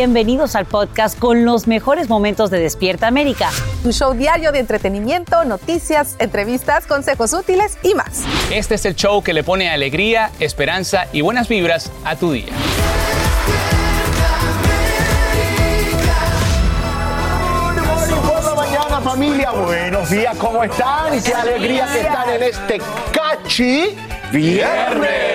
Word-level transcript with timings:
Bienvenidos 0.00 0.56
al 0.56 0.64
podcast 0.64 1.18
con 1.18 1.44
los 1.44 1.66
mejores 1.66 2.08
momentos 2.08 2.50
de 2.50 2.58
Despierta 2.58 3.06
América. 3.06 3.50
Un 3.84 3.92
show 3.92 4.14
diario 4.14 4.50
de 4.50 4.58
entretenimiento, 4.58 5.44
noticias, 5.44 6.16
entrevistas, 6.18 6.86
consejos 6.86 7.34
útiles 7.34 7.76
y 7.82 7.92
más. 7.92 8.24
Este 8.50 8.76
es 8.76 8.86
el 8.86 8.96
show 8.96 9.22
que 9.22 9.34
le 9.34 9.44
pone 9.44 9.68
alegría, 9.68 10.30
esperanza 10.40 11.06
y 11.12 11.20
buenas 11.20 11.48
vibras 11.48 11.92
a 12.02 12.16
tu 12.16 12.32
día. 12.32 12.46
mañana 18.56 19.00
familia, 19.02 19.50
buenos 19.50 20.08
días, 20.08 20.34
¿cómo 20.38 20.64
están? 20.64 21.22
Qué 21.22 21.34
alegría 21.34 21.86
que 21.92 22.00
están 22.00 22.30
en 22.30 22.42
este 22.44 22.80
cachi 23.12 23.96
viernes. 24.32 25.29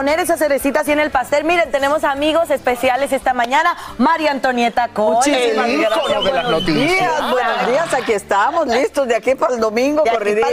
Poner 0.00 0.18
esa 0.18 0.38
cerecita 0.38 0.80
así 0.80 0.92
en 0.92 0.98
el 0.98 1.10
pastel, 1.10 1.44
miren, 1.44 1.70
tenemos 1.70 2.04
amigos 2.04 2.48
especiales 2.48 3.12
esta 3.12 3.34
mañana. 3.34 3.76
María 3.98 4.30
Antonieta 4.30 4.88
Coche. 4.88 5.30
Muchísimas 5.30 5.66
de 5.66 5.76
las 5.76 6.22
buenos 6.22 6.50
noticias. 6.52 6.90
días, 6.90 7.30
buenos 7.30 7.66
días, 7.66 7.92
aquí 7.92 8.12
estamos, 8.14 8.66
listos 8.66 9.06
de 9.06 9.14
aquí 9.14 9.34
para 9.34 9.56
el 9.56 9.60
domingo, 9.60 10.02
corridito. 10.10 10.46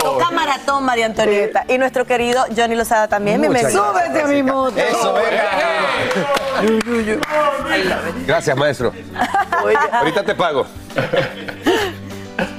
Toca 0.00 0.30
maratón, 0.30 0.84
María 0.84 1.04
Antonieta. 1.04 1.66
Y 1.68 1.76
nuestro 1.76 2.06
querido 2.06 2.46
Johnny 2.56 2.74
Lozada 2.74 3.08
también. 3.08 3.42
Muchas 3.42 3.60
Bienvenido. 3.60 3.92
gracias, 3.92 4.06
Súbete 4.06 4.22
a 4.22 4.26
mi 4.34 4.42
moto. 4.42 4.78
Eso, 4.78 5.14
Gracias, 8.26 8.56
maestro. 8.56 8.94
Ahorita 9.92 10.24
te 10.24 10.34
pago. 10.34 10.66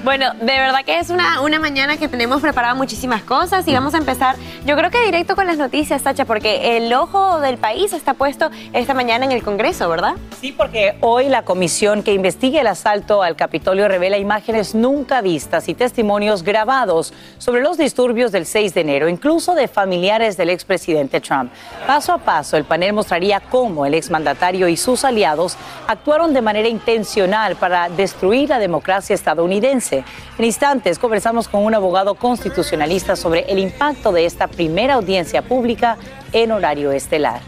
Bueno, 0.03 0.33
de 0.33 0.45
verdad 0.45 0.83
que 0.85 0.99
es 0.99 1.09
una, 1.09 1.39
una 1.39 1.59
mañana 1.59 1.95
que 1.95 2.09
tenemos 2.09 2.41
preparado 2.41 2.75
muchísimas 2.75 3.21
cosas 3.21 3.65
y 3.69 3.73
vamos 3.73 3.93
a 3.93 3.99
empezar, 3.99 4.35
yo 4.65 4.75
creo 4.75 4.91
que 4.91 5.01
directo 5.05 5.33
con 5.33 5.47
las 5.47 5.57
noticias, 5.57 6.01
Sacha, 6.01 6.25
porque 6.25 6.75
el 6.75 6.91
ojo 6.91 7.39
del 7.39 7.57
país 7.57 7.93
está 7.93 8.13
puesto 8.13 8.51
esta 8.73 8.93
mañana 8.93 9.23
en 9.23 9.31
el 9.31 9.41
Congreso, 9.41 9.87
¿verdad? 9.87 10.15
Sí, 10.41 10.51
porque 10.51 10.97
hoy 10.99 11.29
la 11.29 11.43
comisión 11.43 12.03
que 12.03 12.13
investiga 12.13 12.59
el 12.59 12.67
asalto 12.67 13.23
al 13.23 13.37
Capitolio 13.37 13.87
revela 13.87 14.17
imágenes 14.17 14.75
nunca 14.75 15.21
vistas 15.21 15.69
y 15.69 15.73
testimonios 15.73 16.43
grabados 16.43 17.13
sobre 17.37 17.61
los 17.61 17.77
disturbios 17.77 18.33
del 18.33 18.45
6 18.45 18.73
de 18.73 18.81
enero, 18.81 19.07
incluso 19.07 19.55
de 19.55 19.69
familiares 19.69 20.35
del 20.35 20.49
expresidente 20.49 21.21
Trump. 21.21 21.49
Paso 21.87 22.11
a 22.11 22.17
paso, 22.17 22.57
el 22.57 22.65
panel 22.65 22.91
mostraría 22.91 23.39
cómo 23.39 23.85
el 23.85 23.93
exmandatario 23.93 24.67
y 24.67 24.75
sus 24.75 25.05
aliados 25.05 25.55
actuaron 25.87 26.33
de 26.33 26.41
manera 26.41 26.67
intencional 26.67 27.55
para 27.55 27.87
destruir 27.87 28.49
la 28.49 28.59
democracia 28.59 29.13
estadounidense. 29.13 29.92
En 30.37 30.45
instantes 30.45 30.97
conversamos 30.97 31.47
con 31.47 31.63
un 31.63 31.75
abogado 31.75 32.15
constitucionalista 32.15 33.15
sobre 33.15 33.41
el 33.51 33.59
impacto 33.59 34.11
de 34.11 34.25
esta 34.25 34.47
primera 34.47 34.95
audiencia 34.95 35.41
pública 35.41 35.97
en 36.31 36.51
horario 36.51 36.91
estelar. 36.91 37.41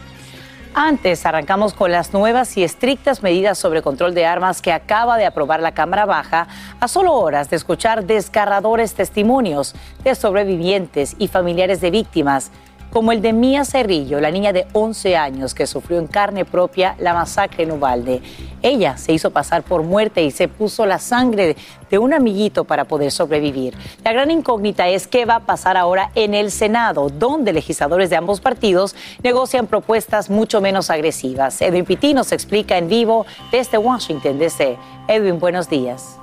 Antes 0.78 1.24
arrancamos 1.24 1.72
con 1.72 1.90
las 1.90 2.12
nuevas 2.12 2.54
y 2.58 2.62
estrictas 2.62 3.22
medidas 3.22 3.56
sobre 3.56 3.80
control 3.80 4.12
de 4.12 4.26
armas 4.26 4.60
que 4.60 4.74
acaba 4.74 5.16
de 5.16 5.24
aprobar 5.24 5.60
la 5.60 5.72
Cámara 5.72 6.04
Baja 6.04 6.48
a 6.80 6.86
solo 6.86 7.14
horas 7.14 7.48
de 7.48 7.56
escuchar 7.56 8.04
desgarradores 8.04 8.92
testimonios 8.92 9.74
de 10.04 10.14
sobrevivientes 10.14 11.16
y 11.18 11.28
familiares 11.28 11.80
de 11.80 11.90
víctimas, 11.90 12.50
como 12.96 13.12
el 13.12 13.20
de 13.20 13.34
Mía 13.34 13.66
Cerrillo, 13.66 14.22
la 14.22 14.30
niña 14.30 14.54
de 14.54 14.66
11 14.72 15.18
años 15.18 15.52
que 15.52 15.66
sufrió 15.66 15.98
en 15.98 16.06
carne 16.06 16.46
propia 16.46 16.96
la 16.98 17.12
masacre 17.12 17.64
en 17.64 17.72
Ubalde. 17.72 18.22
Ella 18.62 18.96
se 18.96 19.12
hizo 19.12 19.32
pasar 19.32 19.64
por 19.64 19.82
muerte 19.82 20.24
y 20.24 20.30
se 20.30 20.48
puso 20.48 20.86
la 20.86 20.98
sangre 20.98 21.56
de 21.90 21.98
un 21.98 22.14
amiguito 22.14 22.64
para 22.64 22.86
poder 22.86 23.12
sobrevivir. 23.12 23.74
La 24.02 24.14
gran 24.14 24.30
incógnita 24.30 24.88
es 24.88 25.06
qué 25.06 25.26
va 25.26 25.34
a 25.34 25.40
pasar 25.40 25.76
ahora 25.76 26.10
en 26.14 26.32
el 26.32 26.50
Senado, 26.50 27.10
donde 27.10 27.52
legisladores 27.52 28.08
de 28.08 28.16
ambos 28.16 28.40
partidos 28.40 28.96
negocian 29.22 29.66
propuestas 29.66 30.30
mucho 30.30 30.62
menos 30.62 30.88
agresivas. 30.88 31.60
Edwin 31.60 31.84
Pitti 31.84 32.14
nos 32.14 32.32
explica 32.32 32.78
en 32.78 32.88
vivo 32.88 33.26
desde 33.52 33.76
Washington, 33.76 34.38
D.C. 34.38 34.78
Edwin, 35.06 35.38
buenos 35.38 35.68
días. 35.68 36.16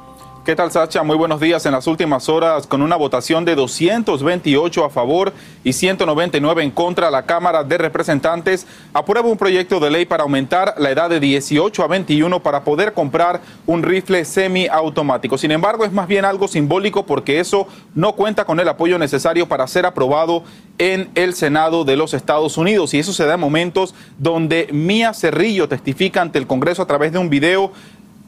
¿Qué 0.45 0.57
tal, 0.57 0.73
Sacha? 0.73 1.03
Muy 1.03 1.15
buenos 1.15 1.39
días. 1.39 1.65
En 1.65 1.71
las 1.71 1.87
últimas 1.87 2.27
horas, 2.27 2.67
con 2.67 2.81
una 2.81 2.97
votación 2.97 3.45
de 3.45 3.55
228 3.55 4.83
a 4.83 4.89
favor 4.89 5.31
y 5.63 5.71
199 5.71 6.63
en 6.63 6.71
contra, 6.71 7.09
la 7.09 7.23
Cámara 7.23 7.63
de 7.63 7.77
Representantes 7.77 8.67
aprueba 8.93 9.29
un 9.29 9.37
proyecto 9.37 9.79
de 9.79 9.89
ley 9.89 10.05
para 10.05 10.23
aumentar 10.23 10.75
la 10.77 10.91
edad 10.91 11.09
de 11.09 11.21
18 11.21 11.81
a 11.81 11.87
21 11.87 12.43
para 12.43 12.65
poder 12.65 12.91
comprar 12.91 13.39
un 13.65 13.83
rifle 13.83 14.25
semiautomático. 14.25 15.37
Sin 15.37 15.51
embargo, 15.51 15.85
es 15.85 15.93
más 15.93 16.09
bien 16.09 16.25
algo 16.25 16.49
simbólico 16.49 17.05
porque 17.05 17.39
eso 17.39 17.65
no 17.95 18.11
cuenta 18.11 18.43
con 18.43 18.59
el 18.59 18.67
apoyo 18.67 18.99
necesario 18.99 19.47
para 19.47 19.65
ser 19.65 19.85
aprobado 19.85 20.43
en 20.77 21.09
el 21.15 21.35
Senado 21.35 21.85
de 21.85 21.95
los 21.95 22.13
Estados 22.13 22.57
Unidos. 22.57 22.93
Y 22.93 22.99
eso 22.99 23.13
se 23.13 23.25
da 23.25 23.35
en 23.35 23.39
momentos 23.39 23.95
donde 24.17 24.67
Mía 24.73 25.13
Cerrillo 25.13 25.69
testifica 25.69 26.21
ante 26.21 26.37
el 26.37 26.47
Congreso 26.47 26.81
a 26.81 26.87
través 26.87 27.13
de 27.13 27.19
un 27.19 27.29
video 27.29 27.71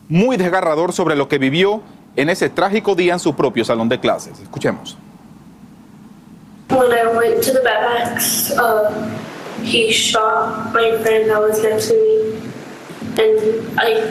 muy 0.07 0.37
desgarrador 0.37 0.93
sobre 0.93 1.17
lo 1.17 1.27
que 1.27 1.39
vivió 1.39 1.81
en 2.15 2.29
ese 2.29 2.49
trágico 2.49 2.95
día 2.95 3.13
en 3.13 3.19
su 3.19 3.35
propio 3.35 3.65
salón 3.65 3.89
de 3.89 3.99
clases. 3.99 4.39
Escuchemos. 4.39 4.97
When 6.69 6.91
I 6.91 7.15
went 7.15 7.43
to 7.43 7.51
the 7.53 7.61
backpacks, 7.61 8.51
uh, 8.57 8.89
he 9.63 9.91
shot 9.91 10.73
my 10.73 10.97
friend 11.03 11.29
that 11.29 11.39
was 11.39 11.61
next 11.61 11.87
to 11.89 11.93
me, 11.93 12.35
and 13.17 13.79
I 13.79 14.01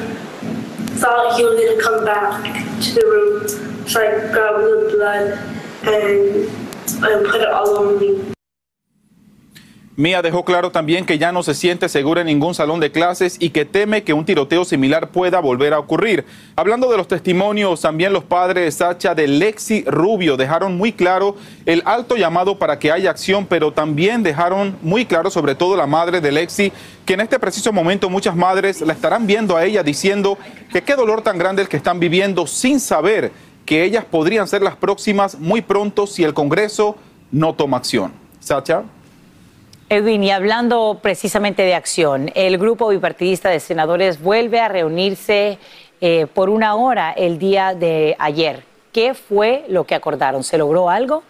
thought 0.96 1.36
he 1.36 1.44
was 1.44 1.58
gonna 1.58 1.82
come 1.82 2.04
back 2.04 2.42
to 2.80 2.94
the 2.94 3.04
room, 3.06 3.48
so 3.88 4.00
I 4.00 4.32
grabbed 4.32 4.62
the 4.62 4.90
blood 4.96 5.38
and 5.82 7.26
put 7.26 7.40
it 7.40 7.48
all 7.48 7.68
over 7.70 7.98
me. 7.98 8.33
Mia 9.96 10.22
dejó 10.22 10.44
claro 10.44 10.72
también 10.72 11.06
que 11.06 11.18
ya 11.18 11.30
no 11.30 11.44
se 11.44 11.54
siente 11.54 11.88
segura 11.88 12.22
en 12.22 12.26
ningún 12.26 12.52
salón 12.52 12.80
de 12.80 12.90
clases 12.90 13.36
y 13.38 13.50
que 13.50 13.64
teme 13.64 14.02
que 14.02 14.12
un 14.12 14.24
tiroteo 14.24 14.64
similar 14.64 15.10
pueda 15.10 15.38
volver 15.38 15.72
a 15.72 15.78
ocurrir. 15.78 16.24
Hablando 16.56 16.90
de 16.90 16.96
los 16.96 17.06
testimonios, 17.06 17.80
también 17.80 18.12
los 18.12 18.24
padres 18.24 18.74
Sacha 18.74 19.14
de 19.14 19.28
Lexi 19.28 19.84
Rubio 19.86 20.36
dejaron 20.36 20.76
muy 20.76 20.92
claro 20.92 21.36
el 21.64 21.80
alto 21.84 22.16
llamado 22.16 22.58
para 22.58 22.80
que 22.80 22.90
haya 22.90 23.08
acción, 23.08 23.46
pero 23.46 23.72
también 23.72 24.24
dejaron 24.24 24.76
muy 24.82 25.06
claro, 25.06 25.30
sobre 25.30 25.54
todo 25.54 25.76
la 25.76 25.86
madre 25.86 26.20
de 26.20 26.32
Lexi, 26.32 26.72
que 27.06 27.14
en 27.14 27.20
este 27.20 27.38
preciso 27.38 27.72
momento 27.72 28.10
muchas 28.10 28.34
madres 28.34 28.80
la 28.80 28.94
estarán 28.94 29.28
viendo 29.28 29.56
a 29.56 29.64
ella 29.64 29.84
diciendo 29.84 30.36
que 30.72 30.82
qué 30.82 30.96
dolor 30.96 31.22
tan 31.22 31.38
grande 31.38 31.62
el 31.62 31.68
que 31.68 31.76
están 31.76 32.00
viviendo 32.00 32.48
sin 32.48 32.80
saber 32.80 33.30
que 33.64 33.84
ellas 33.84 34.04
podrían 34.04 34.48
ser 34.48 34.60
las 34.60 34.74
próximas 34.74 35.38
muy 35.38 35.62
pronto 35.62 36.08
si 36.08 36.24
el 36.24 36.34
Congreso 36.34 36.96
no 37.30 37.54
toma 37.54 37.76
acción. 37.76 38.12
Sacha. 38.40 38.82
Edwin, 39.94 40.24
y 40.24 40.32
hablando 40.32 40.98
precisamente 41.00 41.62
de 41.62 41.74
acción, 41.74 42.28
el 42.34 42.58
grupo 42.58 42.88
bipartidista 42.88 43.48
de 43.50 43.60
senadores 43.60 44.20
vuelve 44.20 44.58
a 44.58 44.66
reunirse 44.66 45.58
eh, 46.00 46.26
por 46.34 46.50
una 46.50 46.74
hora 46.74 47.12
el 47.12 47.38
día 47.38 47.74
de 47.74 48.16
ayer. 48.18 48.64
¿Qué 48.92 49.14
fue 49.14 49.64
lo 49.68 49.84
que 49.84 49.94
acordaron? 49.94 50.42
¿Se 50.42 50.58
logró 50.58 50.90
algo? 50.90 51.22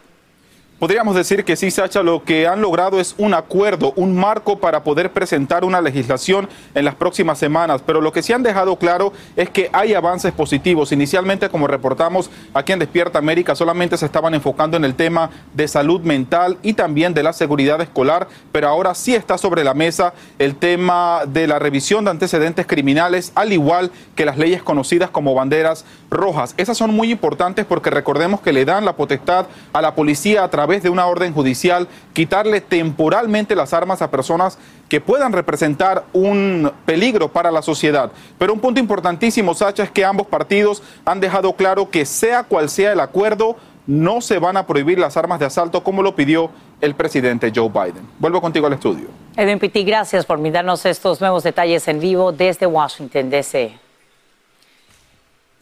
Podríamos 0.80 1.14
decir 1.14 1.44
que 1.44 1.54
sí, 1.54 1.70
Sacha, 1.70 2.02
lo 2.02 2.24
que 2.24 2.48
han 2.48 2.60
logrado 2.60 2.98
es 2.98 3.14
un 3.16 3.32
acuerdo, 3.32 3.92
un 3.94 4.16
marco 4.16 4.58
para 4.58 4.82
poder 4.82 5.12
presentar 5.12 5.64
una 5.64 5.80
legislación 5.80 6.48
en 6.74 6.84
las 6.84 6.96
próximas 6.96 7.38
semanas, 7.38 7.80
pero 7.86 8.00
lo 8.00 8.12
que 8.12 8.24
sí 8.24 8.32
han 8.32 8.42
dejado 8.42 8.74
claro 8.76 9.12
es 9.36 9.48
que 9.48 9.70
hay 9.72 9.94
avances 9.94 10.32
positivos. 10.32 10.90
Inicialmente, 10.90 11.48
como 11.48 11.68
reportamos 11.68 12.28
aquí 12.52 12.72
en 12.72 12.80
Despierta 12.80 13.20
América, 13.20 13.54
solamente 13.54 13.96
se 13.96 14.04
estaban 14.04 14.34
enfocando 14.34 14.76
en 14.76 14.84
el 14.84 14.96
tema 14.96 15.30
de 15.54 15.68
salud 15.68 16.00
mental 16.00 16.58
y 16.60 16.72
también 16.72 17.14
de 17.14 17.22
la 17.22 17.32
seguridad 17.32 17.80
escolar, 17.80 18.26
pero 18.50 18.66
ahora 18.66 18.96
sí 18.96 19.14
está 19.14 19.38
sobre 19.38 19.62
la 19.62 19.74
mesa 19.74 20.12
el 20.40 20.56
tema 20.56 21.20
de 21.24 21.46
la 21.46 21.60
revisión 21.60 22.04
de 22.04 22.10
antecedentes 22.10 22.66
criminales, 22.66 23.30
al 23.36 23.52
igual 23.52 23.92
que 24.16 24.26
las 24.26 24.38
leyes 24.38 24.60
conocidas 24.64 25.10
como 25.10 25.34
banderas 25.34 25.84
rojas. 26.10 26.52
Esas 26.56 26.76
son 26.76 26.92
muy 26.92 27.12
importantes 27.12 27.64
porque 27.64 27.90
recordemos 27.90 28.40
que 28.40 28.52
le 28.52 28.64
dan 28.64 28.84
la 28.84 28.96
potestad 28.96 29.46
a 29.72 29.80
la 29.80 29.94
policía 29.94 30.42
a 30.42 30.50
través 30.50 30.63
través 30.64 30.82
de 30.82 30.88
una 30.88 31.06
orden 31.06 31.34
judicial 31.34 31.86
quitarle 32.14 32.62
temporalmente 32.62 33.54
las 33.54 33.74
armas 33.74 34.00
a 34.00 34.10
personas 34.10 34.56
que 34.88 34.98
puedan 34.98 35.34
representar 35.34 36.04
un 36.14 36.72
peligro 36.86 37.28
para 37.28 37.50
la 37.50 37.60
sociedad. 37.60 38.10
Pero 38.38 38.54
un 38.54 38.60
punto 38.60 38.80
importantísimo, 38.80 39.52
Sacha, 39.52 39.82
es 39.82 39.90
que 39.90 40.06
ambos 40.06 40.26
partidos 40.26 40.82
han 41.04 41.20
dejado 41.20 41.52
claro 41.52 41.90
que 41.90 42.06
sea 42.06 42.44
cual 42.44 42.70
sea 42.70 42.92
el 42.92 43.00
acuerdo, 43.00 43.56
no 43.86 44.22
se 44.22 44.38
van 44.38 44.56
a 44.56 44.66
prohibir 44.66 44.98
las 44.98 45.18
armas 45.18 45.38
de 45.38 45.44
asalto 45.44 45.84
como 45.84 46.02
lo 46.02 46.16
pidió 46.16 46.48
el 46.80 46.94
presidente 46.94 47.52
Joe 47.54 47.68
Biden. 47.68 48.08
Vuelvo 48.18 48.40
contigo 48.40 48.66
al 48.66 48.72
estudio. 48.72 49.08
Edwin 49.36 49.58
Pitti, 49.58 49.84
gracias 49.84 50.24
por 50.24 50.40
darnos 50.50 50.86
estos 50.86 51.20
nuevos 51.20 51.42
detalles 51.42 51.86
en 51.88 52.00
vivo 52.00 52.32
desde 52.32 52.64
Washington, 52.64 53.28
D.C. 53.28 53.83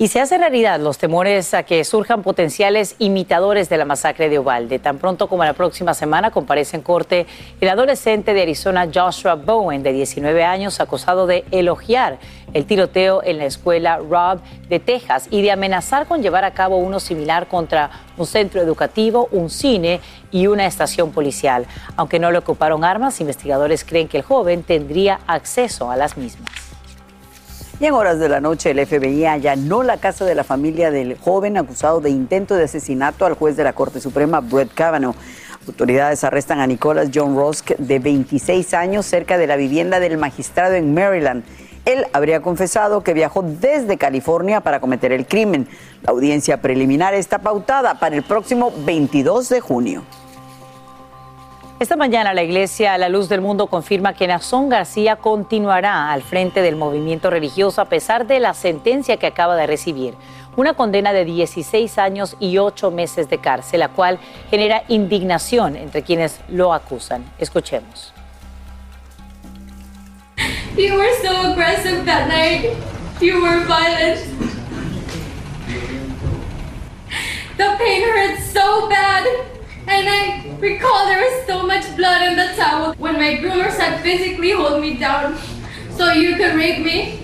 Y 0.02 0.08
se 0.08 0.20
hace 0.20 0.36
realidad 0.36 0.80
los 0.80 0.98
temores 0.98 1.54
a 1.54 1.62
que 1.62 1.84
surjan 1.84 2.24
potenciales 2.24 2.96
imitadores 2.98 3.68
de 3.68 3.76
la 3.76 3.84
masacre 3.84 4.28
de 4.28 4.40
Uvalde. 4.40 4.80
Tan 4.80 4.98
pronto 4.98 5.28
como 5.28 5.44
la 5.44 5.52
próxima 5.52 5.94
semana 5.94 6.32
comparece 6.32 6.76
en 6.76 6.82
corte 6.82 7.24
el 7.60 7.68
adolescente 7.68 8.34
de 8.34 8.42
Arizona 8.42 8.88
Joshua 8.92 9.36
Bowen, 9.36 9.84
de 9.84 9.92
19 9.92 10.42
años, 10.42 10.80
acusado 10.80 11.28
de 11.28 11.44
elogiar 11.52 12.18
el 12.52 12.66
tiroteo 12.66 13.22
en 13.22 13.38
la 13.38 13.44
escuela 13.44 13.98
Robb 13.98 14.40
de 14.68 14.80
Texas 14.80 15.28
y 15.30 15.40
de 15.40 15.52
amenazar 15.52 16.08
con 16.08 16.20
llevar 16.20 16.44
a 16.44 16.50
cabo 16.50 16.78
uno 16.78 16.98
similar 16.98 17.46
contra 17.46 17.88
un 18.16 18.26
centro 18.26 18.60
educativo, 18.60 19.28
un 19.30 19.50
cine 19.50 20.00
y 20.32 20.48
una 20.48 20.66
estación 20.66 21.12
policial. 21.12 21.64
Aunque 21.94 22.18
no 22.18 22.32
le 22.32 22.38
ocuparon 22.38 22.82
armas, 22.82 23.20
investigadores 23.20 23.84
creen 23.84 24.08
que 24.08 24.16
el 24.16 24.24
joven 24.24 24.64
tendría 24.64 25.20
acceso 25.28 25.92
a 25.92 25.96
las 25.96 26.16
mismas. 26.16 26.71
Y 27.82 27.86
en 27.86 27.94
horas 27.94 28.20
de 28.20 28.28
la 28.28 28.40
noche 28.40 28.70
el 28.70 28.86
FBI 28.86 29.26
allanó 29.26 29.82
la 29.82 29.96
casa 29.96 30.24
de 30.24 30.36
la 30.36 30.44
familia 30.44 30.92
del 30.92 31.18
joven 31.18 31.56
acusado 31.56 32.00
de 32.00 32.10
intento 32.10 32.54
de 32.54 32.62
asesinato 32.62 33.26
al 33.26 33.34
juez 33.34 33.56
de 33.56 33.64
la 33.64 33.72
Corte 33.72 34.00
Suprema, 34.00 34.38
Brett 34.38 34.72
Kavanaugh. 34.72 35.16
Autoridades 35.66 36.22
arrestan 36.22 36.60
a 36.60 36.68
Nicholas 36.68 37.08
John 37.12 37.34
Rosk, 37.34 37.70
de 37.78 37.98
26 37.98 38.72
años, 38.74 39.04
cerca 39.04 39.36
de 39.36 39.48
la 39.48 39.56
vivienda 39.56 39.98
del 39.98 40.16
magistrado 40.16 40.76
en 40.76 40.94
Maryland. 40.94 41.42
Él 41.84 42.06
habría 42.12 42.40
confesado 42.40 43.02
que 43.02 43.14
viajó 43.14 43.42
desde 43.42 43.98
California 43.98 44.60
para 44.60 44.78
cometer 44.78 45.10
el 45.10 45.26
crimen. 45.26 45.66
La 46.02 46.12
audiencia 46.12 46.62
preliminar 46.62 47.14
está 47.14 47.40
pautada 47.40 47.98
para 47.98 48.14
el 48.14 48.22
próximo 48.22 48.72
22 48.86 49.48
de 49.48 49.58
junio. 49.58 50.04
Esta 51.82 51.96
mañana 51.96 52.32
la 52.32 52.44
Iglesia 52.44 52.96
la 52.96 53.08
Luz 53.08 53.28
del 53.28 53.40
Mundo 53.40 53.66
confirma 53.66 54.14
que 54.14 54.28
Nazón 54.28 54.68
García 54.68 55.16
continuará 55.16 56.12
al 56.12 56.22
frente 56.22 56.62
del 56.62 56.76
movimiento 56.76 57.28
religioso 57.28 57.80
a 57.80 57.86
pesar 57.86 58.28
de 58.28 58.38
la 58.38 58.54
sentencia 58.54 59.16
que 59.16 59.26
acaba 59.26 59.56
de 59.56 59.66
recibir, 59.66 60.14
una 60.54 60.74
condena 60.74 61.12
de 61.12 61.24
16 61.24 61.98
años 61.98 62.36
y 62.38 62.58
8 62.58 62.92
meses 62.92 63.28
de 63.28 63.38
cárcel, 63.38 63.80
la 63.80 63.88
cual 63.88 64.20
genera 64.48 64.84
indignación 64.86 65.74
entre 65.74 66.04
quienes 66.04 66.38
lo 66.48 66.72
acusan. 66.72 67.24
Escuchemos. 67.40 68.14
You 70.76 70.94
were 70.94 71.10
so 71.20 71.50
aggressive 71.50 72.04
that 72.04 72.28
night. 72.28 72.76
You 73.20 73.42
were 73.42 73.58
violent. 73.66 74.20
The 77.56 77.76
pain 77.76 78.04
hurt 78.04 78.38
so 78.52 78.88
bad. 78.88 79.26
And 79.88 80.08
I 80.08 80.51
recall 80.62 81.06
there 81.06 81.20
was 81.20 81.44
so 81.44 81.66
much 81.66 81.84
blood 81.96 82.22
in 82.22 82.36
the 82.36 82.54
towel 82.54 82.94
when 82.96 83.14
my 83.14 83.34
groomer 83.42 83.70
said 83.70 84.00
physically 84.00 84.52
hold 84.52 84.80
me 84.80 84.94
down 84.94 85.36
so 85.98 86.12
you 86.12 86.36
could 86.36 86.54
rape 86.54 86.78
me. 86.78 87.18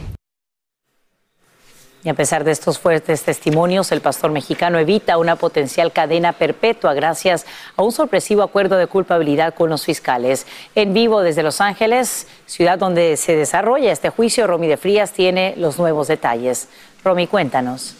Y 2.04 2.10
a 2.10 2.14
pesar 2.14 2.42
de 2.44 2.52
estos 2.52 2.78
fuertes 2.78 3.22
testimonios, 3.22 3.92
el 3.92 4.00
pastor 4.00 4.30
mexicano 4.30 4.78
evita 4.78 5.18
una 5.18 5.36
potencial 5.36 5.92
cadena 5.92 6.32
perpetua 6.32 6.94
gracias 6.94 7.44
a 7.76 7.82
un 7.82 7.92
sorpresivo 7.92 8.42
acuerdo 8.42 8.76
de 8.76 8.86
culpabilidad 8.86 9.54
con 9.54 9.68
los 9.68 9.84
fiscales. 9.84 10.46
En 10.74 10.94
vivo 10.94 11.20
desde 11.20 11.42
Los 11.42 11.60
Ángeles, 11.60 12.26
ciudad 12.46 12.78
donde 12.78 13.16
se 13.16 13.36
desarrolla 13.36 13.92
este 13.92 14.10
juicio, 14.10 14.46
Romy 14.46 14.68
de 14.68 14.76
Frías 14.76 15.12
tiene 15.12 15.54
los 15.56 15.78
nuevos 15.78 16.08
detalles. 16.08 16.68
Romy, 17.04 17.26
cuéntanos. 17.26 17.94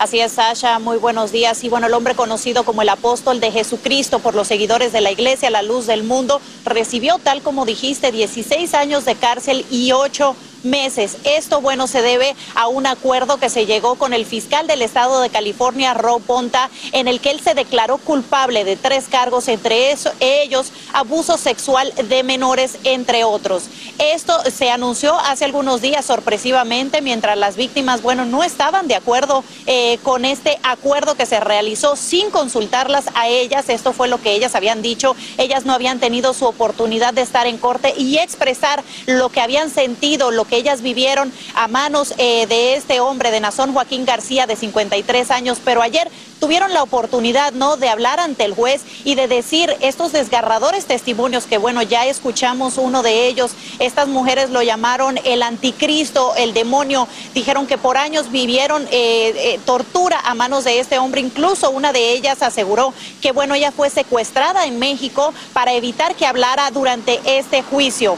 Así 0.00 0.18
es, 0.18 0.32
Sasha, 0.32 0.78
muy 0.78 0.96
buenos 0.96 1.30
días. 1.30 1.62
Y 1.62 1.68
bueno, 1.68 1.86
el 1.86 1.92
hombre 1.92 2.14
conocido 2.14 2.64
como 2.64 2.80
el 2.80 2.88
apóstol 2.88 3.38
de 3.38 3.52
Jesucristo 3.52 4.18
por 4.18 4.34
los 4.34 4.48
seguidores 4.48 4.92
de 4.94 5.02
la 5.02 5.10
iglesia, 5.10 5.50
la 5.50 5.60
luz 5.60 5.86
del 5.86 6.04
mundo, 6.04 6.40
recibió, 6.64 7.18
tal 7.18 7.42
como 7.42 7.66
dijiste, 7.66 8.10
16 8.10 8.72
años 8.72 9.04
de 9.04 9.14
cárcel 9.14 9.66
y 9.70 9.92
8 9.92 10.34
meses. 10.62 11.18
Esto, 11.24 11.60
bueno, 11.60 11.86
se 11.86 12.02
debe 12.02 12.34
a 12.54 12.68
un 12.68 12.86
acuerdo 12.86 13.38
que 13.38 13.50
se 13.50 13.66
llegó 13.66 13.96
con 13.96 14.12
el 14.12 14.26
fiscal 14.26 14.66
del 14.66 14.82
estado 14.82 15.20
de 15.20 15.30
California, 15.30 15.94
Rob 15.94 16.20
Ponta, 16.22 16.70
en 16.92 17.08
el 17.08 17.20
que 17.20 17.30
él 17.30 17.40
se 17.40 17.54
declaró 17.54 17.98
culpable 17.98 18.64
de 18.64 18.76
tres 18.76 19.06
cargos, 19.08 19.48
entre 19.48 19.94
ellos 20.20 20.72
abuso 20.92 21.36
sexual 21.38 21.92
de 22.08 22.22
menores, 22.22 22.78
entre 22.84 23.24
otros. 23.24 23.64
Esto 23.98 24.34
se 24.50 24.70
anunció 24.70 25.18
hace 25.18 25.44
algunos 25.44 25.80
días 25.80 26.04
sorpresivamente, 26.04 27.02
mientras 27.02 27.36
las 27.36 27.56
víctimas, 27.56 28.02
bueno, 28.02 28.24
no 28.24 28.42
estaban 28.42 28.88
de 28.88 28.94
acuerdo 28.94 29.44
eh, 29.66 29.98
con 30.02 30.24
este 30.24 30.58
acuerdo 30.62 31.14
que 31.14 31.26
se 31.26 31.40
realizó 31.40 31.96
sin 31.96 32.30
consultarlas 32.30 33.04
a 33.14 33.28
ellas. 33.28 33.68
Esto 33.68 33.92
fue 33.92 34.08
lo 34.08 34.20
que 34.20 34.32
ellas 34.32 34.54
habían 34.54 34.82
dicho. 34.82 35.14
Ellas 35.38 35.64
no 35.64 35.72
habían 35.72 36.00
tenido 36.00 36.34
su 36.34 36.46
oportunidad 36.46 37.14
de 37.14 37.22
estar 37.22 37.46
en 37.46 37.58
corte 37.58 37.94
y 37.96 38.18
expresar 38.18 38.82
lo 39.06 39.28
que 39.28 39.40
habían 39.40 39.70
sentido, 39.70 40.30
lo 40.30 40.44
que 40.44 40.49
ellas 40.50 40.82
vivieron 40.82 41.32
a 41.54 41.68
manos 41.68 42.14
eh, 42.18 42.46
de 42.46 42.74
este 42.74 43.00
hombre, 43.00 43.30
de 43.30 43.40
Nazón 43.40 43.72
Joaquín 43.72 44.04
García, 44.04 44.46
de 44.46 44.56
53 44.56 45.30
años, 45.30 45.58
pero 45.64 45.82
ayer 45.82 46.10
tuvieron 46.40 46.72
la 46.72 46.82
oportunidad, 46.82 47.52
¿no?, 47.52 47.76
de 47.76 47.88
hablar 47.88 48.18
ante 48.18 48.44
el 48.44 48.54
juez 48.54 48.82
y 49.04 49.14
de 49.14 49.28
decir 49.28 49.76
estos 49.80 50.12
desgarradores 50.12 50.86
testimonios 50.86 51.44
que, 51.44 51.58
bueno, 51.58 51.82
ya 51.82 52.06
escuchamos 52.06 52.78
uno 52.78 53.02
de 53.02 53.28
ellos. 53.28 53.52
Estas 53.78 54.08
mujeres 54.08 54.50
lo 54.50 54.62
llamaron 54.62 55.18
el 55.24 55.42
anticristo, 55.42 56.34
el 56.36 56.54
demonio. 56.54 57.06
Dijeron 57.34 57.66
que 57.66 57.78
por 57.78 57.98
años 57.98 58.30
vivieron 58.30 58.82
eh, 58.90 59.34
eh, 59.36 59.60
tortura 59.64 60.18
a 60.24 60.34
manos 60.34 60.64
de 60.64 60.80
este 60.80 60.98
hombre. 60.98 61.20
Incluso 61.20 61.70
una 61.70 61.92
de 61.92 62.12
ellas 62.12 62.42
aseguró 62.42 62.94
que, 63.20 63.32
bueno, 63.32 63.54
ella 63.54 63.70
fue 63.70 63.90
secuestrada 63.90 64.64
en 64.64 64.78
México 64.78 65.34
para 65.52 65.74
evitar 65.74 66.14
que 66.14 66.26
hablara 66.26 66.70
durante 66.70 67.20
este 67.24 67.62
juicio. 67.62 68.16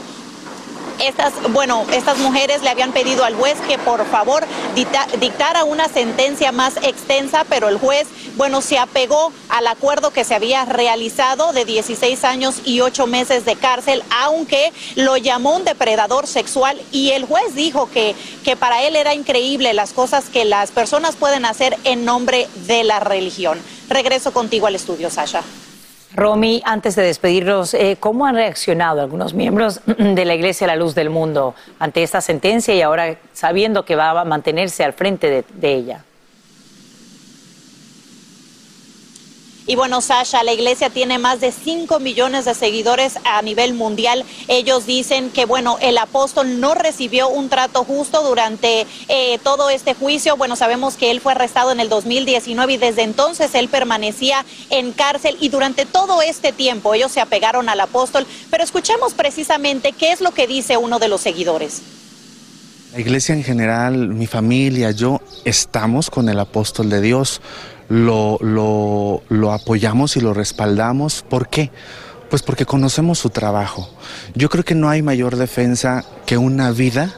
Estas, 0.99 1.33
bueno, 1.51 1.85
estas 1.91 2.17
mujeres 2.19 2.61
le 2.61 2.69
habían 2.69 2.91
pedido 2.91 3.23
al 3.23 3.35
juez 3.35 3.57
que 3.67 3.77
por 3.77 4.05
favor 4.05 4.45
dictara 5.19 5.63
una 5.63 5.87
sentencia 5.87 6.51
más 6.51 6.77
extensa, 6.77 7.45
pero 7.49 7.69
el 7.69 7.77
juez, 7.77 8.07
bueno, 8.35 8.61
se 8.61 8.77
apegó 8.77 9.31
al 9.49 9.67
acuerdo 9.67 10.11
que 10.11 10.23
se 10.23 10.35
había 10.35 10.65
realizado 10.65 11.53
de 11.53 11.65
16 11.65 12.23
años 12.23 12.61
y 12.65 12.81
8 12.81 13.07
meses 13.07 13.45
de 13.45 13.55
cárcel, 13.55 14.03
aunque 14.09 14.71
lo 14.95 15.17
llamó 15.17 15.55
un 15.55 15.65
depredador 15.65 16.27
sexual 16.27 16.81
y 16.91 17.11
el 17.11 17.25
juez 17.25 17.55
dijo 17.55 17.89
que, 17.89 18.15
que 18.43 18.55
para 18.55 18.83
él 18.83 18.95
era 18.95 19.13
increíble 19.13 19.73
las 19.73 19.93
cosas 19.93 20.25
que 20.25 20.45
las 20.45 20.71
personas 20.71 21.15
pueden 21.15 21.45
hacer 21.45 21.77
en 21.83 22.05
nombre 22.05 22.47
de 22.67 22.83
la 22.83 22.99
religión. 22.99 23.59
Regreso 23.89 24.31
contigo 24.31 24.67
al 24.67 24.75
estudio, 24.75 25.09
Sasha. 25.09 25.43
Romy, 26.15 26.61
antes 26.65 26.95
de 26.95 27.03
despedirnos, 27.03 27.73
eh, 27.73 27.97
¿cómo 27.99 28.25
han 28.25 28.35
reaccionado 28.35 29.01
algunos 29.01 29.33
miembros 29.33 29.81
de 29.97 30.25
la 30.25 30.35
Iglesia 30.35 30.67
La 30.67 30.75
Luz 30.75 30.93
del 30.93 31.09
Mundo 31.09 31.55
ante 31.79 32.03
esta 32.03 32.21
sentencia 32.21 32.75
y 32.75 32.81
ahora 32.81 33.17
sabiendo 33.33 33.83
que 33.83 33.95
va 33.95 34.11
a 34.19 34.25
mantenerse 34.25 34.83
al 34.83 34.93
frente 34.93 35.43
de 35.53 35.73
ella? 35.73 36.03
Y 39.65 39.75
bueno, 39.75 40.01
Sasha, 40.01 40.43
la 40.43 40.51
iglesia 40.51 40.89
tiene 40.89 41.19
más 41.19 41.39
de 41.39 41.53
5 41.53 41.99
millones 41.99 42.43
de 42.43 42.53
seguidores 42.53 43.17
a 43.23 43.41
nivel 43.41 43.73
mundial. 43.73 44.25
Ellos 44.49 44.85
dicen 44.85 45.29
que, 45.29 45.45
bueno, 45.45 45.77
el 45.81 45.97
apóstol 45.97 46.59
no 46.59 46.73
recibió 46.73 47.29
un 47.29 47.47
trato 47.47 47.85
justo 47.85 48.23
durante 48.23 48.85
eh, 49.07 49.39
todo 49.41 49.69
este 49.69 49.93
juicio. 49.93 50.35
Bueno, 50.35 50.57
sabemos 50.57 50.95
que 50.95 51.11
él 51.11 51.21
fue 51.21 51.31
arrestado 51.31 51.71
en 51.71 51.79
el 51.79 51.87
2019 51.87 52.73
y 52.73 52.77
desde 52.77 53.03
entonces 53.03 53.55
él 53.55 53.69
permanecía 53.69 54.45
en 54.69 54.91
cárcel 54.91 55.37
y 55.39 55.47
durante 55.47 55.85
todo 55.85 56.21
este 56.21 56.51
tiempo 56.51 56.93
ellos 56.93 57.13
se 57.13 57.21
apegaron 57.21 57.69
al 57.69 57.79
apóstol. 57.79 58.27
Pero 58.49 58.65
escuchemos 58.65 59.13
precisamente 59.13 59.93
qué 59.93 60.11
es 60.11 60.19
lo 60.19 60.31
que 60.31 60.45
dice 60.45 60.75
uno 60.75 60.99
de 60.99 61.07
los 61.07 61.21
seguidores. 61.21 61.81
La 62.91 62.99
iglesia 62.99 63.33
en 63.33 63.43
general, 63.43 64.09
mi 64.09 64.27
familia, 64.27 64.91
yo, 64.91 65.19
estamos 65.45 66.11
con 66.11 66.29
el 66.29 66.39
apóstol 66.39 66.89
de 66.89 67.01
Dios 67.01 67.41
lo, 67.93 68.39
lo, 68.41 69.21
lo 69.29 69.51
apoyamos 69.51 70.17
y 70.17 70.21
lo 70.21 70.33
respaldamos. 70.33 71.23
¿Por 71.29 71.47
qué? 71.47 71.69
Pues 72.31 72.41
porque 72.41 72.65
conocemos 72.65 73.19
su 73.19 73.29
trabajo. 73.29 73.87
Yo 74.33 74.49
creo 74.49 74.65
que 74.65 74.73
no 74.73 74.89
hay 74.89 75.03
mayor 75.03 75.35
defensa 75.35 76.03
que 76.25 76.39
una 76.39 76.71
vida 76.71 77.11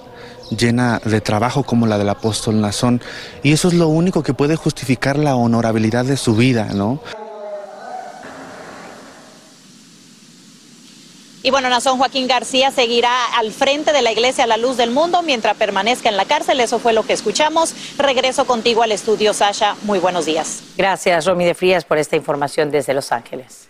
llena 0.49 0.99
de 1.05 1.21
trabajo 1.21 1.63
como 1.63 1.87
la 1.87 1.97
del 1.97 2.09
apóstol 2.09 2.59
Nazón. 2.59 3.01
Y 3.41 3.53
eso 3.53 3.69
es 3.69 3.73
lo 3.73 3.87
único 3.87 4.21
que 4.21 4.33
puede 4.33 4.57
justificar 4.57 5.17
la 5.17 5.37
honorabilidad 5.37 6.03
de 6.03 6.17
su 6.17 6.35
vida, 6.35 6.67
¿no? 6.73 6.99
Y 11.45 11.51
bueno, 11.51 11.69
Nazón 11.69 11.99
Joaquín 11.99 12.27
García 12.27 12.71
seguirá 12.71 13.13
al 13.37 13.51
frente 13.51 13.93
de 13.93 14.01
la 14.01 14.11
Iglesia 14.11 14.45
a 14.45 14.47
la 14.47 14.57
Luz 14.57 14.77
del 14.77 14.89
Mundo 14.89 15.21
mientras 15.21 15.55
permanezca 15.55 16.09
en 16.09 16.17
la 16.17 16.25
cárcel. 16.25 16.59
Eso 16.59 16.79
fue 16.79 16.91
lo 16.91 17.03
que 17.03 17.13
escuchamos. 17.13 17.75
Regreso 17.99 18.47
contigo 18.47 18.81
al 18.81 18.91
estudio, 18.91 19.31
Sasha. 19.31 19.75
Muy 19.83 19.99
buenos 19.99 20.25
días. 20.25 20.63
Gracias, 20.75 21.23
Romy 21.27 21.45
de 21.45 21.53
Frías, 21.53 21.85
por 21.85 21.99
esta 21.99 22.15
información 22.15 22.71
desde 22.71 22.95
Los 22.95 23.11
Ángeles. 23.11 23.67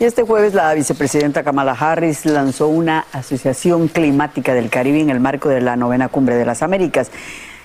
Y 0.00 0.04
este 0.04 0.22
jueves 0.22 0.54
la 0.54 0.72
vicepresidenta 0.72 1.42
Kamala 1.44 1.72
Harris 1.78 2.24
lanzó 2.24 2.68
una 2.68 3.04
asociación 3.12 3.88
climática 3.88 4.54
del 4.54 4.70
Caribe 4.70 5.00
en 5.00 5.10
el 5.10 5.20
marco 5.20 5.50
de 5.50 5.60
la 5.60 5.76
novena 5.76 6.08
cumbre 6.08 6.36
de 6.36 6.46
las 6.46 6.62
Américas. 6.62 7.10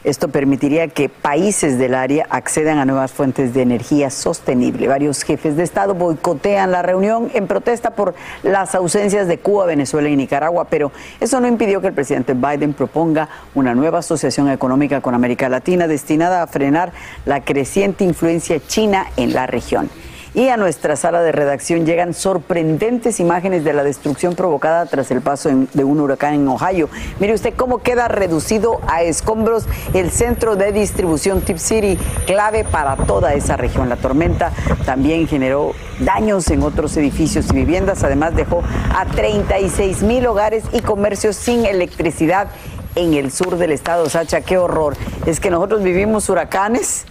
Esto 0.03 0.29
permitiría 0.29 0.87
que 0.87 1.09
países 1.09 1.77
del 1.77 1.93
área 1.93 2.25
accedan 2.29 2.77
a 2.77 2.85
nuevas 2.85 3.11
fuentes 3.11 3.53
de 3.53 3.61
energía 3.61 4.09
sostenible. 4.09 4.87
Varios 4.87 5.23
jefes 5.23 5.57
de 5.57 5.63
Estado 5.63 5.93
boicotean 5.93 6.71
la 6.71 6.81
reunión 6.81 7.29
en 7.33 7.47
protesta 7.47 7.91
por 7.91 8.15
las 8.41 8.75
ausencias 8.75 9.27
de 9.27 9.39
Cuba, 9.39 9.65
Venezuela 9.65 10.07
y 10.07 10.15
Nicaragua, 10.15 10.65
pero 10.65 10.93
eso 11.19 11.41
no 11.41 11.47
impidió 11.47 11.81
que 11.81 11.87
el 11.87 11.93
presidente 11.93 12.33
Biden 12.33 12.73
proponga 12.73 13.27
una 13.55 13.75
nueva 13.75 13.99
asociación 13.99 14.49
económica 14.49 15.01
con 15.01 15.15
América 15.15 15.49
Latina 15.49 15.87
destinada 15.87 16.43
a 16.43 16.47
frenar 16.47 16.93
la 17.25 17.41
creciente 17.41 18.05
influencia 18.05 18.59
china 18.65 19.07
en 19.17 19.33
la 19.33 19.47
región. 19.47 19.89
Y 20.33 20.49
a 20.49 20.57
nuestra 20.57 20.95
sala 20.95 21.21
de 21.21 21.31
redacción 21.31 21.85
llegan 21.85 22.13
sorprendentes 22.13 23.19
imágenes 23.19 23.63
de 23.63 23.73
la 23.73 23.83
destrucción 23.83 24.35
provocada 24.35 24.85
tras 24.85 25.09
el 25.09 25.21
paso 25.21 25.49
de 25.73 25.83
un 25.83 25.99
huracán 25.99 26.35
en 26.35 26.47
Ohio. 26.47 26.87
Mire 27.19 27.33
usted 27.33 27.53
cómo 27.55 27.79
queda 27.79 28.07
reducido 28.07 28.79
a 28.87 29.01
escombros 29.01 29.65
el 29.93 30.11
centro 30.11 30.55
de 30.55 30.71
distribución 30.71 31.41
Tip 31.41 31.57
City, 31.57 31.97
clave 32.27 32.63
para 32.63 32.95
toda 32.95 33.33
esa 33.33 33.57
región. 33.57 33.89
La 33.89 33.95
tormenta 33.95 34.51
también 34.85 35.27
generó 35.27 35.73
daños 35.99 36.49
en 36.51 36.61
otros 36.61 36.95
edificios 36.97 37.47
y 37.49 37.53
viviendas, 37.53 38.03
además 38.03 38.35
dejó 38.35 38.61
a 38.95 39.05
36 39.05 40.03
mil 40.03 40.27
hogares 40.27 40.63
y 40.71 40.81
comercios 40.81 41.35
sin 41.35 41.65
electricidad 41.65 42.49
en 42.95 43.13
el 43.13 43.31
sur 43.31 43.57
del 43.57 43.71
estado. 43.71 44.09
Sacha, 44.09 44.41
qué 44.41 44.57
horror. 44.57 44.95
Es 45.25 45.39
que 45.39 45.49
nosotros 45.49 45.83
vivimos 45.83 46.29
huracanes 46.29 47.05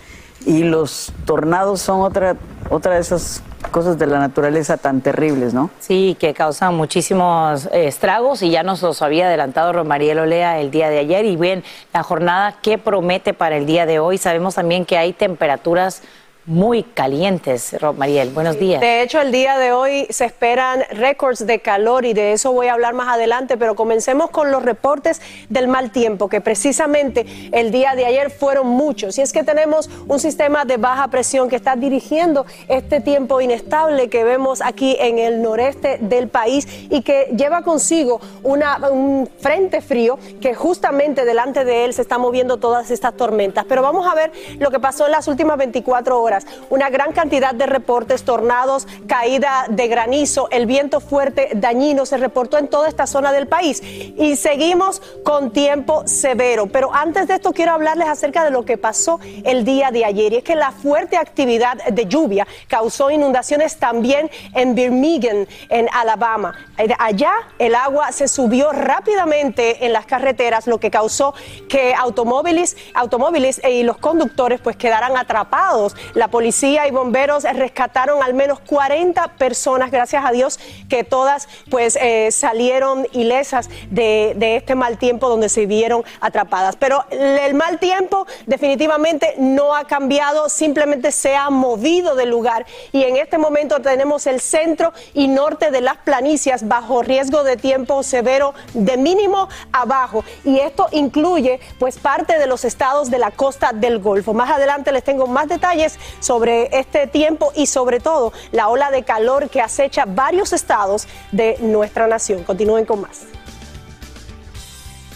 y 0.47 0.65
los 0.65 1.13
tornados 1.25 1.81
son 1.81 2.01
otra, 2.01 2.37
otra 2.71 2.95
de 2.95 3.01
esas 3.01 3.43
cosas 3.71 3.99
de 3.99 4.07
la 4.07 4.19
naturaleza 4.19 4.77
tan 4.77 5.01
terribles, 5.01 5.55
¿no? 5.55 5.71
Sí, 5.79 6.17
que 6.19 6.35
causan 6.35 6.75
muchísimos 6.75 7.69
estragos 7.73 8.43
y 8.43 8.51
ya 8.51 8.63
nos 8.63 8.83
los 8.83 9.03
había 9.03 9.27
adelantado 9.27 9.73
Romariel 9.73 10.19
Olea 10.19 10.61
el 10.61 10.71
día 10.71 10.89
de 10.91 10.99
ayer. 10.99 11.25
Y 11.25 11.37
bien, 11.37 11.65
la 11.93 12.03
jornada 12.03 12.57
que 12.63 12.79
promete 12.79 13.35
para 13.35 13.57
el 13.57 13.67
día 13.67 13.87
de 13.87 13.99
hoy, 13.99 14.19
sabemos 14.19 14.55
también 14.55 14.85
que 14.85 14.97
hay 14.97 15.13
temperaturas 15.13 16.03
muy 16.49 16.83
calientes. 16.83 17.79
Romariel, 17.81 18.31
buenos 18.31 18.59
días. 18.59 18.81
De 18.81 19.03
hecho, 19.03 19.21
el 19.21 19.31
día 19.31 19.59
de 19.59 19.73
hoy 19.73 20.07
se 20.09 20.25
esperan 20.25 20.83
récords 20.91 21.47
de 21.47 21.61
calor 21.61 22.07
y 22.07 22.15
de 22.15 22.33
eso 22.33 22.53
voy 22.53 22.69
a 22.69 22.73
hablar 22.73 22.95
más 22.95 23.09
adelante, 23.15 23.59
pero 23.59 23.75
comencemos 23.77 24.31
con 24.31 24.51
los 24.51 24.63
reportes 24.63 25.21
del 25.51 25.69
mal 25.69 25.91
tiempo, 25.93 26.29
que 26.29 26.41
precisamente 26.41 27.27
el 27.53 27.71
día 27.71 27.95
de 27.95 28.07
ayer 28.07 28.31
fueron 28.31 28.67
muchos. 28.67 29.19
Y 29.19 29.21
es 29.23 29.33
que 29.33 29.45
tenemos 29.45 29.91
un 30.09 30.19
sistema 30.19 30.65
de 30.65 30.79
baja 30.79 31.09
presión 31.09 31.51
que 31.51 31.57
está 31.57 31.77
dirigiendo 31.77 32.47
este 32.69 33.01
tiempo 33.01 33.41
inestable 33.43 34.09
que 34.09 34.25
vemos 34.25 34.63
aquí 34.63 34.97
en 35.01 35.19
el 35.19 35.43
noreste 35.43 35.99
del 36.01 36.29
país 36.29 36.67
y 36.89 37.03
que 37.03 37.27
lleva 37.37 37.61
consigo 37.63 38.21
una- 38.43 38.79
un 38.91 39.29
frente 39.41 39.83
frío 39.83 40.19
que 40.41 40.55
justamente 40.55 41.27
delante 41.27 41.65
de 41.67 41.85
él 41.85 41.93
se 41.93 42.01
están 42.03 42.23
moviendo 42.23 42.57
todas 42.57 42.91
estas 42.91 43.15
tormentas. 43.19 43.67
Pero 43.69 43.83
vamos 43.83 44.07
a 44.11 44.15
ver 44.15 44.33
lo 44.59 44.71
que 44.71 44.81
pasó 44.81 45.05
en 45.05 45.13
las 45.13 45.29
últimas 45.29 45.59
24 45.59 46.23
horas. 46.23 46.38
Una 46.71 46.91
gran 46.91 47.13
cantidad 47.13 47.55
de 47.55 47.67
reportes, 47.67 48.25
tornados, 48.25 48.87
caída 49.07 49.67
de 49.69 49.89
granizo, 49.89 50.49
el 50.51 50.67
viento 50.67 51.01
fuerte, 51.01 51.51
dañino, 51.55 52.07
se 52.07 52.17
reportó 52.17 52.59
en 52.59 52.69
toda 52.69 52.89
esta 52.89 53.07
zona 53.07 53.33
del 53.33 53.49
país. 53.49 53.83
Y 53.83 54.37
seguimos 54.37 55.01
con 55.25 55.53
tiempo 55.53 56.07
severo. 56.07 56.67
Pero 56.67 56.95
antes 56.95 57.29
de 57.29 57.35
esto 57.35 57.53
quiero 57.53 57.73
hablarles 57.73 58.09
acerca 58.09 58.45
de 58.45 58.51
lo 58.51 58.65
que 58.65 58.79
pasó 58.79 59.21
el 59.45 59.65
día 59.65 59.91
de 59.91 60.05
ayer. 60.05 60.33
Y 60.33 60.37
es 60.37 60.45
que 60.45 60.55
la 60.55 60.73
fuerte 60.73 61.17
actividad 61.17 61.77
de 61.85 62.07
lluvia 62.07 62.47
causó 62.69 63.11
inundaciones 63.11 63.79
también 63.79 64.31
en 64.55 64.75
Birmingham, 64.75 65.47
en 65.69 65.89
Alabama. 65.93 66.55
Eh, 66.77 66.89
Allá 66.99 67.33
el 67.59 67.75
agua 67.75 68.13
se 68.13 68.29
subió 68.29 68.73
rápidamente 68.73 69.87
en 69.87 69.93
las 69.93 70.07
carreteras, 70.07 70.67
lo 70.67 70.79
que 70.79 70.91
causó 70.91 71.35
que 71.69 71.95
automóviles, 71.95 72.77
automóviles 72.95 73.61
y 73.65 73.83
los 73.83 73.99
conductores 73.99 74.61
pues 74.61 74.77
quedaran 74.77 75.17
atrapados. 75.17 75.95
Policía 76.29 76.87
y 76.87 76.91
bomberos 76.91 77.45
rescataron 77.45 78.23
al 78.23 78.35
menos 78.35 78.61
40 78.61 79.29
personas, 79.37 79.91
gracias 79.91 80.25
a 80.25 80.31
Dios, 80.31 80.59
que 80.89 81.05
todas 81.05 81.49
pues 81.71 81.97
eh, 82.01 82.31
salieron 82.31 83.07
ilesas 83.13 83.69
de, 83.91 84.35
de 84.37 84.57
este 84.57 84.75
mal 84.75 84.99
tiempo 84.99 85.29
donde 85.29 85.49
se 85.49 85.67
vieron 85.67 86.05
atrapadas. 86.21 86.77
Pero 86.77 87.05
el 87.11 87.55
mal 87.55 87.79
tiempo 87.79 88.27
definitivamente 88.47 89.35
no 89.39 89.75
ha 89.75 89.85
cambiado, 89.85 90.49
simplemente 90.49 91.13
se 91.13 91.37
ha 91.37 91.51
movido 91.51 92.15
del 92.15 92.31
lugar 92.31 92.67
y 92.93 93.05
en 93.05 93.17
este 93.17 93.39
momento 93.39 93.81
tenemos 93.81 94.27
el 94.27 94.41
centro 94.41 94.93
y 95.15 95.29
norte 95.29 95.71
de 95.71 95.81
las 95.81 95.97
planicias 95.99 96.67
bajo 96.67 97.03
riesgo 97.03 97.45
de 97.45 97.57
tiempo 97.57 98.03
severo 98.03 98.55
de 98.75 98.97
mínimo 98.97 99.49
a 99.73 99.85
bajo 99.85 100.25
y 100.45 100.59
esto 100.59 100.89
incluye 100.93 101.61
pues 101.79 101.99
parte 101.99 102.39
de 102.39 102.47
los 102.47 102.65
estados 102.65 103.11
de 103.11 103.19
la 103.19 103.31
costa 103.31 103.73
del 103.73 103.99
Golfo. 103.99 104.35
Más 104.35 104.51
adelante 104.51 104.93
les 104.93 105.05
tengo 105.05 105.27
más 105.27 105.49
detalles 105.49 105.99
sobre 106.21 106.69
este 106.79 107.07
tiempo 107.07 107.53
y 107.55 107.67
sobre 107.67 108.01
todo 108.01 108.33
la 108.53 108.69
ola 108.69 108.91
de 108.91 109.03
calor 109.03 109.49
que 109.51 109.61
acecha 109.61 110.05
varios 110.07 110.53
estados 110.53 111.07
de 111.33 111.57
nuestra 111.61 112.07
nación. 112.07 112.45
Continúen 112.45 112.85
con 112.85 113.01
más. 113.01 113.38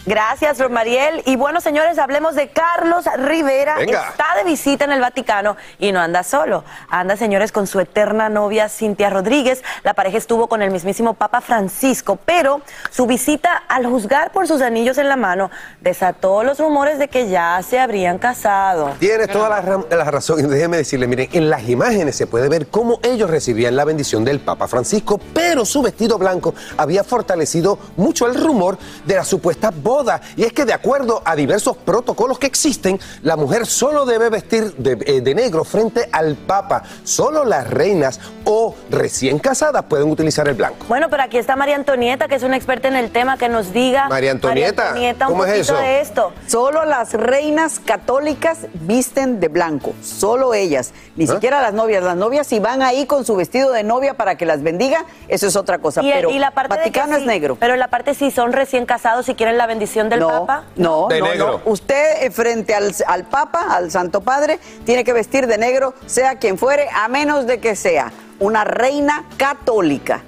Gracias, 0.05 0.59
Romariel. 0.59 1.23
Y 1.27 1.37
bueno, 1.37 1.61
señores, 1.61 1.97
hablemos 1.97 2.35
de 2.35 2.49
Carlos 2.49 3.05
Rivera. 3.19 3.77
Venga. 3.77 4.09
Está 4.09 4.35
de 4.37 4.43
visita 4.43 4.85
en 4.85 4.91
el 4.91 5.01
Vaticano 5.01 5.57
y 5.79 5.93
no 5.93 6.01
anda 6.01 6.25
solo. 6.25 6.65
Anda, 6.89 7.17
señores, 7.17 7.53
con 7.53 7.69
su 7.69 7.79
eterna 7.79 8.29
novia 8.29 8.69
Cintia 8.69 9.11
Rodríguez. 9.11 9.63
La 9.85 9.95
pareja 9.95 10.19
estuvo 10.19 10.49
con 10.49 10.61
el 10.61 10.73
mismísimo 10.73 11.15
Papa 11.15 11.41
Francisco, 11.41 12.19
pero 12.25 12.63
su 12.91 13.07
visita, 13.07 13.63
al 13.69 13.87
juzgar 13.87 14.33
por 14.33 14.49
sus 14.49 14.61
anillos 14.61 14.99
en 14.99 15.09
la 15.09 15.15
mano, 15.15 15.53
desató 15.81 16.43
los 16.43 16.59
rumores 16.59 16.99
de 16.99 17.07
que 17.07 17.29
ya 17.29 17.61
se 17.63 17.79
habrían 17.79 18.19
casado. 18.19 18.95
Tienes 18.99 19.29
toda 19.29 19.49
la, 19.49 19.85
la 19.89 20.11
razón. 20.11 20.41
Y 20.41 20.43
déjeme 20.43 20.79
decirle, 20.79 21.07
miren, 21.07 21.29
en 21.33 21.49
las 21.49 21.69
imágenes 21.69 22.17
se 22.17 22.27
puede 22.27 22.49
ver 22.49 22.67
cómo 22.67 22.99
ellos 23.05 23.31
recibían 23.31 23.77
la 23.77 23.85
bendición 23.85 24.25
del 24.25 24.41
Papa 24.41 24.67
Francisco, 24.67 25.21
pero 25.33 25.65
su 25.65 25.81
vestido 25.81 26.19
blanco 26.19 26.57
había 26.77 27.05
fortalecido 27.05 27.79
mucho 27.97 28.27
el 28.27 28.35
rumor 28.35 28.79
de 29.05 29.15
la 29.15 29.25
supuesta 29.25 29.71
boda. 29.71 29.92
Y 30.37 30.45
es 30.45 30.53
que 30.53 30.65
de 30.65 30.73
acuerdo 30.73 31.23
a 31.25 31.37
diversos 31.37 31.77
protocolos 31.77 32.39
que 32.39 32.47
existen, 32.47 32.99
la 33.23 33.37
mujer 33.37 33.67
solo 33.67 34.07
debe 34.07 34.31
vestir 34.31 34.75
de, 34.77 34.93
eh, 35.07 35.21
de 35.21 35.35
negro 35.35 35.65
frente 35.65 36.09
al 36.13 36.35
Papa. 36.37 36.83
Solo 37.05 37.45
las 37.45 37.69
reinas 37.69 38.19
o 38.45 38.75
recién 38.91 39.39
casadas 39.39 39.85
pueden 39.85 40.11
utilizar 40.11 40.49
el 40.49 40.55
blanco. 40.55 40.87
Bueno, 40.89 41.09
pero 41.11 41.23
aquí 41.23 41.37
está 41.37 41.57
María 41.57 41.77
Antonieta, 41.77 42.27
que 42.27 42.37
es 42.37 42.43
una 42.43 42.57
experta 42.57 42.89
en 42.89 42.97
el 42.97 43.11
tema, 43.11 43.37
que 43.37 43.49
nos 43.49 43.73
diga. 43.73 44.09
María 44.09 44.31
Antonieta, 44.31 44.89
Antonieta, 44.89 45.29
un 45.29 45.33
¿cómo 45.33 45.45
es 45.45 45.53
poquito 45.53 45.75
eso? 45.75 45.83
de 45.83 46.01
esto. 46.01 46.33
Solo 46.47 46.85
las 46.85 47.13
reinas 47.13 47.81
católicas 47.81 48.61
visten 48.75 49.41
de 49.41 49.49
blanco, 49.49 49.93
solo 50.03 50.55
ellas, 50.55 50.93
ni 51.17 51.25
¿Ah? 51.25 51.35
siquiera 51.35 51.61
las 51.61 51.75
novias. 51.75 52.03
Las 52.03 52.17
novias 52.17 52.47
si 52.47 52.59
van 52.59 52.83
ahí 52.83 53.07
con 53.07 53.25
su 53.25 53.37
vestido 53.37 53.71
de 53.73 53.85
novia 53.85 54.15
para 54.15 54.37
que 54.37 54.47
las 54.47 54.63
bendiga, 54.63 55.05
eso 55.29 55.47
es 55.47 55.57
otra 55.57 55.79
cosa. 55.79 56.03
Y, 56.03 56.11
pero 56.11 56.31
y 56.31 56.39
la 56.39 56.53
parte 56.53 56.75
de 56.75 56.91
que 56.91 56.99
Vaticano 56.99 57.17
es 57.17 57.23
sí, 57.23 57.29
negro. 57.29 57.57
Pero 57.61 57.77
la 57.77 57.89
parte 57.89 58.15
si 58.15 58.31
son 58.31 58.53
recién 58.53 58.87
casados, 58.87 59.27
si 59.27 59.35
quieren 59.35 59.59
la 59.59 59.67
bendición 59.67 59.82
del 60.09 60.21
no, 60.21 60.29
Papa. 60.29 60.65
No, 60.77 61.09
De 61.09 61.21
no, 61.21 61.27
negro. 61.27 61.61
no. 61.65 61.71
Usted 61.71 62.23
eh, 62.23 62.31
frente 62.31 62.75
al, 62.75 62.95
al 63.07 63.25
Papa, 63.25 63.67
al 63.71 63.91
Santo 63.91 64.21
Padre, 64.21 64.59
tiene 64.85 65.05
que 65.05 65.13
vestir 65.13 65.47
de 65.47 65.59
negro, 65.59 65.95
sea 66.07 66.37
quien 66.37 66.59
fuere, 66.59 66.89
a 66.95 67.09
menos 67.09 67.47
de 67.47 67.59
que 67.61 67.77
sea 67.77 68.13
una 68.39 68.65
reina 68.65 69.25
católica. 69.37 70.23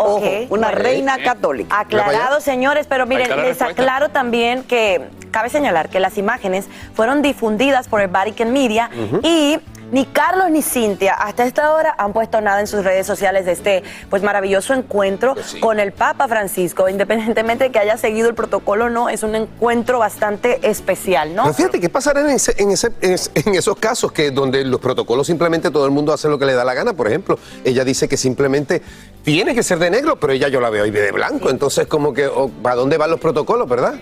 Ojo, 0.00 0.20
una 0.50 0.68
bueno. 0.68 0.82
reina 0.82 1.18
católica. 1.18 1.80
Aclarado, 1.80 2.40
señores, 2.40 2.86
pero 2.88 3.04
miren, 3.04 3.34
les 3.42 3.60
aclaro 3.60 4.10
también 4.10 4.62
que 4.62 5.08
cabe 5.32 5.48
señalar 5.50 5.88
que 5.88 5.98
las 5.98 6.18
imágenes 6.18 6.66
fueron 6.94 7.20
difundidas 7.20 7.88
por 7.88 8.00
el 8.00 8.08
Vatican 8.08 8.52
Media 8.52 8.90
y 9.22 9.58
Ni 9.90 10.04
Carlos 10.04 10.50
ni 10.50 10.60
Cintia 10.62 11.14
hasta 11.14 11.44
esta 11.46 11.72
hora 11.72 11.94
han 11.96 12.12
puesto 12.12 12.40
nada 12.40 12.60
en 12.60 12.66
sus 12.66 12.84
redes 12.84 13.06
sociales 13.06 13.46
de 13.46 13.52
este 13.52 13.82
pues 14.10 14.22
maravilloso 14.22 14.74
encuentro 14.74 15.34
con 15.60 15.80
el 15.80 15.92
Papa 15.92 16.28
Francisco, 16.28 16.88
independientemente 16.88 17.64
de 17.64 17.70
que 17.72 17.78
haya 17.78 17.96
seguido 17.96 18.28
el 18.28 18.34
protocolo 18.34 18.86
o 18.86 18.88
no, 18.90 19.08
es 19.08 19.22
un 19.22 19.34
encuentro 19.34 19.98
bastante 19.98 20.68
especial, 20.68 21.34
¿no? 21.34 21.44
Pero 21.44 21.54
fíjate, 21.54 21.80
¿qué 21.80 21.88
pasará 21.88 22.20
en, 22.20 22.30
ese- 22.30 22.54
en, 22.58 22.70
ese- 22.70 22.92
en 23.00 23.12
es- 23.12 23.30
en 23.34 23.54
esos 23.54 23.76
casos 23.78 24.12
que 24.12 24.30
donde 24.30 24.64
los 24.64 24.80
protocolos 24.80 25.26
simplemente 25.26 25.70
todo 25.70 25.86
el 25.86 25.90
mundo 25.90 26.12
hace 26.12 26.28
lo 26.28 26.38
que 26.38 26.44
le 26.44 26.52
da 26.54 26.64
la 26.64 26.74
gana? 26.74 26.92
Por 26.92 27.06
ejemplo, 27.08 27.38
ella 27.64 27.84
dice 27.84 28.08
que 28.08 28.16
simplemente 28.18 28.82
tiene 29.24 29.54
que 29.54 29.62
ser 29.62 29.78
de 29.78 29.90
negro, 29.90 30.16
pero 30.20 30.32
ella 30.34 30.48
yo 30.48 30.60
la 30.60 30.70
veo 30.70 30.84
ahí 30.84 30.90
de 30.90 31.12
blanco. 31.12 31.50
Entonces, 31.50 31.86
como 31.86 32.12
que, 32.12 32.26
oh, 32.26 32.48
¿para 32.62 32.76
dónde 32.76 32.98
van 32.98 33.10
los 33.10 33.20
protocolos, 33.20 33.68
verdad? 33.68 33.94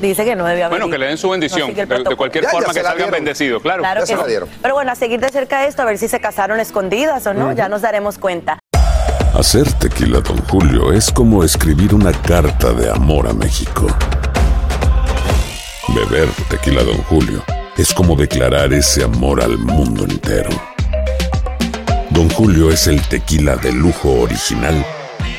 Dice 0.00 0.24
que 0.24 0.36
no 0.36 0.44
debe 0.44 0.62
haber. 0.64 0.78
Bueno, 0.78 0.90
que 0.92 0.98
le 0.98 1.06
den 1.06 1.16
su 1.18 1.30
bendición, 1.30 1.74
de, 1.74 1.86
cualquier 2.16 2.44
Ya, 2.44 2.50
forma 2.50 2.72
que 2.72 2.82
salgan 2.82 3.10
bendecidos, 3.10 3.62
claro. 3.62 3.82
Claro 3.82 4.00
Ya 4.00 4.02
que 4.02 4.06
se 4.06 4.16
la 4.16 4.22
sí. 4.24 4.28
dieron. 4.28 4.48
Pero 4.60 4.74
bueno, 4.74 4.92
a 4.92 4.94
seguir 4.94 5.18
de 5.20 5.28
cerca 5.30 5.66
esto, 5.66 5.82
a 5.82 5.84
ver 5.86 5.98
si 5.98 6.08
se 6.08 6.20
casaron 6.20 6.60
escondidas 6.60 7.26
o 7.26 7.34
no, 7.34 7.52
ya 7.52 7.68
nos 7.68 7.82
daremos 7.82 8.18
cuenta. 8.18 8.58
Hacer 9.34 9.70
tequila, 9.74 10.20
Don 10.20 10.38
Julio, 10.46 10.92
es 10.92 11.10
como 11.10 11.42
escribir 11.44 11.94
una 11.94 12.12
carta 12.12 12.72
de 12.72 12.90
amor 12.90 13.28
a 13.28 13.32
México. 13.32 13.86
Beber 15.88 16.28
tequila, 16.48 16.82
Don 16.82 16.98
Julio, 17.04 17.42
es 17.76 17.92
como 17.94 18.16
declarar 18.16 18.72
ese 18.72 19.04
amor 19.04 19.42
al 19.42 19.56
mundo 19.58 20.04
entero. 20.04 20.50
Don 22.10 22.28
Julio 22.30 22.70
es 22.70 22.86
el 22.86 23.00
tequila 23.08 23.56
de 23.56 23.72
lujo 23.72 24.10
original, 24.22 24.84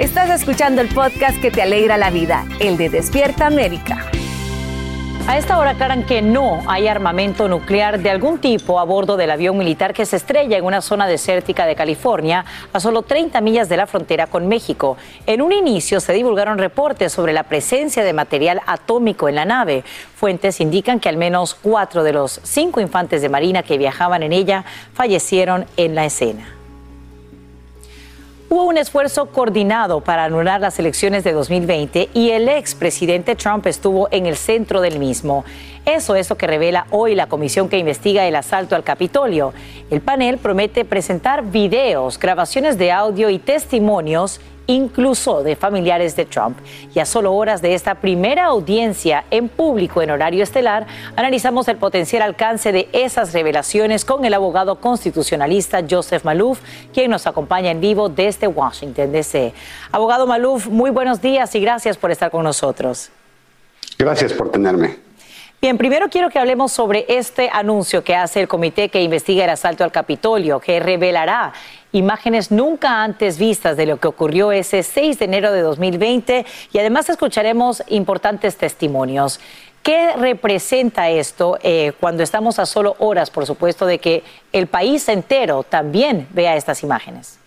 Estás 0.00 0.30
escuchando 0.30 0.80
el 0.80 0.88
podcast 0.88 1.38
que 1.42 1.50
te 1.50 1.60
alegra 1.60 1.98
la 1.98 2.08
vida, 2.08 2.46
el 2.58 2.78
de 2.78 2.88
Despierta 2.88 3.46
América. 3.46 4.06
A 5.28 5.36
esta 5.36 5.58
hora 5.58 5.72
aclaran 5.72 6.06
que 6.06 6.22
no 6.22 6.62
hay 6.66 6.88
armamento 6.88 7.50
nuclear 7.50 8.00
de 8.00 8.08
algún 8.08 8.38
tipo 8.38 8.80
a 8.80 8.84
bordo 8.84 9.18
del 9.18 9.30
avión 9.30 9.58
militar 9.58 9.92
que 9.92 10.06
se 10.06 10.16
estrella 10.16 10.56
en 10.56 10.64
una 10.64 10.80
zona 10.80 11.06
desértica 11.06 11.66
de 11.66 11.76
California, 11.76 12.46
a 12.72 12.80
solo 12.80 13.02
30 13.02 13.42
millas 13.42 13.68
de 13.68 13.76
la 13.76 13.86
frontera 13.86 14.26
con 14.26 14.48
México. 14.48 14.96
En 15.26 15.42
un 15.42 15.52
inicio 15.52 16.00
se 16.00 16.14
divulgaron 16.14 16.56
reportes 16.56 17.12
sobre 17.12 17.34
la 17.34 17.42
presencia 17.42 18.02
de 18.02 18.14
material 18.14 18.62
atómico 18.66 19.28
en 19.28 19.34
la 19.34 19.44
nave. 19.44 19.84
Fuentes 20.16 20.62
indican 20.62 20.98
que 20.98 21.10
al 21.10 21.18
menos 21.18 21.54
cuatro 21.54 22.04
de 22.04 22.14
los 22.14 22.40
cinco 22.42 22.80
infantes 22.80 23.20
de 23.20 23.28
Marina 23.28 23.62
que 23.62 23.76
viajaban 23.76 24.22
en 24.22 24.32
ella 24.32 24.64
fallecieron 24.94 25.66
en 25.76 25.94
la 25.94 26.06
escena. 26.06 26.59
Hubo 28.52 28.64
un 28.64 28.78
esfuerzo 28.78 29.26
coordinado 29.26 30.00
para 30.00 30.24
anular 30.24 30.60
las 30.60 30.76
elecciones 30.80 31.22
de 31.22 31.30
2020 31.30 32.08
y 32.12 32.30
el 32.30 32.48
expresidente 32.48 33.36
Trump 33.36 33.64
estuvo 33.68 34.08
en 34.10 34.26
el 34.26 34.34
centro 34.34 34.80
del 34.80 34.98
mismo. 34.98 35.44
Eso 35.84 36.14
es 36.14 36.28
lo 36.30 36.36
que 36.36 36.46
revela 36.46 36.86
hoy 36.90 37.14
la 37.14 37.26
comisión 37.26 37.68
que 37.68 37.78
investiga 37.78 38.26
el 38.26 38.36
asalto 38.36 38.76
al 38.76 38.84
Capitolio. 38.84 39.52
El 39.90 40.00
panel 40.00 40.38
promete 40.38 40.84
presentar 40.84 41.44
videos, 41.44 42.18
grabaciones 42.18 42.78
de 42.78 42.92
audio 42.92 43.30
y 43.30 43.38
testimonios 43.38 44.40
incluso 44.66 45.42
de 45.42 45.56
familiares 45.56 46.16
de 46.16 46.24
Trump. 46.24 46.58
Y 46.94 47.00
a 47.00 47.06
solo 47.06 47.34
horas 47.34 47.60
de 47.60 47.74
esta 47.74 47.96
primera 47.96 48.46
audiencia 48.46 49.24
en 49.30 49.48
público 49.48 50.00
en 50.00 50.10
horario 50.10 50.42
estelar, 50.42 50.86
analizamos 51.16 51.66
el 51.68 51.76
potencial 51.76 52.22
alcance 52.22 52.70
de 52.70 52.88
esas 52.92 53.32
revelaciones 53.32 54.04
con 54.04 54.24
el 54.24 54.34
abogado 54.34 54.76
constitucionalista 54.76 55.82
Joseph 55.88 56.24
Malouf, 56.24 56.60
quien 56.92 57.10
nos 57.10 57.26
acompaña 57.26 57.70
en 57.70 57.80
vivo 57.80 58.08
desde 58.08 58.46
Washington, 58.46 59.12
D.C. 59.12 59.52
Abogado 59.90 60.26
Malouf, 60.26 60.68
muy 60.68 60.90
buenos 60.90 61.20
días 61.20 61.54
y 61.54 61.60
gracias 61.60 61.96
por 61.96 62.10
estar 62.10 62.30
con 62.30 62.44
nosotros. 62.44 63.10
Gracias 63.98 64.32
por 64.32 64.50
tenerme. 64.50 65.09
Bien, 65.62 65.76
primero 65.76 66.08
quiero 66.08 66.30
que 66.30 66.38
hablemos 66.38 66.72
sobre 66.72 67.04
este 67.06 67.50
anuncio 67.52 68.02
que 68.02 68.16
hace 68.16 68.40
el 68.40 68.48
comité 68.48 68.88
que 68.88 69.02
investiga 69.02 69.44
el 69.44 69.50
asalto 69.50 69.84
al 69.84 69.92
Capitolio, 69.92 70.58
que 70.58 70.80
revelará 70.80 71.52
imágenes 71.92 72.50
nunca 72.50 73.02
antes 73.02 73.38
vistas 73.38 73.76
de 73.76 73.84
lo 73.84 73.98
que 73.98 74.08
ocurrió 74.08 74.52
ese 74.52 74.82
6 74.82 75.18
de 75.18 75.24
enero 75.26 75.52
de 75.52 75.60
2020 75.60 76.46
y 76.72 76.78
además 76.78 77.10
escucharemos 77.10 77.82
importantes 77.88 78.56
testimonios. 78.56 79.38
¿Qué 79.82 80.14
representa 80.16 81.10
esto 81.10 81.58
eh, 81.62 81.92
cuando 82.00 82.22
estamos 82.22 82.58
a 82.58 82.64
solo 82.64 82.96
horas, 82.98 83.30
por 83.30 83.44
supuesto, 83.44 83.84
de 83.84 83.98
que 83.98 84.22
el 84.54 84.66
país 84.66 85.10
entero 85.10 85.62
también 85.62 86.26
vea 86.32 86.56
estas 86.56 86.82
imágenes? 86.82 87.38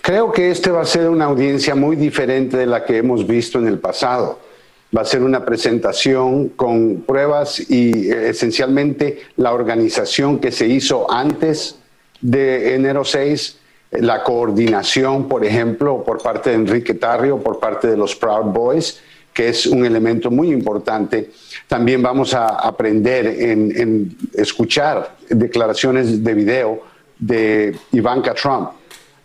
Creo 0.00 0.32
que 0.32 0.50
este 0.50 0.70
va 0.70 0.80
a 0.80 0.86
ser 0.86 1.10
una 1.10 1.26
audiencia 1.26 1.74
muy 1.74 1.96
diferente 1.96 2.56
de 2.56 2.64
la 2.64 2.82
que 2.82 2.96
hemos 2.96 3.26
visto 3.26 3.58
en 3.58 3.66
el 3.66 3.78
pasado. 3.78 4.53
Va 4.96 5.02
a 5.02 5.04
ser 5.04 5.22
una 5.22 5.44
presentación 5.44 6.50
con 6.50 7.02
pruebas 7.06 7.58
y 7.70 8.10
eh, 8.10 8.28
esencialmente 8.28 9.22
la 9.36 9.52
organización 9.52 10.38
que 10.38 10.52
se 10.52 10.66
hizo 10.66 11.10
antes 11.10 11.78
de 12.20 12.74
enero 12.74 13.04
6, 13.04 13.58
la 13.92 14.22
coordinación, 14.22 15.28
por 15.28 15.44
ejemplo, 15.44 16.02
por 16.04 16.22
parte 16.22 16.50
de 16.50 16.56
Enrique 16.56 16.94
Tarrio, 16.94 17.38
por 17.38 17.60
parte 17.60 17.88
de 17.88 17.96
los 17.96 18.14
Proud 18.14 18.52
Boys, 18.52 19.00
que 19.32 19.48
es 19.48 19.66
un 19.66 19.84
elemento 19.84 20.30
muy 20.30 20.52
importante. 20.52 21.30
También 21.66 22.02
vamos 22.02 22.34
a 22.34 22.46
aprender 22.46 23.26
en, 23.26 24.16
escuchar 24.32 25.16
declaraciones 25.28 26.22
de 26.22 26.34
video 26.34 26.82
de 27.18 27.76
Ivanka 27.92 28.32
Trump, 28.34 28.70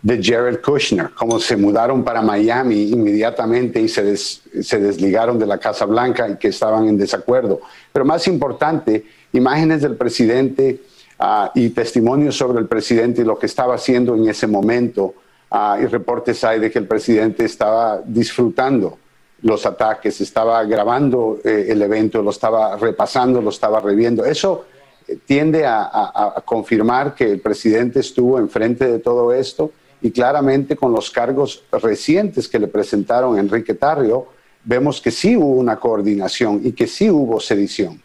de 0.02 0.24
Jared 0.24 0.62
Kushner, 0.62 1.10
cómo 1.14 1.40
se 1.40 1.58
mudaron 1.58 2.06
para 2.06 2.22
Miami 2.22 2.84
inmediatamente 2.84 3.82
y 3.82 3.90
se, 3.90 4.02
des- 4.04 4.42
se 4.62 4.80
desligaron 4.80 5.38
de 5.38 5.46
la 5.46 5.58
Casa 5.58 5.86
Blanca 5.86 6.30
y 6.30 6.38
que 6.38 6.48
estaban 6.48 6.88
en 6.88 6.98
desacuerdo. 6.98 7.60
Pero 7.92 8.06
más 8.06 8.26
importante, 8.28 9.04
imágenes 9.34 9.82
del 9.82 9.98
presidente 9.98 10.80
ah, 11.20 11.52
y 11.54 11.70
testimonios 11.72 12.38
sobre 12.38 12.60
el 12.60 12.68
presidente 12.68 13.22
y 13.22 13.26
lo 13.26 13.38
que 13.38 13.48
estaba 13.48 13.76
haciendo 13.76 14.16
en 14.16 14.30
ese 14.30 14.48
momento. 14.48 15.16
Ah, 15.52 15.78
y 15.82 15.86
reportes 15.86 16.44
hay 16.46 16.60
de 16.60 16.72
que 16.72 16.80
el 16.80 16.88
presidente 16.88 17.44
estaba 17.44 18.02
disfrutando 18.06 18.98
los 19.42 19.66
ataques, 19.66 20.22
estaba 20.22 20.64
grabando 20.64 21.40
eh, 21.44 21.66
el 21.70 21.82
evento, 21.82 22.22
lo 22.22 22.30
estaba 22.30 22.78
repasando, 22.78 23.42
lo 23.42 23.50
estaba 23.50 23.82
reviendo. 23.82 24.24
Eso 24.24 24.66
eh, 25.08 25.18
tiende 25.26 25.66
a 25.66 26.42
confirmar 26.46 27.16
que 27.16 27.32
el 27.32 27.42
presidente 27.42 28.00
estuvo 28.00 28.40
enfrente 28.40 28.90
de 28.90 29.00
todo 29.00 29.34
esto 29.34 29.72
y 30.02 30.12
claramente 30.12 30.76
con 30.76 30.92
los 30.92 31.10
cargos 31.10 31.64
recientes 31.72 32.48
que 32.48 32.60
le 32.60 32.68
presentaron 32.68 33.38
Enrique 33.38 33.74
Tarrio, 33.74 34.28
vemos 34.64 35.02
que 35.02 35.12
sí 35.12 35.36
hubo 35.36 35.56
una 35.56 35.78
coordinación 35.78 36.62
y 36.64 36.72
que 36.72 36.88
sí 36.88 37.10
hubo 37.10 37.40
sedición. 37.40 38.02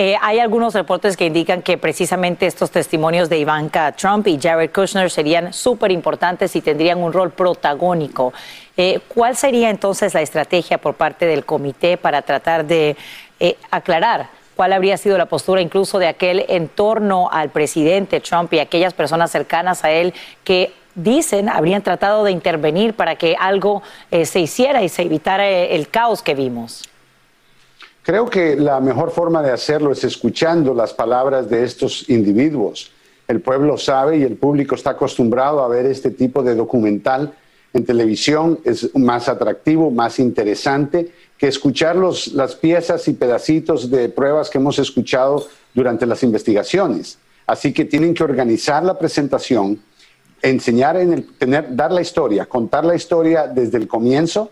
Eh, 0.00 0.14
hay 0.22 0.38
algunos 0.38 0.74
reportes 0.74 1.16
que 1.16 1.26
indican 1.26 1.60
que 1.60 1.76
precisamente 1.76 2.46
estos 2.46 2.70
testimonios 2.70 3.28
de 3.28 3.38
Ivanka 3.38 3.90
Trump 3.92 4.28
y 4.28 4.38
Jared 4.40 4.70
Kushner 4.70 5.10
serían 5.10 5.52
súper 5.52 5.90
importantes 5.90 6.54
y 6.54 6.60
tendrían 6.60 6.98
un 6.98 7.12
rol 7.12 7.32
protagónico. 7.32 8.32
Eh, 8.76 9.00
¿Cuál 9.08 9.34
sería 9.34 9.70
entonces 9.70 10.14
la 10.14 10.22
estrategia 10.22 10.78
por 10.78 10.94
parte 10.94 11.26
del 11.26 11.44
comité 11.44 11.96
para 11.96 12.22
tratar 12.22 12.64
de 12.64 12.96
eh, 13.40 13.56
aclarar 13.72 14.28
cuál 14.54 14.72
habría 14.72 14.96
sido 14.98 15.18
la 15.18 15.26
postura 15.26 15.60
incluso 15.60 15.98
de 15.98 16.06
aquel 16.06 16.44
en 16.48 16.68
torno 16.68 17.28
al 17.32 17.50
presidente 17.50 18.20
Trump 18.20 18.52
y 18.52 18.60
aquellas 18.60 18.94
personas 18.94 19.32
cercanas 19.32 19.84
a 19.84 19.90
él 19.90 20.14
que 20.44 20.72
dicen 20.94 21.48
habrían 21.48 21.82
tratado 21.82 22.24
de 22.24 22.32
intervenir 22.32 22.94
para 22.94 23.16
que 23.16 23.36
algo 23.38 23.82
eh, 24.10 24.26
se 24.26 24.40
hiciera 24.40 24.82
y 24.82 24.88
se 24.88 25.02
evitara 25.02 25.48
eh, 25.48 25.76
el 25.76 25.88
caos 25.88 26.22
que 26.22 26.34
vimos. 26.34 26.88
Creo 28.02 28.26
que 28.30 28.56
la 28.56 28.80
mejor 28.80 29.10
forma 29.10 29.42
de 29.42 29.50
hacerlo 29.50 29.92
es 29.92 30.02
escuchando 30.02 30.72
las 30.72 30.94
palabras 30.94 31.50
de 31.50 31.62
estos 31.62 32.08
individuos. 32.08 32.90
El 33.26 33.42
pueblo 33.42 33.76
sabe 33.76 34.16
y 34.16 34.22
el 34.22 34.36
público 34.36 34.74
está 34.74 34.90
acostumbrado 34.90 35.62
a 35.62 35.68
ver 35.68 35.84
este 35.84 36.10
tipo 36.10 36.42
de 36.42 36.54
documental 36.54 37.34
en 37.74 37.84
televisión. 37.84 38.60
Es 38.64 38.94
más 38.96 39.28
atractivo, 39.28 39.90
más 39.90 40.18
interesante 40.18 41.12
que 41.36 41.48
escuchar 41.48 41.96
los, 41.96 42.28
las 42.28 42.54
piezas 42.54 43.06
y 43.08 43.12
pedacitos 43.12 43.90
de 43.90 44.08
pruebas 44.08 44.48
que 44.48 44.56
hemos 44.56 44.78
escuchado 44.78 45.46
durante 45.74 46.06
las 46.06 46.22
investigaciones. 46.22 47.18
Así 47.46 47.72
que 47.72 47.84
tienen 47.84 48.14
que 48.14 48.24
organizar 48.24 48.82
la 48.82 48.98
presentación, 48.98 49.80
enseñar 50.42 50.96
en 50.96 51.12
el, 51.12 51.26
tener, 51.36 51.74
dar 51.74 51.92
la 51.92 52.00
historia, 52.00 52.46
contar 52.46 52.84
la 52.84 52.94
historia 52.94 53.46
desde 53.46 53.78
el 53.78 53.88
comienzo 53.88 54.50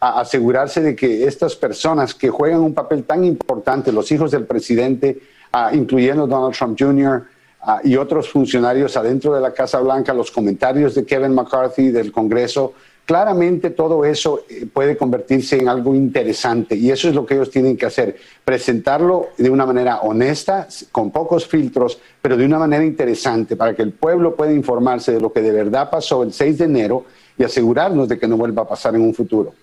a 0.00 0.20
asegurarse 0.20 0.80
de 0.82 0.94
que 0.94 1.26
estas 1.26 1.56
personas 1.56 2.14
que 2.14 2.28
juegan 2.28 2.60
un 2.60 2.74
papel 2.74 3.04
tan 3.04 3.24
importante, 3.24 3.92
los 3.92 4.10
hijos 4.12 4.30
del 4.30 4.44
presidente, 4.44 5.20
ah, 5.52 5.70
incluyendo 5.72 6.26
Donald 6.26 6.54
Trump 6.54 6.76
Jr., 6.78 7.24
ah, 7.62 7.80
y 7.82 7.96
otros 7.96 8.28
funcionarios 8.28 8.96
adentro 8.96 9.34
de 9.34 9.40
la 9.40 9.52
Casa 9.52 9.80
Blanca, 9.80 10.12
los 10.12 10.30
comentarios 10.30 10.94
de 10.94 11.06
Kevin 11.06 11.34
McCarthy 11.34 11.90
del 11.90 12.12
Congreso, 12.12 12.74
claramente 13.04 13.70
todo 13.70 14.04
eso 14.04 14.44
eh, 14.48 14.66
puede 14.72 14.96
convertirse 14.96 15.58
en 15.58 15.68
algo 15.68 15.94
interesante 15.94 16.74
y 16.74 16.90
eso 16.90 17.08
es 17.08 17.14
lo 17.14 17.26
que 17.26 17.34
ellos 17.34 17.50
tienen 17.50 17.76
que 17.76 17.86
hacer, 17.86 18.16
presentarlo 18.44 19.28
de 19.36 19.50
una 19.50 19.66
manera 19.66 20.00
honesta, 20.00 20.68
con 20.90 21.10
pocos 21.10 21.46
filtros, 21.46 21.98
pero 22.22 22.36
de 22.36 22.44
una 22.44 22.58
manera 22.58 22.84
interesante 22.84 23.56
para 23.56 23.74
que 23.74 23.82
el 23.82 23.92
pueblo 23.92 24.34
pueda 24.34 24.52
informarse 24.52 25.12
de 25.12 25.20
lo 25.20 25.32
que 25.32 25.42
de 25.42 25.52
verdad 25.52 25.90
pasó 25.90 26.22
el 26.22 26.32
6 26.32 26.58
de 26.58 26.64
enero 26.64 27.04
y 27.36 27.44
asegurarnos 27.44 28.08
de 28.08 28.18
que 28.18 28.28
no 28.28 28.36
vuelva 28.36 28.62
a 28.62 28.68
pasar 28.68 28.94
en 28.94 29.02
un 29.02 29.14
futuro. 29.14 29.54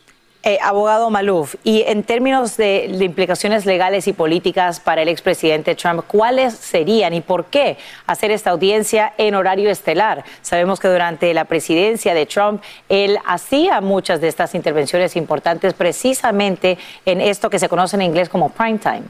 Eh, 0.43 0.57
abogado 0.63 1.11
Maluf, 1.11 1.53
y 1.63 1.83
en 1.83 2.01
términos 2.01 2.57
de, 2.57 2.85
implicaciones 2.99 3.67
legales 3.67 4.07
y 4.07 4.13
políticas 4.13 4.79
para 4.79 5.03
el 5.03 5.07
expresidente 5.07 5.75
Trump, 5.75 6.03
¿cuáles 6.07 6.55
serían 6.55 7.13
y 7.13 7.21
por 7.21 7.45
qué 7.45 7.77
hacer 8.07 8.31
esta 8.31 8.49
audiencia 8.49 9.13
en 9.19 9.35
horario 9.35 9.69
estelar? 9.69 10.23
Sabemos 10.41 10.79
que 10.79 10.87
durante 10.87 11.31
la 11.35 11.45
presidencia 11.45 12.15
de 12.15 12.25
Trump, 12.25 12.63
él 12.89 13.19
hacía 13.23 13.81
muchas 13.81 14.19
de 14.19 14.29
estas 14.29 14.55
intervenciones 14.55 15.15
importantes 15.15 15.75
precisamente 15.75 16.79
en 17.05 17.21
esto 17.21 17.51
que 17.51 17.59
se 17.59 17.69
conoce 17.69 17.95
en 17.97 18.01
inglés 18.01 18.27
como 18.27 18.49
prime 18.49 18.79
time. 18.79 19.03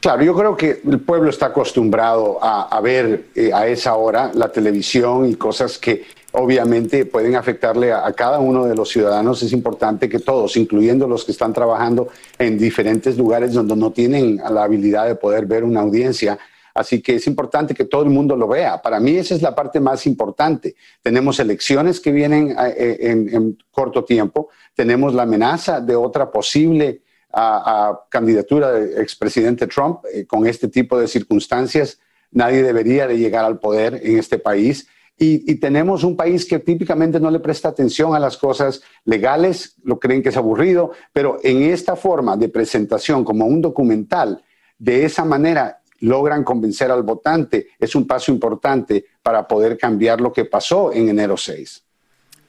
Claro, 0.00 0.22
yo 0.22 0.36
creo 0.36 0.56
que 0.58 0.82
el 0.86 1.00
pueblo 1.00 1.30
está 1.30 1.46
acostumbrado 1.46 2.38
a, 2.42 2.64
a 2.64 2.80
ver 2.82 3.28
eh, 3.34 3.50
a 3.54 3.66
esa 3.66 3.94
hora 3.94 4.30
la 4.34 4.52
televisión 4.52 5.26
y 5.26 5.36
cosas 5.36 5.78
que 5.78 6.04
obviamente 6.36 7.06
pueden 7.06 7.34
afectarle 7.34 7.92
a, 7.92 8.12
cada 8.12 8.38
uno 8.38 8.66
de 8.66 8.74
los 8.74 8.90
ciudadanos. 8.90 9.42
Es 9.42 9.52
importante 9.52 10.08
que 10.08 10.18
todos, 10.18 10.56
incluyendo 10.56 11.08
los 11.08 11.24
que 11.24 11.32
están 11.32 11.52
trabajando 11.52 12.08
en 12.38 12.58
diferentes 12.58 13.16
lugares 13.16 13.54
donde 13.54 13.74
no 13.74 13.90
tienen 13.90 14.36
la 14.36 14.64
habilidad 14.64 15.06
de 15.06 15.14
poder 15.14 15.46
ver 15.46 15.64
una 15.64 15.80
audiencia, 15.80 16.38
Así 16.74 17.00
que 17.00 17.14
es 17.14 17.26
importante 17.26 17.72
que 17.72 17.86
todo 17.86 18.02
el 18.02 18.10
mundo 18.10 18.36
lo 18.36 18.46
vea. 18.46 18.82
Para 18.82 19.00
mí 19.00 19.16
esa 19.16 19.34
es 19.34 19.40
la 19.40 19.54
parte 19.54 19.80
más 19.80 20.06
importante. 20.06 20.76
Tenemos 21.02 21.40
elecciones 21.40 22.00
que 22.00 22.12
vienen 22.12 22.50
eh, 22.50 22.98
en, 23.00 23.34
en 23.34 23.58
corto 23.70 24.04
tiempo, 24.04 24.50
tenemos 24.74 25.14
la 25.14 25.22
amenaza 25.22 25.80
de 25.80 25.96
otra 25.96 26.30
posible 26.30 27.00
a, 27.32 27.88
a 27.88 28.00
candidatura 28.10 28.72
del 28.72 29.00
expresidente 29.00 29.66
Trump 29.66 30.00
eh, 30.12 30.26
con 30.26 30.46
este 30.46 30.68
tipo 30.68 31.00
de 31.00 31.08
circunstancias. 31.08 31.98
Nadie 32.30 32.62
debería 32.62 33.06
de 33.06 33.16
llegar 33.16 33.46
al 33.46 33.58
poder 33.58 33.98
en 34.02 34.18
este 34.18 34.38
país. 34.38 34.86
Y, 35.18 35.54
tenemos 35.54 36.04
un 36.04 36.14
país 36.14 36.44
que 36.44 36.58
típicamente 36.58 37.18
no 37.18 37.30
le 37.30 37.40
presta 37.40 37.68
atención 37.68 38.14
a 38.14 38.20
las 38.20 38.36
cosas 38.36 38.82
legales, 39.04 39.76
lo 39.82 39.98
creen 39.98 40.22
que 40.22 40.28
es 40.28 40.36
aburrido, 40.36 40.90
pero 41.12 41.38
en 41.42 41.62
esta 41.62 41.96
forma 41.96 42.36
de 42.36 42.50
presentación 42.50 43.24
como 43.24 43.46
un 43.46 43.62
documental, 43.62 44.44
de 44.78 45.06
esa 45.06 45.24
manera 45.24 45.80
logran 46.00 46.44
convencer 46.44 46.90
al 46.90 47.02
votante. 47.02 47.68
Es 47.78 47.94
un 47.94 48.06
paso 48.06 48.30
importante 48.30 49.06
para 49.22 49.48
poder 49.48 49.78
cambiar 49.78 50.20
lo 50.20 50.30
que 50.32 50.44
pasó 50.44 50.92
en 50.92 51.08
enero 51.08 51.38
6. 51.38 51.85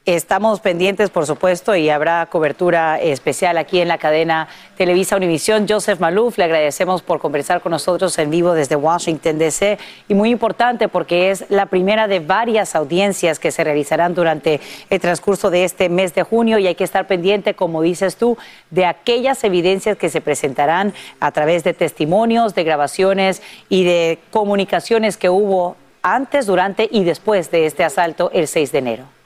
Estamos 0.08 0.62
pendientes, 0.62 1.10
por 1.10 1.26
supuesto, 1.26 1.76
y 1.76 1.90
habrá 1.90 2.28
cobertura 2.28 2.98
especial 2.98 3.58
aquí 3.58 3.82
en 3.82 3.90
la 3.90 3.98
cadena 3.98 4.48
Televisa 4.78 5.18
Univisión. 5.18 5.68
Joseph 5.68 6.00
Maluf, 6.00 6.38
le 6.38 6.46
agradecemos 6.46 7.02
por 7.02 7.20
conversar 7.20 7.60
con 7.60 7.74
nosotros 7.74 8.18
en 8.18 8.30
vivo 8.30 8.54
desde 8.54 8.78
Washington, 8.78 9.38
D.C. 9.38 9.78
Y 10.08 10.14
muy 10.14 10.30
importante 10.30 10.88
porque 10.88 11.30
es 11.30 11.44
la 11.50 11.66
primera 11.66 12.08
de 12.08 12.22
varias 12.22 12.74
audiencias 12.74 13.38
que 13.38 13.52
se 13.52 13.66
realizarán 13.66 14.16
durante 14.16 14.62
el 14.90 15.02
transcurso 15.02 15.50
de 15.50 15.66
este 15.66 15.90
mes 15.90 16.16
de 16.16 16.24
junio 16.24 16.58
y 16.58 16.68
hay 16.68 16.76
que 16.76 16.86
estar 16.86 17.06
pendiente, 17.06 17.54
como 17.54 17.82
dices 17.82 18.16
tú, 18.16 18.38
de 18.70 18.86
aquellas 18.86 19.44
evidencias 19.44 19.98
que 19.98 20.08
se 20.08 20.22
presentarán 20.22 20.94
a 21.20 21.34
través 21.34 21.66
de 21.66 21.74
testimonios, 21.74 22.56
de 22.56 22.64
grabaciones 22.64 23.42
y 23.68 23.84
de 23.84 24.20
comunicaciones 24.32 25.18
que 25.18 25.30
hubo 25.30 25.76
antes, 26.02 26.46
durante 26.46 26.88
y 26.90 27.04
después 27.04 27.52
de 27.52 27.66
este 27.66 27.84
asalto 27.84 28.32
el 28.34 28.48
6 28.48 28.72
de 28.72 28.78
enero. 28.78 29.17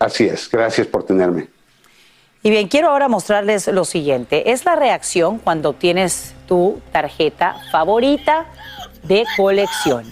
Así 0.00 0.24
es, 0.26 0.50
gracias 0.50 0.86
por 0.86 1.04
tenerme. 1.04 1.48
Y 2.42 2.50
bien, 2.50 2.68
quiero 2.68 2.90
ahora 2.90 3.08
mostrarles 3.08 3.66
lo 3.68 3.84
siguiente. 3.84 4.52
Es 4.52 4.64
la 4.64 4.76
reacción 4.76 5.38
cuando 5.38 5.70
obtienes 5.70 6.34
tu 6.46 6.80
tarjeta 6.92 7.56
favorita 7.70 8.46
de 9.02 9.24
colección. 9.36 10.04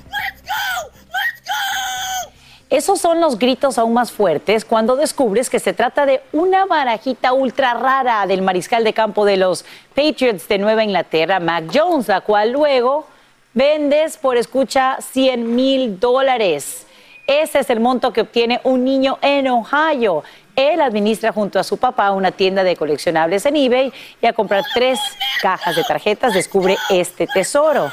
Esos 2.68 3.00
son 3.00 3.20
los 3.20 3.38
gritos 3.38 3.78
aún 3.78 3.94
más 3.94 4.10
fuertes 4.10 4.64
cuando 4.64 4.96
descubres 4.96 5.48
que 5.48 5.60
se 5.60 5.72
trata 5.72 6.04
de 6.04 6.20
una 6.32 6.66
barajita 6.66 7.32
ultra 7.32 7.74
rara 7.74 8.26
del 8.26 8.42
mariscal 8.42 8.82
de 8.82 8.92
campo 8.92 9.24
de 9.24 9.36
los 9.36 9.64
Patriots 9.94 10.48
de 10.48 10.58
Nueva 10.58 10.82
Inglaterra, 10.82 11.38
Mac 11.38 11.70
Jones, 11.72 12.08
la 12.08 12.22
cual 12.22 12.50
luego 12.50 13.06
vendes 13.54 14.16
por 14.16 14.36
escucha 14.36 14.98
100 15.00 15.54
mil 15.54 16.00
dólares. 16.00 16.85
Ese 17.26 17.58
es 17.58 17.70
el 17.70 17.80
monto 17.80 18.12
que 18.12 18.20
obtiene 18.20 18.60
un 18.62 18.84
niño 18.84 19.18
en 19.20 19.48
Ohio. 19.48 20.22
Él 20.54 20.80
administra 20.80 21.32
junto 21.32 21.58
a 21.58 21.64
su 21.64 21.76
papá 21.76 22.12
una 22.12 22.30
tienda 22.30 22.62
de 22.62 22.76
coleccionables 22.76 23.44
en 23.46 23.56
eBay 23.56 23.92
y 24.22 24.26
a 24.26 24.32
comprar 24.32 24.62
tres 24.72 25.00
cajas 25.42 25.74
de 25.74 25.82
tarjetas 25.82 26.34
descubre 26.34 26.76
este 26.88 27.26
tesoro. 27.26 27.90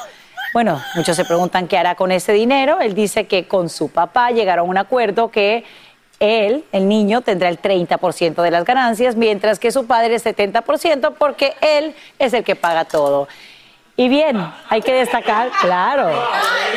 Bueno, 0.54 0.80
muchos 0.96 1.16
se 1.16 1.26
preguntan 1.26 1.68
qué 1.68 1.80
hará 1.80 1.96
con 1.96 2.12
ese 2.12 2.32
dinero. 2.32 2.80
Él 2.80 2.94
dice 2.94 3.26
que 3.26 3.48
con 3.48 3.70
su 3.70 3.90
papá 3.90 4.30
llegaron 4.30 4.68
a 4.68 4.70
un 4.70 4.78
acuerdo 4.78 5.32
que 5.32 5.64
él, 6.20 6.64
el 6.72 6.88
niño, 6.88 7.22
tendrá 7.22 7.50
el 7.50 7.60
30% 7.60 8.42
de 8.42 8.52
las 8.52 8.64
ganancias, 8.64 9.16
mientras 9.16 9.58
que 9.58 9.72
su 9.72 9.88
padre 9.88 10.16
el 10.16 10.22
70% 10.22 11.16
porque 11.18 11.56
él 11.60 11.96
es 12.20 12.34
el 12.34 12.44
que 12.44 12.56
paga 12.56 12.86
todo. 12.86 13.28
Y 13.96 14.10
bien, 14.10 14.44
hay 14.70 14.82
que 14.82 14.92
destacar, 14.92 15.52
claro, 15.62 16.10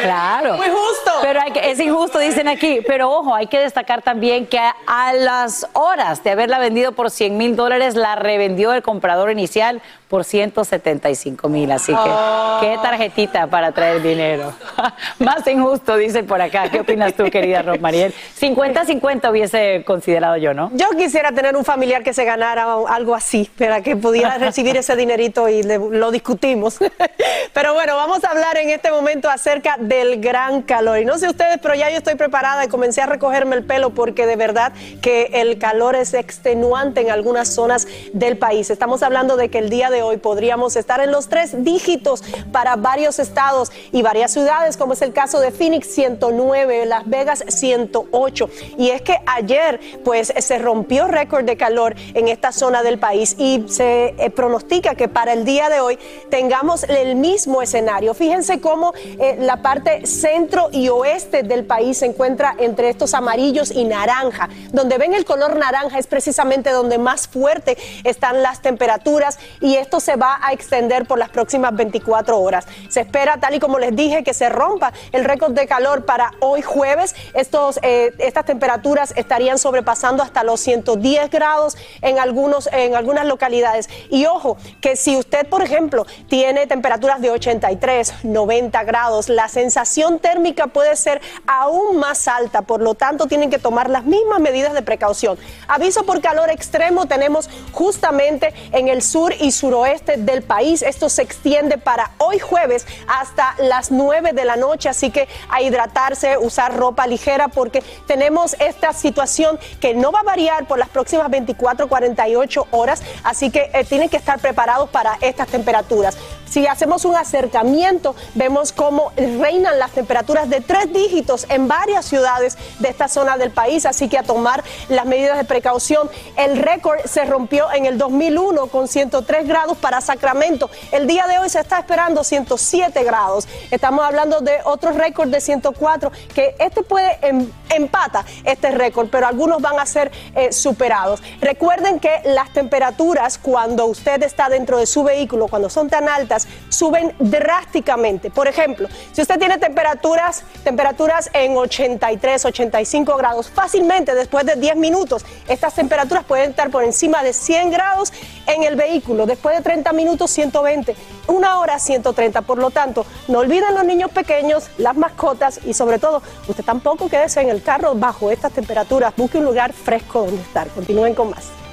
claro. 0.02 0.56
Muy 0.58 0.66
justo. 0.68 1.12
Pero 1.22 1.40
hay 1.40 1.50
que, 1.50 1.70
es 1.70 1.80
injusto, 1.80 2.18
dicen 2.18 2.46
aquí. 2.46 2.80
Pero 2.86 3.10
ojo, 3.10 3.34
hay 3.34 3.46
que 3.46 3.58
destacar 3.58 4.02
también 4.02 4.46
que 4.46 4.58
a, 4.58 4.74
a 4.86 5.14
las 5.14 5.66
horas 5.72 6.22
de 6.22 6.30
haberla 6.32 6.58
vendido 6.58 6.92
por 6.92 7.10
100 7.10 7.38
mil 7.38 7.56
dólares, 7.56 7.94
la 7.94 8.16
revendió 8.16 8.74
el 8.74 8.82
comprador 8.82 9.30
inicial 9.30 9.80
por 10.08 10.24
175 10.24 11.48
mil. 11.48 11.70
Así 11.72 11.92
que, 11.92 11.98
Oh. 11.98 12.58
qué 12.60 12.78
tarjetita 12.82 13.46
para 13.46 13.72
traer 13.72 14.02
dinero. 14.02 14.52
Más 15.18 15.46
injusto, 15.46 15.96
dicen 15.96 16.26
por 16.26 16.40
acá. 16.42 16.68
¿Qué 16.70 16.80
opinas 16.80 17.14
tú, 17.14 17.24
querida 17.30 17.62
Rosmariel? 17.62 18.12
50-50 18.38 19.30
hubiese 19.30 19.84
considerado 19.86 20.36
yo, 20.36 20.52
¿no? 20.52 20.70
Yo 20.74 20.90
quisiera 20.90 21.32
tener 21.32 21.56
un 21.56 21.64
familiar 21.64 22.02
que 22.04 22.12
se 22.12 22.24
ganara 22.26 22.66
algo 22.88 23.14
así, 23.14 23.50
para 23.58 23.80
que 23.80 23.96
pudiera 23.96 24.36
recibir 24.38 24.76
ese 24.76 24.94
dinerito 24.96 25.48
y 25.48 25.62
le- 25.62 25.78
lo 25.78 26.10
discutimos. 26.10 26.78
Pero 27.52 27.74
bueno, 27.74 27.96
vamos 27.96 28.22
a 28.24 28.30
hablar 28.30 28.56
en 28.58 28.70
este 28.70 28.90
momento 28.90 29.30
acerca 29.30 29.76
del 29.78 30.20
gran 30.20 30.62
calor. 30.62 30.98
Y 30.98 31.04
no 31.04 31.18
sé 31.18 31.28
ustedes, 31.28 31.58
pero 31.62 31.74
ya 31.74 31.90
yo 31.90 31.96
estoy 31.96 32.14
preparada 32.14 32.64
y 32.64 32.68
comencé 32.68 33.00
a 33.00 33.06
recogerme 33.06 33.56
el 33.56 33.64
pelo 33.64 33.90
porque 33.90 34.26
de 34.26 34.36
verdad 34.36 34.72
que 35.00 35.30
el 35.32 35.58
calor 35.58 35.96
es 35.96 36.12
extenuante 36.14 37.00
en 37.00 37.10
algunas 37.10 37.48
zonas 37.48 37.86
del 38.12 38.36
país. 38.36 38.70
Estamos 38.70 39.02
hablando 39.02 39.36
de 39.36 39.48
que 39.48 39.58
el 39.58 39.70
día 39.70 39.90
de 39.90 40.02
hoy 40.02 40.18
podríamos 40.18 40.76
estar 40.76 41.00
en 41.00 41.10
los 41.10 41.28
tres 41.28 41.64
dígitos 41.64 42.22
para 42.52 42.76
varios 42.76 43.18
estados 43.18 43.72
y 43.92 44.02
varias 44.02 44.32
ciudades, 44.32 44.76
como 44.76 44.92
es 44.92 45.02
el 45.02 45.12
caso 45.12 45.40
de 45.40 45.50
Phoenix 45.50 45.86
109, 45.88 46.86
Las 46.86 47.08
Vegas 47.08 47.44
108. 47.48 48.50
Y 48.76 48.90
es 48.90 49.02
que 49.02 49.18
ayer 49.26 49.80
pues 50.04 50.32
se 50.36 50.58
rompió 50.58 51.08
récord 51.08 51.44
de 51.44 51.56
calor 51.56 51.94
en 52.14 52.28
esta 52.28 52.52
zona 52.52 52.82
del 52.82 52.98
país 52.98 53.34
y 53.38 53.64
se 53.68 54.14
eh, 54.18 54.30
pronostica 54.30 54.94
que 54.94 55.08
para 55.08 55.32
el 55.32 55.44
día 55.44 55.68
de 55.68 55.80
hoy 55.80 55.98
tengamos 56.30 56.84
el 57.02 57.16
mismo 57.16 57.62
escenario. 57.62 58.14
Fíjense 58.14 58.60
cómo 58.60 58.92
eh, 58.96 59.36
la 59.38 59.58
parte 59.58 60.06
centro 60.06 60.68
y 60.72 60.88
oeste 60.88 61.42
del 61.42 61.64
país 61.64 61.98
se 61.98 62.06
encuentra 62.06 62.54
entre 62.58 62.88
estos 62.88 63.14
amarillos 63.14 63.70
y 63.70 63.84
naranja. 63.84 64.48
Donde 64.72 64.98
ven 64.98 65.14
el 65.14 65.24
color 65.24 65.56
naranja 65.56 65.98
es 65.98 66.06
precisamente 66.06 66.70
donde 66.70 66.98
más 66.98 67.28
fuerte 67.28 67.76
están 68.04 68.42
las 68.42 68.62
temperaturas 68.62 69.38
y 69.60 69.76
esto 69.76 70.00
se 70.00 70.16
va 70.16 70.38
a 70.42 70.52
extender 70.52 71.06
por 71.06 71.18
las 71.18 71.28
próximas 71.28 71.74
24 71.74 72.38
horas. 72.38 72.66
Se 72.88 73.00
espera, 73.00 73.38
tal 73.40 73.54
y 73.54 73.60
como 73.60 73.78
les 73.78 73.94
dije, 73.94 74.24
que 74.24 74.34
se 74.34 74.48
rompa 74.48 74.92
el 75.12 75.24
récord 75.24 75.52
de 75.52 75.66
calor 75.66 76.04
para 76.04 76.32
hoy 76.40 76.62
jueves. 76.62 77.14
Estos, 77.34 77.78
eh, 77.82 78.14
estas 78.18 78.44
temperaturas 78.44 79.12
estarían 79.16 79.58
sobrepasando 79.58 80.22
hasta 80.22 80.44
los 80.44 80.60
110 80.60 81.30
grados 81.30 81.76
en, 82.02 82.18
algunos, 82.18 82.68
en 82.72 82.94
algunas 82.94 83.26
localidades. 83.26 83.88
Y 84.10 84.26
ojo, 84.26 84.56
que 84.80 84.96
si 84.96 85.16
usted, 85.16 85.46
por 85.48 85.62
ejemplo, 85.62 86.06
tiene 86.28 86.66
temperaturas 86.66 86.85
de 87.20 87.30
83, 87.30 88.24
90 88.24 88.84
grados, 88.84 89.28
la 89.28 89.48
sensación 89.48 90.18
térmica 90.18 90.68
puede 90.68 90.94
ser 90.96 91.20
aún 91.46 91.98
más 91.98 92.28
alta. 92.28 92.62
Por 92.62 92.80
lo 92.80 92.94
tanto, 92.94 93.26
tienen 93.26 93.50
que 93.50 93.58
tomar 93.58 93.90
las 93.90 94.04
mismas 94.04 94.40
medidas 94.40 94.72
de 94.72 94.82
precaución. 94.82 95.36
Aviso 95.66 96.04
por 96.04 96.20
calor 96.20 96.48
extremo 96.48 97.06
tenemos 97.06 97.50
justamente 97.72 98.54
en 98.72 98.88
el 98.88 99.02
sur 99.02 99.34
y 99.38 99.50
suroeste 99.50 100.16
del 100.16 100.42
país. 100.42 100.82
Esto 100.82 101.08
se 101.08 101.22
extiende 101.22 101.76
para 101.76 102.12
hoy 102.18 102.38
jueves 102.38 102.86
hasta 103.08 103.54
las 103.58 103.90
9 103.90 104.32
de 104.32 104.44
la 104.44 104.56
noche, 104.56 104.88
así 104.88 105.10
que 105.10 105.28
a 105.50 105.62
hidratarse, 105.62 106.38
usar 106.38 106.76
ropa 106.76 107.06
ligera 107.06 107.48
porque 107.48 107.82
tenemos 108.06 108.54
esta 108.60 108.92
situación 108.92 109.58
que 109.80 109.94
no 109.94 110.12
va 110.12 110.20
a 110.20 110.24
variar 110.24 110.66
por 110.66 110.78
las 110.78 110.88
próximas 110.88 111.30
24, 111.30 111.88
48 111.88 112.68
horas, 112.70 113.02
así 113.24 113.50
que 113.50 113.70
eh, 113.74 113.84
tienen 113.84 114.08
que 114.08 114.16
estar 114.16 114.38
preparados 114.38 114.88
para 114.90 115.18
estas 115.20 115.48
temperaturas. 115.48 116.16
Si 116.48 116.66
hacemos 116.76 117.06
un 117.06 117.16
acercamiento, 117.16 118.14
vemos 118.34 118.70
cómo 118.70 119.10
reinan 119.16 119.78
las 119.78 119.92
temperaturas 119.92 120.50
de 120.50 120.60
tres 120.60 120.92
dígitos 120.92 121.46
en 121.48 121.68
varias 121.68 122.04
ciudades 122.04 122.58
de 122.80 122.90
esta 122.90 123.08
zona 123.08 123.38
del 123.38 123.50
país, 123.50 123.86
así 123.86 124.10
que 124.10 124.18
a 124.18 124.22
tomar 124.22 124.62
las 124.90 125.06
medidas 125.06 125.38
de 125.38 125.44
precaución. 125.44 126.10
El 126.36 126.58
récord 126.58 127.00
se 127.06 127.24
rompió 127.24 127.72
en 127.72 127.86
el 127.86 127.96
2001 127.96 128.66
con 128.66 128.88
103 128.88 129.48
grados 129.48 129.78
para 129.78 130.02
Sacramento. 130.02 130.68
El 130.92 131.06
día 131.06 131.26
de 131.26 131.38
hoy 131.38 131.48
se 131.48 131.60
está 131.60 131.78
esperando 131.78 132.22
107 132.22 133.04
grados. 133.04 133.48
Estamos 133.70 134.04
hablando 134.04 134.40
de 134.40 134.58
otro 134.64 134.92
récord 134.92 135.30
de 135.30 135.40
104, 135.40 136.12
que 136.34 136.56
este 136.58 136.82
puede 136.82 137.18
em, 137.22 137.50
empata 137.70 138.26
este 138.44 138.70
récord, 138.70 139.08
pero 139.10 139.26
algunos 139.26 139.62
van 139.62 139.80
a 139.80 139.86
ser 139.86 140.12
eh, 140.34 140.52
superados. 140.52 141.22
Recuerden 141.40 142.00
que 142.00 142.20
las 142.24 142.52
temperaturas 142.52 143.38
cuando 143.38 143.86
usted 143.86 144.22
está 144.22 144.50
dentro 144.50 144.76
de 144.76 144.84
su 144.84 145.04
vehículo, 145.04 145.48
cuando 145.48 145.70
son 145.70 145.88
tan 145.88 146.06
altas, 146.06 146.46
suben 146.68 147.14
drásticamente. 147.18 148.30
Por 148.30 148.48
ejemplo, 148.48 148.88
si 149.12 149.22
usted 149.22 149.38
tiene 149.38 149.58
temperaturas, 149.58 150.44
temperaturas 150.64 151.30
en 151.32 151.56
83, 151.56 152.44
85 152.44 153.16
grados, 153.16 153.50
fácilmente 153.50 154.14
después 154.14 154.44
de 154.46 154.56
10 154.56 154.76
minutos, 154.76 155.24
estas 155.48 155.74
temperaturas 155.74 156.24
pueden 156.24 156.50
estar 156.50 156.70
por 156.70 156.84
encima 156.84 157.22
de 157.22 157.32
100 157.32 157.70
grados 157.70 158.12
en 158.46 158.62
el 158.62 158.76
vehículo. 158.76 159.26
Después 159.26 159.56
de 159.56 159.62
30 159.62 159.92
minutos, 159.92 160.30
120. 160.30 160.94
Una 161.28 161.58
hora, 161.58 161.78
130. 161.78 162.42
Por 162.42 162.58
lo 162.58 162.70
tanto, 162.70 163.06
no 163.28 163.40
olviden 163.40 163.74
los 163.74 163.84
niños 163.84 164.10
pequeños, 164.10 164.68
las 164.78 164.96
mascotas 164.96 165.60
y 165.64 165.74
sobre 165.74 165.98
todo, 165.98 166.22
usted 166.48 166.64
tampoco 166.64 167.08
quédese 167.08 167.40
en 167.40 167.50
el 167.50 167.62
carro 167.62 167.94
bajo 167.94 168.30
estas 168.30 168.52
temperaturas. 168.52 169.14
Busque 169.16 169.38
un 169.38 169.44
lugar 169.44 169.72
fresco 169.72 170.24
donde 170.24 170.42
estar. 170.42 170.68
Continúen 170.68 171.14
con 171.14 171.30
más. 171.30 171.65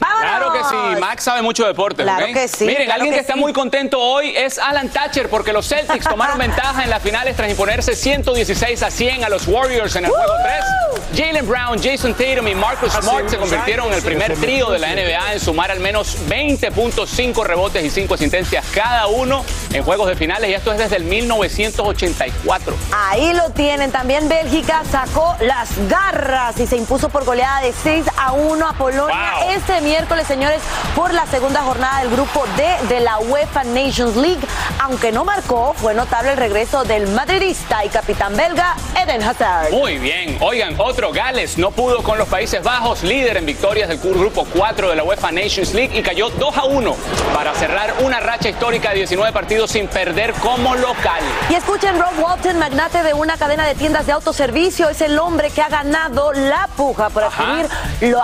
Claro 0.00 0.52
que 0.52 0.58
sí, 0.64 1.00
Max 1.00 1.24
sabe 1.24 1.42
mucho 1.42 1.62
de 1.64 1.68
deporte. 1.70 2.02
Claro 2.02 2.26
que 2.32 2.48
sí, 2.48 2.64
Miren, 2.66 2.84
claro 2.84 2.94
alguien 3.00 3.12
que, 3.12 3.16
que 3.18 3.20
está 3.22 3.34
sí. 3.34 3.40
muy 3.40 3.52
contento 3.52 3.98
hoy 4.00 4.34
es 4.36 4.58
Alan 4.58 4.88
Thatcher 4.88 5.28
porque 5.28 5.52
los 5.52 5.66
Celtics 5.68 6.04
tomaron 6.08 6.38
ventaja 6.38 6.82
en 6.84 6.90
las 6.90 7.02
finales 7.02 7.36
tras 7.36 7.50
imponerse 7.50 7.94
116 7.94 8.82
a 8.82 8.90
100 8.90 9.24
a 9.24 9.28
los 9.28 9.46
Warriors 9.46 9.94
en 9.96 10.04
el 10.06 10.10
juego 10.10 10.32
3. 10.42 11.26
Jalen 11.26 11.46
Brown, 11.48 11.82
Jason 11.82 12.14
Tatum 12.14 12.46
y 12.48 12.54
Marcus 12.54 12.92
Smart 12.92 13.28
se 13.28 13.36
convirtieron 13.36 13.88
en 13.88 13.94
el 13.94 14.02
primer 14.02 14.34
trío 14.36 14.70
de 14.70 14.78
la 14.78 14.94
NBA 14.94 15.32
en 15.34 15.40
sumar 15.40 15.70
al 15.70 15.80
menos 15.80 16.16
20.5 16.28 17.44
rebotes 17.44 17.84
y 17.84 17.90
5 17.90 18.14
asistencias 18.14 18.64
cada 18.74 19.06
uno 19.08 19.44
en 19.72 19.82
juegos 19.82 20.06
de 20.08 20.16
finales 20.16 20.50
y 20.50 20.54
esto 20.54 20.72
es 20.72 20.78
desde 20.78 20.96
el 20.96 21.04
1984. 21.04 22.74
Ahí 22.92 23.32
lo 23.32 23.50
tienen. 23.50 23.90
También 23.90 24.28
Bélgica 24.28 24.82
sacó 24.90 25.36
las 25.40 25.70
garras 25.88 26.58
y 26.60 26.66
se 26.66 26.76
impuso 26.76 27.08
por 27.08 27.24
goleada 27.24 27.60
de 27.62 27.72
6 27.72 28.06
a 28.16 28.32
1 28.32 28.66
a 28.68 28.72
Polonia 28.74 29.00
Wow. 29.40 29.50
este 29.50 29.80
miércoles, 29.80 29.89
señores, 30.26 30.60
por 30.94 31.12
la 31.12 31.26
segunda 31.26 31.62
jornada 31.62 32.00
del 32.00 32.10
grupo 32.10 32.44
D 32.56 32.64
de 32.88 33.00
la 33.00 33.18
UEFA 33.18 33.64
Nations 33.64 34.14
League. 34.14 34.40
Aunque 34.80 35.10
no 35.10 35.24
marcó, 35.24 35.74
fue 35.74 35.94
notable 35.94 36.32
el 36.32 36.36
regreso 36.36 36.84
del 36.84 37.08
madridista 37.08 37.84
y 37.84 37.88
capitán 37.88 38.36
belga 38.36 38.76
Eden 39.02 39.22
Hazard. 39.22 39.72
Muy 39.72 39.98
bien. 39.98 40.38
Oigan, 40.40 40.76
otro 40.78 41.10
Gales 41.10 41.58
no 41.58 41.72
pudo 41.72 42.02
con 42.04 42.18
los 42.18 42.28
Países 42.28 42.62
Bajos, 42.62 43.02
líder 43.02 43.38
en 43.38 43.46
victorias 43.46 43.88
del 43.88 43.98
grupo 43.98 44.46
4 44.54 44.90
de 44.90 44.96
la 44.96 45.02
UEFA 45.02 45.32
Nations 45.32 45.74
League 45.74 45.98
y 45.98 46.02
cayó 46.02 46.30
2 46.30 46.56
a 46.56 46.64
1 46.64 46.96
para 47.34 47.52
cerrar 47.54 47.94
una 48.04 48.20
racha 48.20 48.48
histórica 48.48 48.90
de 48.90 48.98
19 48.98 49.32
partidos 49.32 49.72
sin 49.72 49.88
perder 49.88 50.32
como 50.34 50.76
local. 50.76 51.20
Y 51.48 51.54
escuchen, 51.54 51.98
Rob 51.98 52.12
Walton, 52.18 52.58
magnate 52.58 53.02
de 53.02 53.14
una 53.14 53.36
cadena 53.36 53.66
de 53.66 53.74
tiendas 53.74 54.06
de 54.06 54.12
autoservicio, 54.12 54.88
es 54.88 55.00
el 55.00 55.18
hombre 55.18 55.50
que 55.50 55.62
ha 55.62 55.68
ganado 55.68 56.32
la 56.32 56.68
puja 56.76 57.10
por 57.10 57.24
adquirir 57.24 57.68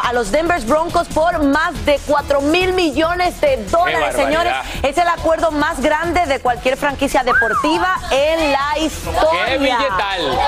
a 0.03 0.13
los 0.13 0.31
Denver 0.31 0.61
Broncos 0.63 1.09
por 1.09 1.43
más 1.57 1.87
de 1.87 1.99
4 2.07 2.43
mil 2.43 2.75
millones 2.75 3.41
de 3.41 3.57
dólares, 3.71 4.15
señores. 4.15 4.53
Es 4.83 4.99
el 4.99 5.09
acuerdo 5.09 5.51
más 5.51 5.81
grande 5.81 6.27
de 6.27 6.39
cualquier 6.41 6.77
franquicia 6.77 7.23
deportiva 7.25 7.97
en 8.11 8.53
la 8.53 8.79
historia. 8.79 9.47
¡Qué 9.47 9.57
billetal! 9.59 10.39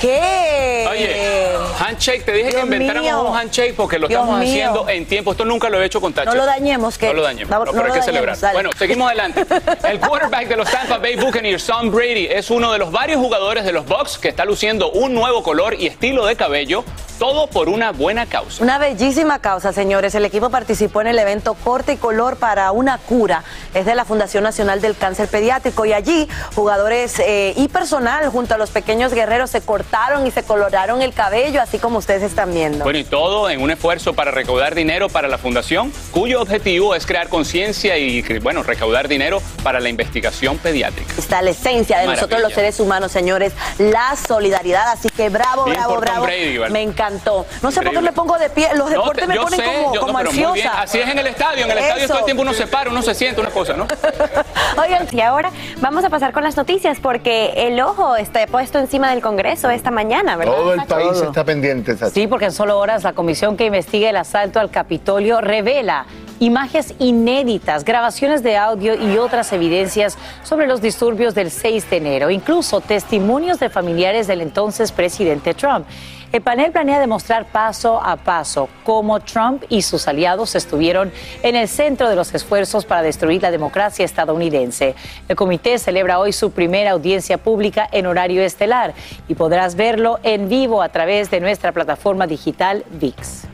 ¿Qué? 0.00 0.86
Oye, 0.88 1.56
handshake, 1.80 2.24
te 2.24 2.32
dije 2.32 2.50
Dios 2.50 2.60
que 2.60 2.66
inventáramos 2.66 3.02
mío. 3.10 3.22
un 3.22 3.36
handshake 3.36 3.74
porque 3.74 3.98
lo 3.98 4.06
Dios 4.06 4.20
estamos 4.20 4.38
mío. 4.40 4.48
haciendo 4.48 4.88
en 4.88 5.06
tiempo. 5.06 5.32
Esto 5.32 5.44
nunca 5.44 5.68
lo 5.68 5.82
he 5.82 5.86
hecho 5.86 6.00
con 6.00 6.12
Thatcher. 6.12 6.34
No 6.34 6.40
lo 6.40 6.46
dañemos, 6.46 6.98
que- 6.98 7.06
No 7.08 7.14
lo 7.14 7.22
dañemos, 7.22 7.50
no- 7.50 7.58
no, 7.58 7.64
no 7.64 7.72
pero 7.72 7.92
hay 7.92 7.98
que 7.98 8.04
celebrar. 8.04 8.38
dale. 8.38 8.54
Bueno, 8.54 8.70
seguimos 8.78 9.08
adelante. 9.08 9.44
El 9.88 9.98
quarterback 9.98 10.46
de 10.46 10.56
los 10.56 10.70
Tampa 10.70 10.98
Bay 10.98 11.16
Buccaneers, 11.16 11.66
Tom 11.66 11.90
Brady, 11.90 12.26
es 12.26 12.48
uno 12.50 12.70
de 12.72 12.78
los 12.78 12.92
varios 12.92 13.18
jugadores 13.20 13.64
de 13.64 13.72
los 13.72 13.86
Bucks 13.86 14.18
que 14.18 14.28
está 14.28 14.44
luciendo 14.44 14.90
un 14.92 15.14
nuevo 15.14 15.42
color 15.42 15.74
y 15.74 15.86
estilo 15.88 16.26
de 16.26 16.36
cabello, 16.36 16.84
todo 17.18 17.46
por 17.46 17.68
una 17.68 17.92
buena 17.92 18.26
causa. 18.26 18.62
Una 18.62 18.78
bellísima 18.78 19.38
causa, 19.38 19.72
señores. 19.72 20.14
El 20.14 20.24
equipo 20.24 20.50
participó 20.50 21.00
en 21.00 21.08
el 21.08 21.18
evento 21.18 21.54
Corte 21.54 21.94
y 21.94 21.96
Color 21.96 22.36
para 22.36 22.70
una 22.72 22.98
cura. 22.98 23.44
Es 23.72 23.86
de 23.86 23.94
la 23.94 24.04
Fundación 24.04 24.44
Nacional 24.44 24.80
del 24.80 24.96
Cáncer 24.96 25.28
Pediátrico. 25.28 25.84
Y 25.84 25.92
allí, 25.92 26.28
jugadores 26.54 27.18
eh, 27.20 27.54
y 27.56 27.68
personal 27.68 28.28
junto 28.28 28.54
a 28.54 28.58
los 28.58 28.70
pequeños 28.70 29.12
guerreros 29.12 29.50
se 29.50 29.60
cortaron 29.60 30.26
y 30.26 30.30
se 30.30 30.42
coloraron 30.42 31.02
el 31.02 31.12
cabello, 31.12 31.60
así 31.60 31.78
como 31.78 31.98
ustedes 31.98 32.22
están 32.22 32.52
viendo. 32.52 32.84
Bueno, 32.84 32.98
y 32.98 33.04
todo 33.04 33.50
en 33.50 33.60
un 33.60 33.70
esfuerzo 33.70 34.14
para 34.14 34.30
recaudar 34.30 34.74
dinero 34.74 35.08
para 35.08 35.28
la 35.28 35.38
fundación, 35.38 35.92
cuyo 36.10 36.40
objetivo 36.40 36.94
es 36.94 37.06
crear 37.06 37.28
conciencia 37.28 37.96
y, 37.98 38.22
bueno, 38.40 38.62
recaudar 38.62 39.08
dinero 39.08 39.40
para 39.62 39.80
la 39.80 39.88
investigación 39.88 40.58
pediátrica. 40.58 41.12
Está 41.18 41.42
la 41.42 41.50
esencia 41.50 41.98
de 41.98 42.06
nosotros 42.06 42.40
los 42.40 42.52
seres 42.52 42.80
humanos, 42.80 43.12
señores, 43.12 43.52
la 43.78 44.16
solidaridad. 44.16 44.88
Así 44.90 45.08
que 45.08 45.28
bravo, 45.28 45.64
Bien 45.64 45.76
bravo, 45.76 46.00
bravo. 46.00 46.24
Brady, 46.24 46.58
¿vale? 46.58 46.72
Me 46.72 46.82
encantó. 47.08 47.46
No 47.62 47.70
sé 47.70 47.82
por 47.82 47.92
qué 47.92 48.00
me 48.00 48.12
pongo 48.12 48.38
de 48.38 48.50
pie. 48.50 48.68
Los 48.74 48.90
No, 48.90 48.90
deportes 48.90 49.26
te- 49.26 49.28
me 49.28 49.36
ponen 49.40 49.60
sé, 49.60 49.64
como, 49.66 49.94
yo- 49.94 50.00
como 50.00 50.18
ansiosa. 50.18 50.80
Así 50.82 50.98
es 50.98 51.08
en 51.08 51.18
el 51.18 51.26
estadio. 51.26 51.64
En 51.64 51.70
el 51.70 51.78
estadio 51.78 52.06
todo 52.08 52.18
el 52.20 52.24
tiempo 52.24 52.42
uno 52.42 52.52
se 52.54 52.66
para, 52.66 52.90
uno 52.90 53.02
se 53.02 53.14
siente, 53.14 53.40
una 53.40 53.50
cosa, 53.50 53.74
¿no? 53.74 53.86
Oigan, 54.82 55.06
y 55.10 55.20
ahora 55.20 55.50
vamos 55.80 56.04
a 56.04 56.10
pasar 56.10 56.32
con 56.32 56.42
las 56.44 56.56
noticias 56.56 56.98
porque 57.00 57.52
el 57.56 57.80
ojo 57.80 58.16
está 58.16 58.46
puesto 58.46 58.78
encima 58.78 59.10
del 59.10 59.20
Congreso 59.22 59.70
esta 59.70 59.90
mañana, 59.90 60.36
¿verdad? 60.36 60.54
Todo 60.54 60.72
el 60.74 60.80
Sacha? 60.80 60.94
país 60.94 61.20
está 61.20 61.44
pendiente, 61.44 61.96
Sacha. 61.96 62.10
Sí, 62.12 62.26
porque 62.26 62.46
en 62.46 62.52
solo 62.52 62.78
horas 62.78 63.02
la 63.04 63.12
comisión 63.12 63.56
que 63.56 63.66
investiga 63.66 64.10
el 64.10 64.16
asalto 64.16 64.60
al 64.60 64.70
Capitolio 64.70 65.40
revela 65.40 66.06
imágenes 66.40 66.94
inéditas, 66.98 67.84
grabaciones 67.84 68.42
de 68.42 68.56
audio 68.56 68.94
y 68.94 69.18
otras 69.18 69.52
evidencias 69.52 70.18
sobre 70.42 70.66
los 70.66 70.80
disturbios 70.80 71.34
del 71.34 71.50
6 71.50 71.90
de 71.90 71.96
enero, 71.96 72.30
incluso 72.30 72.80
testimonios 72.80 73.60
de 73.60 73.70
familiares 73.70 74.26
del 74.26 74.40
entonces 74.40 74.92
presidente 74.92 75.54
Trump. 75.54 75.86
El 76.34 76.42
panel 76.42 76.72
planea 76.72 76.98
demostrar 76.98 77.46
paso 77.46 78.02
a 78.02 78.16
paso 78.16 78.68
cómo 78.82 79.20
Trump 79.20 79.62
y 79.68 79.82
sus 79.82 80.08
aliados 80.08 80.56
estuvieron 80.56 81.12
en 81.44 81.54
el 81.54 81.68
centro 81.68 82.08
de 82.08 82.16
los 82.16 82.34
esfuerzos 82.34 82.84
para 82.84 83.02
destruir 83.02 83.40
la 83.40 83.52
democracia 83.52 84.04
estadounidense. 84.04 84.96
El 85.28 85.36
comité 85.36 85.78
celebra 85.78 86.18
hoy 86.18 86.32
su 86.32 86.50
primera 86.50 86.90
audiencia 86.90 87.38
pública 87.38 87.88
en 87.92 88.06
horario 88.06 88.42
estelar 88.42 88.94
y 89.28 89.36
podrás 89.36 89.76
verlo 89.76 90.18
en 90.24 90.48
vivo 90.48 90.82
a 90.82 90.88
través 90.88 91.30
de 91.30 91.38
nuestra 91.38 91.70
plataforma 91.70 92.26
digital 92.26 92.84
VIX. 92.90 93.53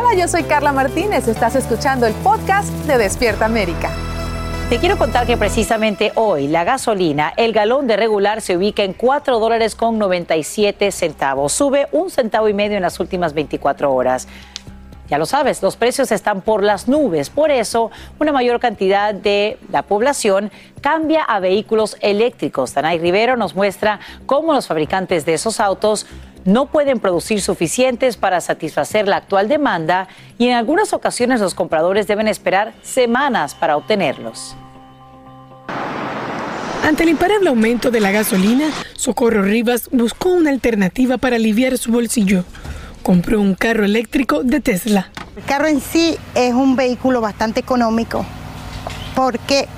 Hola, 0.00 0.14
yo 0.14 0.28
soy 0.28 0.44
Carla 0.44 0.70
Martínez. 0.70 1.26
Estás 1.26 1.56
escuchando 1.56 2.06
el 2.06 2.14
podcast 2.14 2.68
de 2.86 2.98
Despierta 2.98 3.46
América. 3.46 3.90
Te 4.68 4.78
quiero 4.78 4.96
contar 4.96 5.26
que 5.26 5.36
precisamente 5.36 6.12
hoy 6.14 6.46
la 6.46 6.62
gasolina, 6.62 7.32
el 7.36 7.52
galón 7.52 7.88
de 7.88 7.96
regular 7.96 8.40
se 8.40 8.56
ubica 8.56 8.84
en 8.84 8.92
4 8.92 9.40
dólares 9.40 9.74
con 9.74 9.98
97 9.98 10.92
centavos. 10.92 11.52
Sube 11.52 11.88
un 11.90 12.10
centavo 12.10 12.48
y 12.48 12.54
medio 12.54 12.76
en 12.76 12.84
las 12.84 13.00
últimas 13.00 13.34
24 13.34 13.92
horas. 13.92 14.28
Ya 15.08 15.18
lo 15.18 15.26
sabes, 15.26 15.62
los 15.62 15.76
precios 15.76 16.12
están 16.12 16.42
por 16.42 16.62
las 16.62 16.86
nubes. 16.86 17.28
Por 17.28 17.50
eso, 17.50 17.90
una 18.20 18.30
mayor 18.30 18.60
cantidad 18.60 19.12
de 19.12 19.58
la 19.72 19.82
población 19.82 20.52
cambia 20.80 21.24
a 21.24 21.40
vehículos 21.40 21.96
eléctricos. 22.02 22.72
Danay 22.72 22.98
Rivero 22.98 23.36
nos 23.36 23.56
muestra 23.56 23.98
cómo 24.26 24.52
los 24.52 24.68
fabricantes 24.68 25.24
de 25.24 25.34
esos 25.34 25.58
autos 25.58 26.06
no 26.44 26.66
pueden 26.66 27.00
producir 27.00 27.40
suficientes 27.40 28.16
para 28.16 28.40
satisfacer 28.40 29.08
la 29.08 29.16
actual 29.16 29.48
demanda 29.48 30.08
y 30.38 30.48
en 30.48 30.54
algunas 30.54 30.92
ocasiones 30.92 31.40
los 31.40 31.54
compradores 31.54 32.06
deben 32.06 32.28
esperar 32.28 32.74
semanas 32.82 33.54
para 33.54 33.76
obtenerlos. 33.76 34.56
Ante 36.84 37.02
el 37.02 37.10
imparable 37.10 37.50
aumento 37.50 37.90
de 37.90 38.00
la 38.00 38.10
gasolina, 38.10 38.70
Socorro 38.94 39.42
Rivas 39.42 39.90
buscó 39.92 40.30
una 40.30 40.50
alternativa 40.50 41.18
para 41.18 41.36
aliviar 41.36 41.76
su 41.76 41.92
bolsillo. 41.92 42.44
Compró 43.02 43.40
un 43.40 43.54
carro 43.54 43.84
eléctrico 43.84 44.42
de 44.42 44.60
Tesla. 44.60 45.10
El 45.36 45.44
carro 45.44 45.66
en 45.66 45.80
sí 45.80 46.16
es 46.34 46.54
un 46.54 46.76
vehículo 46.76 47.20
bastante 47.20 47.60
económico 47.60 48.24
porque 49.14 49.68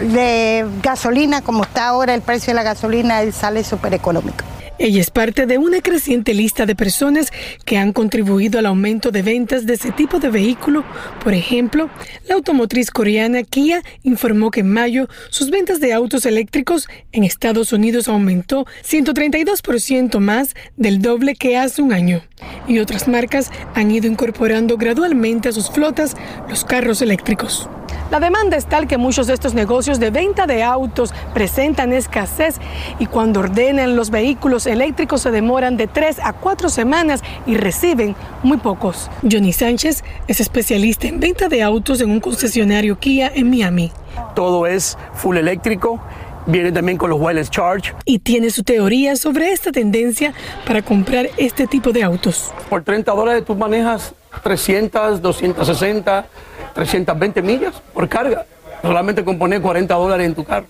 de 0.00 0.66
gasolina, 0.82 1.42
como 1.42 1.64
está 1.64 1.88
ahora 1.88 2.14
el 2.14 2.22
precio 2.22 2.52
de 2.52 2.54
la 2.54 2.62
gasolina, 2.62 3.22
él 3.22 3.32
sale 3.32 3.64
súper 3.64 3.94
económico. 3.94 4.44
Ella 4.76 5.00
es 5.00 5.10
parte 5.10 5.46
de 5.46 5.56
una 5.56 5.80
creciente 5.80 6.34
lista 6.34 6.66
de 6.66 6.74
personas 6.74 7.32
que 7.64 7.78
han 7.78 7.92
contribuido 7.92 8.58
al 8.58 8.66
aumento 8.66 9.12
de 9.12 9.22
ventas 9.22 9.66
de 9.66 9.74
ese 9.74 9.92
tipo 9.92 10.18
de 10.18 10.30
vehículo. 10.30 10.84
Por 11.22 11.32
ejemplo, 11.32 11.90
la 12.28 12.34
automotriz 12.34 12.90
coreana 12.90 13.44
Kia 13.44 13.82
informó 14.02 14.50
que 14.50 14.60
en 14.60 14.70
mayo 14.70 15.08
sus 15.30 15.50
ventas 15.50 15.78
de 15.78 15.92
autos 15.92 16.26
eléctricos 16.26 16.88
en 17.12 17.22
Estados 17.22 17.72
Unidos 17.72 18.08
aumentó 18.08 18.66
132% 18.84 20.18
más 20.18 20.56
del 20.76 21.00
doble 21.00 21.36
que 21.36 21.56
hace 21.56 21.80
un 21.80 21.92
año. 21.92 22.22
Y 22.66 22.80
otras 22.80 23.06
marcas 23.06 23.52
han 23.74 23.92
ido 23.92 24.08
incorporando 24.08 24.76
gradualmente 24.76 25.48
a 25.48 25.52
sus 25.52 25.70
flotas 25.70 26.16
los 26.48 26.64
carros 26.64 27.00
eléctricos. 27.00 27.68
La 28.14 28.20
demanda 28.20 28.56
es 28.56 28.66
tal 28.66 28.86
que 28.86 28.96
muchos 28.96 29.26
de 29.26 29.34
estos 29.34 29.54
negocios 29.54 29.98
de 29.98 30.10
venta 30.10 30.46
de 30.46 30.62
autos 30.62 31.12
presentan 31.34 31.92
escasez 31.92 32.60
y 33.00 33.06
cuando 33.06 33.40
ordenan 33.40 33.96
los 33.96 34.10
vehículos 34.10 34.68
eléctricos 34.68 35.22
se 35.22 35.32
demoran 35.32 35.76
de 35.76 35.88
tres 35.88 36.20
a 36.20 36.32
cuatro 36.32 36.68
semanas 36.68 37.22
y 37.44 37.56
reciben 37.56 38.14
muy 38.44 38.58
pocos. 38.58 39.10
Johnny 39.28 39.52
Sánchez 39.52 40.04
es 40.28 40.38
especialista 40.38 41.08
en 41.08 41.18
venta 41.18 41.48
de 41.48 41.64
autos 41.64 42.00
en 42.00 42.12
un 42.12 42.20
concesionario 42.20 43.00
Kia 43.00 43.32
en 43.34 43.50
Miami. 43.50 43.90
Todo 44.36 44.68
es 44.68 44.96
full 45.14 45.36
eléctrico. 45.36 46.00
Viene 46.46 46.70
también 46.70 46.98
con 46.98 47.10
los 47.10 47.20
wireless 47.20 47.50
charge. 47.50 47.94
Y 48.04 48.20
tiene 48.20 48.50
su 48.50 48.62
teoría 48.62 49.16
sobre 49.16 49.50
esta 49.50 49.72
tendencia 49.72 50.34
para 50.64 50.82
comprar 50.82 51.30
este 51.36 51.66
tipo 51.66 51.90
de 51.90 52.04
autos. 52.04 52.52
Por 52.70 52.84
30 52.84 53.10
dólares 53.10 53.44
tú 53.44 53.56
manejas 53.56 54.14
300, 54.44 55.20
260, 55.20 56.26
320 56.74 57.42
millas 57.42 57.74
por 57.92 58.08
carga. 58.08 58.46
Solamente 58.82 59.24
con 59.24 59.38
poner 59.38 59.62
40 59.62 59.94
dólares 59.94 60.26
en 60.26 60.34
tu 60.34 60.44
carro. 60.44 60.66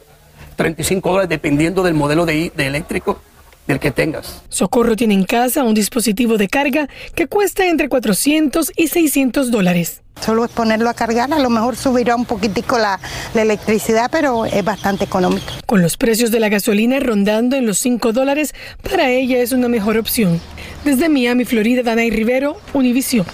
35 0.56 1.08
dólares 1.08 1.28
dependiendo 1.28 1.82
del 1.82 1.94
modelo 1.94 2.26
de, 2.26 2.52
de 2.54 2.66
eléctrico 2.66 3.18
del 3.66 3.80
que 3.80 3.90
tengas. 3.90 4.42
Socorro 4.48 4.94
tiene 4.94 5.14
en 5.14 5.24
casa 5.24 5.64
un 5.64 5.74
dispositivo 5.74 6.36
de 6.36 6.48
carga 6.48 6.88
que 7.14 7.26
cuesta 7.26 7.66
entre 7.66 7.88
400 7.88 8.72
y 8.76 8.88
600 8.88 9.50
dólares. 9.50 10.02
Solo 10.20 10.44
es 10.44 10.50
ponerlo 10.50 10.88
a 10.88 10.94
cargar, 10.94 11.32
a 11.32 11.38
lo 11.38 11.50
mejor 11.50 11.76
subirá 11.76 12.14
un 12.14 12.24
poquitico 12.24 12.78
la, 12.78 13.00
la 13.34 13.42
electricidad, 13.42 14.08
pero 14.12 14.46
es 14.46 14.64
bastante 14.64 15.04
económico. 15.04 15.46
Con 15.66 15.82
los 15.82 15.96
precios 15.96 16.30
de 16.30 16.40
la 16.40 16.48
gasolina 16.48 17.00
rondando 17.00 17.56
en 17.56 17.66
los 17.66 17.78
5 17.78 18.12
dólares, 18.12 18.54
para 18.88 19.10
ella 19.10 19.38
es 19.38 19.52
una 19.52 19.68
mejor 19.68 19.98
opción. 19.98 20.40
Desde 20.84 21.08
Miami, 21.08 21.44
Florida, 21.44 21.82
Danay 21.82 22.10
Rivero, 22.10 22.56
Univision. 22.74 23.26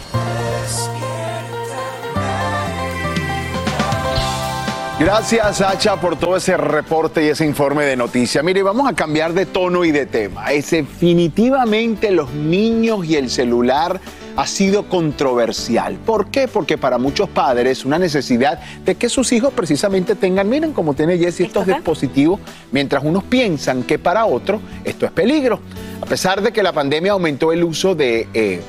Gracias, 5.01 5.57
Sacha, 5.57 5.99
por 5.99 6.17
todo 6.17 6.37
ese 6.37 6.59
reporte 6.59 7.25
y 7.25 7.29
ese 7.29 7.47
informe 7.47 7.85
de 7.85 7.97
noticias. 7.97 8.45
Mire, 8.45 8.63
vamos 8.63 8.87
a 8.87 8.93
cambiar 8.93 9.33
de 9.33 9.47
tono 9.47 9.83
y 9.87 9.93
de 9.93 10.05
tema. 10.05 10.53
Es 10.53 10.73
definitivamente 10.73 12.11
los 12.11 12.31
niños 12.35 13.07
y 13.07 13.17
el 13.17 13.31
celular 13.31 13.99
ha 14.37 14.47
sido 14.47 14.91
controversial. 14.91 15.95
¿Por 16.05 16.27
qué? 16.27 16.49
Porque 16.49 16.77
para 16.77 16.99
muchos 16.99 17.31
padres 17.31 17.87
una 17.87 17.99
necesidad 17.99 18.61
de 18.85 18.95
que 18.97 19.09
sus 19.09 19.33
hijos 19.33 19.55
precisamente 19.55 20.17
tengan, 20.17 20.51
miren 20.51 20.75
como 20.75 20.93
tiene 20.93 21.17
Jessy 21.17 21.45
estos 21.45 21.67
dispositivos, 21.67 22.39
mientras 22.71 23.03
unos 23.03 23.25
piensan 23.25 23.85
que 23.85 23.99
para 23.99 24.27
otros 24.27 24.61
esto 24.85 25.07
es 25.07 25.13
peligro. 25.13 25.61
A 26.03 26.05
pesar 26.05 26.43
de 26.43 26.53
que 26.53 26.63
la 26.63 26.75
pandemia 26.75 27.13
aumentó 27.13 27.53
el 27.53 27.65
uso 27.65 27.95
de... 27.95 28.29
eh, 28.35 28.61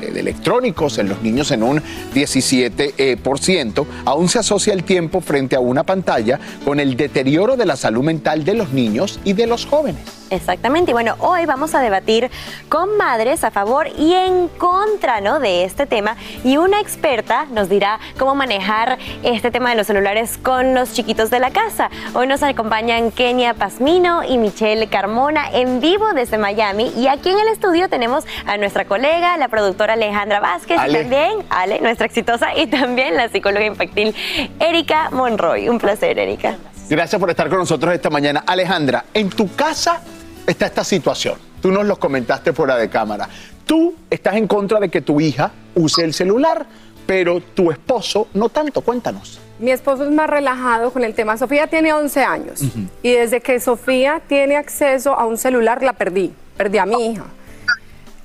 de, 0.00 0.10
de 0.10 0.20
electrónicos 0.20 0.98
en 0.98 1.08
los 1.08 1.22
niños 1.22 1.50
en 1.50 1.62
un 1.62 1.82
17%, 2.14 2.90
eh, 2.98 3.86
aún 4.04 4.28
se 4.28 4.38
asocia 4.38 4.72
el 4.72 4.84
tiempo 4.84 5.20
frente 5.20 5.56
a 5.56 5.60
una 5.60 5.84
pantalla 5.84 6.38
con 6.64 6.80
el 6.80 6.96
deterioro 6.96 7.56
de 7.56 7.66
la 7.66 7.76
salud 7.76 8.02
mental 8.02 8.44
de 8.44 8.54
los 8.54 8.72
niños 8.72 9.20
y 9.24 9.32
de 9.32 9.46
los 9.46 9.66
jóvenes. 9.66 10.19
Exactamente, 10.30 10.92
y 10.92 10.94
bueno, 10.94 11.16
hoy 11.18 11.44
vamos 11.44 11.74
a 11.74 11.80
debatir 11.80 12.30
con 12.68 12.96
madres 12.96 13.42
a 13.42 13.50
favor 13.50 13.88
y 13.98 14.14
en 14.14 14.48
contra 14.48 15.20
¿no? 15.20 15.40
de 15.40 15.64
este 15.64 15.86
tema 15.86 16.16
y 16.44 16.56
una 16.56 16.80
experta 16.80 17.46
nos 17.50 17.68
dirá 17.68 17.98
cómo 18.16 18.36
manejar 18.36 18.98
este 19.24 19.50
tema 19.50 19.70
de 19.70 19.76
los 19.76 19.88
celulares 19.88 20.38
con 20.38 20.74
los 20.74 20.92
chiquitos 20.92 21.30
de 21.30 21.40
la 21.40 21.50
casa. 21.50 21.90
Hoy 22.14 22.28
nos 22.28 22.42
acompañan 22.44 23.10
Kenia 23.10 23.54
Pasmino 23.54 24.22
y 24.22 24.38
Michelle 24.38 24.86
Carmona 24.86 25.50
en 25.52 25.80
vivo 25.80 26.12
desde 26.14 26.38
Miami 26.38 26.92
y 26.96 27.08
aquí 27.08 27.30
en 27.30 27.40
el 27.40 27.48
estudio 27.48 27.88
tenemos 27.88 28.24
a 28.46 28.56
nuestra 28.56 28.84
colega, 28.84 29.36
la 29.36 29.48
productora 29.48 29.94
Alejandra 29.94 30.38
Vázquez 30.38 30.78
y 30.88 30.92
también 30.92 31.38
Ale, 31.50 31.80
nuestra 31.80 32.06
exitosa, 32.06 32.54
y 32.56 32.66
también 32.68 33.16
la 33.16 33.28
psicóloga 33.28 33.66
infantil 33.66 34.14
Erika 34.60 35.10
Monroy. 35.10 35.68
Un 35.68 35.78
placer, 35.78 36.18
Erika. 36.18 36.56
Gracias 36.88 37.20
por 37.20 37.30
estar 37.30 37.48
con 37.48 37.58
nosotros 37.58 37.92
esta 37.94 38.10
mañana. 38.10 38.44
Alejandra, 38.46 39.04
en 39.14 39.30
tu 39.30 39.52
casa 39.54 40.00
está 40.50 40.66
esta 40.66 40.84
situación. 40.84 41.36
Tú 41.60 41.70
nos 41.70 41.86
lo 41.86 41.98
comentaste 41.98 42.52
fuera 42.52 42.76
de 42.76 42.88
cámara. 42.88 43.28
Tú 43.66 43.94
estás 44.08 44.34
en 44.34 44.46
contra 44.46 44.80
de 44.80 44.88
que 44.88 45.00
tu 45.00 45.20
hija 45.20 45.50
use 45.74 46.04
el 46.04 46.14
celular, 46.14 46.66
pero 47.06 47.40
tu 47.40 47.70
esposo 47.70 48.28
no 48.34 48.48
tanto. 48.48 48.80
Cuéntanos. 48.80 49.40
Mi 49.58 49.70
esposo 49.70 50.04
es 50.04 50.10
más 50.10 50.28
relajado 50.28 50.90
con 50.90 51.04
el 51.04 51.14
tema. 51.14 51.36
Sofía 51.36 51.66
tiene 51.66 51.92
11 51.92 52.22
años 52.22 52.62
y 53.02 53.12
desde 53.12 53.40
que 53.40 53.60
Sofía 53.60 54.22
tiene 54.26 54.56
acceso 54.56 55.14
a 55.14 55.26
un 55.26 55.36
celular 55.36 55.82
la 55.82 55.92
perdí, 55.92 56.32
perdí 56.56 56.78
a 56.78 56.86
mi 56.86 57.10
hija. 57.10 57.24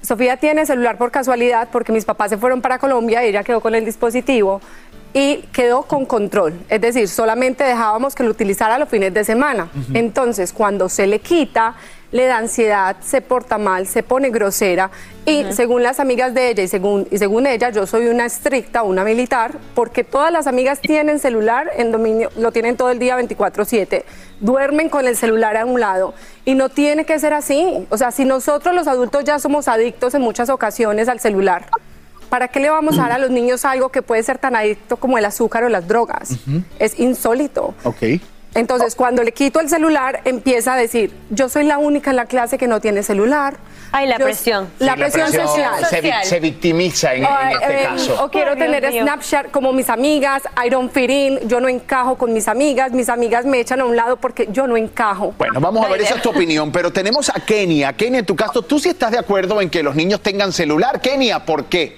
Sofía 0.01 0.37
tiene 0.37 0.65
celular 0.65 0.97
por 0.97 1.11
casualidad 1.11 1.67
porque 1.71 1.91
mis 1.91 2.05
papás 2.05 2.29
se 2.29 2.37
fueron 2.37 2.61
para 2.61 2.79
Colombia 2.79 3.25
y 3.25 3.29
ella 3.29 3.43
quedó 3.43 3.59
con 3.59 3.75
el 3.75 3.83
dispositivo 3.83 4.61
y 5.13 5.37
quedó 5.51 5.83
con 5.83 6.05
control. 6.05 6.53
Es 6.69 6.81
decir, 6.81 7.07
solamente 7.07 7.63
dejábamos 7.63 8.15
que 8.15 8.23
lo 8.23 8.29
utilizara 8.29 8.77
los 8.77 8.87
fines 8.87 9.13
de 9.13 9.23
semana. 9.23 9.69
Entonces, 9.93 10.53
cuando 10.53 10.89
se 10.89 11.07
le 11.07 11.19
quita, 11.19 11.75
le 12.11 12.25
da 12.25 12.37
ansiedad, 12.37 12.95
se 13.01 13.21
porta 13.21 13.57
mal, 13.57 13.87
se 13.87 14.03
pone 14.03 14.29
grosera 14.29 14.91
y 15.25 15.45
según 15.51 15.83
las 15.83 15.99
amigas 15.99 16.33
de 16.33 16.49
ella 16.49 16.63
y 16.63 16.67
según, 16.67 17.07
y 17.11 17.17
según 17.17 17.47
ella 17.47 17.69
yo 17.69 17.87
soy 17.87 18.07
una 18.07 18.25
estricta, 18.25 18.83
una 18.83 19.03
militar, 19.03 19.57
porque 19.73 20.03
todas 20.03 20.31
las 20.31 20.47
amigas 20.47 20.79
tienen 20.79 21.19
celular 21.19 21.69
en 21.77 21.91
dominio, 21.91 22.29
lo 22.37 22.51
tienen 22.51 22.77
todo 22.77 22.91
el 22.91 22.99
día 22.99 23.17
24/7, 23.17 24.03
duermen 24.39 24.89
con 24.89 25.07
el 25.07 25.17
celular 25.17 25.57
a 25.57 25.65
un 25.65 25.79
lado 25.79 26.13
y 26.45 26.53
no 26.53 26.69
tiene 26.69 27.05
que 27.05 27.17
ser 27.19 27.33
así. 27.33 27.87
O 27.89 27.97
sea, 27.97 28.11
si 28.11 28.23
nosotros 28.25 28.75
los 28.75 28.87
adultos 28.87 29.23
ya 29.23 29.39
somos 29.39 29.67
adictos 29.67 30.13
en 30.13 30.21
muchas 30.21 30.49
ocasiones 30.49 31.09
al 31.09 31.19
celular, 31.19 31.65
¿para 32.29 32.47
qué 32.47 32.59
le 32.59 32.69
vamos 32.69 32.99
a 32.99 33.03
dar 33.03 33.13
a 33.13 33.17
los 33.17 33.31
niños 33.31 33.65
algo 33.65 33.89
que 33.89 34.01
puede 34.01 34.21
ser 34.21 34.37
tan 34.37 34.55
adicto 34.55 34.97
como 34.97 35.17
el 35.17 35.25
azúcar 35.25 35.63
o 35.63 35.69
las 35.69 35.87
drogas? 35.87 36.37
Es 36.79 36.99
insólito. 36.99 37.73
Ok. 37.83 38.03
Entonces, 38.55 38.95
cuando 38.95 39.21
le 39.21 39.33
quito 39.33 39.59
el 39.59 39.67
celular, 39.69 40.21
empieza 40.23 40.73
a 40.73 40.77
decir, 40.77 41.11
yo 41.29 41.49
soy 41.49 41.65
la 41.65 41.77
única 41.77 42.09
en 42.11 42.15
la 42.15 42.25
clase 42.25 42.57
que 42.57 42.67
no 42.67 42.79
tiene 42.79 43.03
celular. 43.03 43.57
Ay, 43.91 44.07
la 44.07 44.17
Yo- 44.17 44.25
presión. 44.25 44.69
La 44.79 44.93
Sí, 44.93 44.99
presión, 44.99 45.31
social. 45.31 45.85
Se, 45.85 45.99
vi- 46.01 46.11
se 46.23 46.39
victimiza 46.39 47.13
en, 47.13 47.23
este 47.25 47.83
eh, 47.83 47.83
caso. 47.83 48.23
o 48.23 48.29
quiero 48.29 48.51
Ay, 48.51 48.57
Dios 48.57 48.71
tener 48.71 48.91
mío. 48.91 49.03
Snapchat 49.03 49.51
como 49.51 49.73
mis 49.73 49.89
amigas, 49.89 50.43
I 50.65 50.69
don't 50.69 50.91
fit 50.91 51.09
in, 51.09 51.39
yo 51.47 51.59
no 51.59 51.67
encajo 51.67 52.17
con 52.17 52.31
mis 52.33 52.47
amigas, 52.47 52.91
mis 52.93 53.09
amigas 53.09 53.45
me 53.45 53.59
echan 53.59 53.81
a 53.81 53.85
un 53.85 53.95
lado 53.95 54.15
porque 54.17 54.47
yo 54.51 54.67
no 54.67 54.75
encajo. 54.77 55.33
Bueno, 55.37 55.59
vamos 55.59 55.85
a 55.85 55.89
ver, 55.89 56.01
esa 56.01 56.15
es 56.15 56.21
tu 56.21 56.29
opinión, 56.29 56.71
pero 56.71 56.91
tenemos 56.91 57.29
a 57.29 57.33
Kenia. 57.45 57.91
Kenia, 57.93 58.19
en 58.19 58.25
tu 58.25 58.35
caso, 58.37 58.61
¿tú 58.61 58.79
sí 58.79 58.87
estás 58.89 59.11
de 59.11 59.19
acuerdo 59.19 59.61
en 59.61 59.69
que 59.69 59.83
los 59.83 59.95
niños 59.95 60.21
tengan 60.21 60.51
celular? 60.53 61.01
Kenia, 61.01 61.45
¿por 61.45 61.65
qué? 61.65 61.97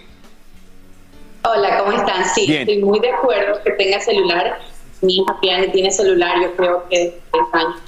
Hola, 1.43 1.77
¿cómo 1.79 1.91
están? 1.97 2.25
Sí, 2.35 2.45
Bien. 2.47 2.61
estoy 2.61 2.79
muy 2.83 2.99
de 2.99 3.11
acuerdo 3.11 3.61
que 3.63 3.71
tenga 3.71 3.99
celular. 4.01 4.59
Mi 5.01 5.17
hija 5.17 5.39
Piani 5.39 5.67
tiene 5.71 5.91
celular, 5.91 6.41
yo 6.41 6.55
creo 6.55 6.87
que 6.89 6.97
de 6.99 7.21
tres 7.31 7.45
años. 7.53 7.81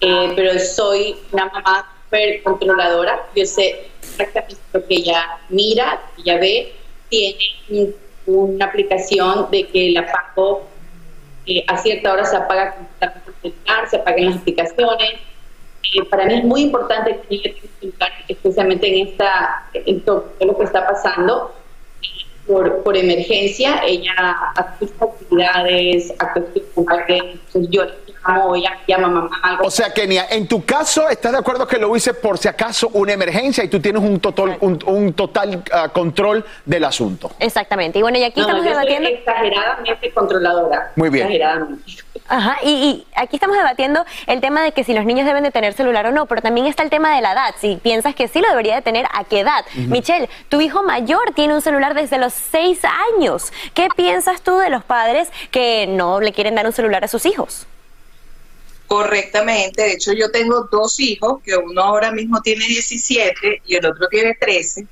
Eh, 0.00 0.32
pero 0.34 0.58
soy 0.58 1.16
una 1.32 1.46
mamá 1.46 1.88
súper 2.04 2.42
controladora. 2.42 3.24
Yo 3.36 3.46
sé 3.46 3.86
exactamente 4.02 4.56
lo 4.72 4.84
que 4.86 4.94
ella 4.96 5.38
mira, 5.48 6.00
lo 6.16 6.24
que 6.24 6.30
ella 6.30 6.40
ve. 6.40 6.72
Tiene 7.08 7.36
un- 7.68 7.94
una 8.24 8.64
aplicación 8.66 9.50
de 9.50 9.66
que 9.68 9.90
la 9.90 10.06
pago 10.10 10.66
eh, 11.46 11.64
a 11.66 11.76
cierta 11.76 12.12
hora 12.12 12.24
se 12.24 12.36
apaga 12.36 12.76
el 13.00 13.52
celular, 13.52 13.88
se 13.90 13.96
apagan 13.96 14.26
las 14.26 14.36
aplicaciones. 14.36 15.10
Eh, 15.94 16.04
para 16.08 16.24
mí 16.26 16.34
es 16.34 16.44
muy 16.44 16.62
importante 16.62 17.20
que 17.28 17.56
especialmente 18.28 18.86
en 18.88 19.08
esta, 19.08 19.68
en 19.74 20.00
todo 20.02 20.32
lo 20.40 20.56
que 20.56 20.64
está 20.64 20.86
pasando 20.86 21.52
por, 22.46 22.82
por 22.82 22.96
emergencia, 22.96 23.82
ella 23.86 24.12
hace 24.56 24.88
sus 24.88 25.02
actividades, 25.02 26.12
actos 26.18 26.44
culturales, 26.74 27.22
entonces 27.46 27.70
yo 27.70 27.84
le 27.84 27.92
llamo, 28.26 28.56
ella 28.56 28.78
llama 28.86 29.08
mamá, 29.08 29.40
algo. 29.42 29.64
O 29.66 29.70
sea, 29.70 29.92
Kenia, 29.92 30.26
en 30.30 30.46
tu 30.48 30.64
caso, 30.64 31.08
¿estás 31.08 31.32
de 31.32 31.38
acuerdo 31.38 31.66
que 31.66 31.78
lo 31.78 31.94
hice 31.96 32.14
por 32.14 32.38
si 32.38 32.48
acaso 32.48 32.88
una 32.94 33.12
emergencia 33.12 33.62
y 33.64 33.68
tú 33.68 33.80
tienes 33.80 34.02
un 34.02 34.18
total, 34.20 34.56
un, 34.60 34.78
un 34.86 35.12
total 35.12 35.62
ah, 35.72 35.88
control 35.88 36.44
del 36.64 36.84
asunto? 36.84 37.30
Exactamente. 37.38 37.98
Y 37.98 38.02
bueno, 38.02 38.18
y 38.18 38.24
aquí 38.24 38.40
No, 38.40 38.46
estamos 38.46 38.64
yo 38.64 38.70
soy 38.74 38.78
debatiendo. 38.86 39.08
exageradamente 39.08 40.10
controladora. 40.12 40.92
Muy 40.96 41.10
bien. 41.10 41.26
Exageradamente. 41.26 41.82
Ajá, 42.32 42.56
y, 42.62 42.70
y 42.70 43.06
aquí 43.14 43.36
estamos 43.36 43.58
debatiendo 43.58 44.06
el 44.26 44.40
tema 44.40 44.62
de 44.62 44.72
que 44.72 44.84
si 44.84 44.94
los 44.94 45.04
niños 45.04 45.26
deben 45.26 45.44
de 45.44 45.50
tener 45.50 45.74
celular 45.74 46.06
o 46.06 46.12
no, 46.12 46.24
pero 46.24 46.40
también 46.40 46.66
está 46.66 46.82
el 46.82 46.88
tema 46.88 47.14
de 47.14 47.20
la 47.20 47.34
edad. 47.34 47.54
Si 47.60 47.76
piensas 47.76 48.14
que 48.14 48.26
sí 48.26 48.40
lo 48.40 48.48
debería 48.48 48.74
de 48.74 48.80
tener, 48.80 49.04
¿a 49.12 49.24
qué 49.24 49.40
edad? 49.40 49.66
Michelle, 49.74 50.30
tu 50.48 50.62
hijo 50.62 50.82
mayor 50.82 51.34
tiene 51.34 51.54
un 51.54 51.60
celular 51.60 51.92
desde 51.92 52.16
los 52.16 52.32
seis 52.32 52.80
años. 53.14 53.52
¿Qué 53.74 53.88
piensas 53.94 54.40
tú 54.40 54.56
de 54.56 54.70
los 54.70 54.82
padres 54.82 55.28
que 55.50 55.86
no 55.86 56.22
le 56.22 56.32
quieren 56.32 56.54
dar 56.54 56.64
un 56.64 56.72
celular 56.72 57.04
a 57.04 57.08
sus 57.08 57.26
hijos? 57.26 57.66
Correctamente, 58.86 59.82
de 59.82 59.92
hecho 59.92 60.14
yo 60.14 60.30
tengo 60.30 60.66
dos 60.72 61.00
hijos, 61.00 61.42
que 61.44 61.54
uno 61.54 61.82
ahora 61.82 62.12
mismo 62.12 62.40
tiene 62.40 62.64
17 62.64 63.60
y 63.66 63.74
el 63.74 63.84
otro 63.84 64.08
tiene 64.08 64.34
13. 64.40 64.86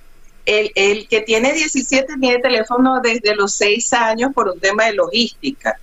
El, 0.44 0.72
el 0.74 1.08
que 1.08 1.22
tiene 1.22 1.54
17 1.54 2.16
tiene 2.20 2.38
teléfono 2.40 3.00
desde 3.00 3.34
los 3.34 3.54
6 3.54 3.94
años 3.94 4.32
por 4.34 4.46
un 4.46 4.60
tema 4.60 4.84
de 4.84 4.92
logística. 4.92 5.80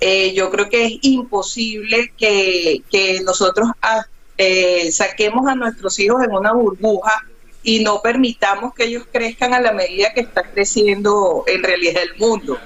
Eh, 0.00 0.32
yo 0.34 0.50
creo 0.50 0.68
que 0.70 0.86
es 0.86 0.92
imposible 1.02 2.12
que, 2.16 2.82
que 2.90 3.20
nosotros 3.20 3.68
ah, 3.82 4.06
eh, 4.38 4.90
saquemos 4.90 5.46
a 5.46 5.54
nuestros 5.54 5.98
hijos 5.98 6.22
en 6.24 6.32
una 6.32 6.54
burbuja 6.54 7.26
y 7.62 7.84
no 7.84 8.00
permitamos 8.00 8.72
que 8.72 8.84
ellos 8.84 9.04
crezcan 9.12 9.52
a 9.52 9.60
la 9.60 9.72
medida 9.72 10.14
que 10.14 10.20
está 10.20 10.42
creciendo 10.44 11.44
en 11.46 11.62
realidad 11.62 12.02
el 12.02 12.16
mundo. 12.16 12.58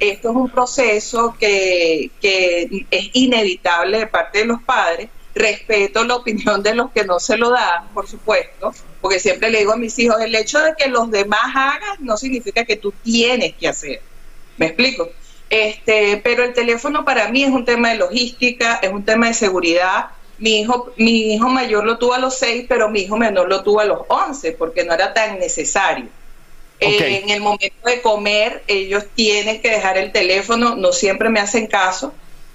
Esto 0.00 0.30
es 0.30 0.36
un 0.36 0.48
proceso 0.48 1.36
que, 1.38 2.10
que 2.22 2.86
es 2.90 3.10
inevitable 3.12 3.98
de 3.98 4.06
parte 4.06 4.38
de 4.38 4.44
los 4.46 4.62
padres. 4.62 5.10
Respeto 5.34 6.02
la 6.04 6.16
opinión 6.16 6.62
de 6.62 6.74
los 6.74 6.90
que 6.90 7.04
no 7.04 7.20
se 7.20 7.36
lo 7.36 7.50
dan, 7.50 7.88
por 7.92 8.08
supuesto, 8.08 8.72
porque 9.02 9.20
siempre 9.20 9.50
le 9.50 9.58
digo 9.58 9.72
a 9.72 9.76
mis 9.76 9.98
hijos, 9.98 10.20
el 10.20 10.34
hecho 10.34 10.58
de 10.60 10.74
que 10.76 10.88
los 10.88 11.10
demás 11.10 11.54
hagan 11.54 11.98
no 12.00 12.16
significa 12.16 12.64
que 12.64 12.76
tú 12.76 12.92
tienes 13.04 13.54
que 13.54 13.68
hacer. 13.68 14.00
¿Me 14.56 14.66
explico? 14.66 15.10
Este, 15.50 16.20
pero 16.22 16.44
el 16.44 16.52
teléfono 16.52 17.04
para 17.04 17.28
mí 17.28 17.42
es 17.42 17.50
un 17.50 17.64
tema 17.64 17.90
de 17.90 17.96
logística, 17.96 18.80
es 18.82 18.90
un 18.90 19.04
tema 19.04 19.28
de 19.28 19.34
seguridad. 19.34 20.06
Mi 20.38 20.60
hijo, 20.60 20.92
mi 20.96 21.34
hijo 21.34 21.48
mayor 21.48 21.84
lo 21.84 21.98
tuvo 21.98 22.14
a 22.14 22.18
los 22.18 22.38
seis, 22.38 22.66
pero 22.68 22.88
mi 22.88 23.00
hijo 23.00 23.16
menor 23.16 23.48
lo 23.48 23.62
tuvo 23.62 23.80
a 23.80 23.84
los 23.84 24.00
once, 24.08 24.52
porque 24.52 24.84
no 24.84 24.94
era 24.94 25.14
tan 25.14 25.38
necesario. 25.38 26.06
Eh, 26.80 27.22
en 27.24 27.30
el 27.30 27.40
momento 27.40 27.88
de 27.88 28.00
comer, 28.02 28.62
ellos 28.68 29.04
tienen 29.14 29.60
que 29.60 29.70
dejar 29.70 29.98
el 29.98 30.12
teléfono, 30.12 30.76
no 30.76 30.92
siempre 30.92 31.28
me 31.28 31.40
hacen 31.40 31.66
caso, 31.66 32.12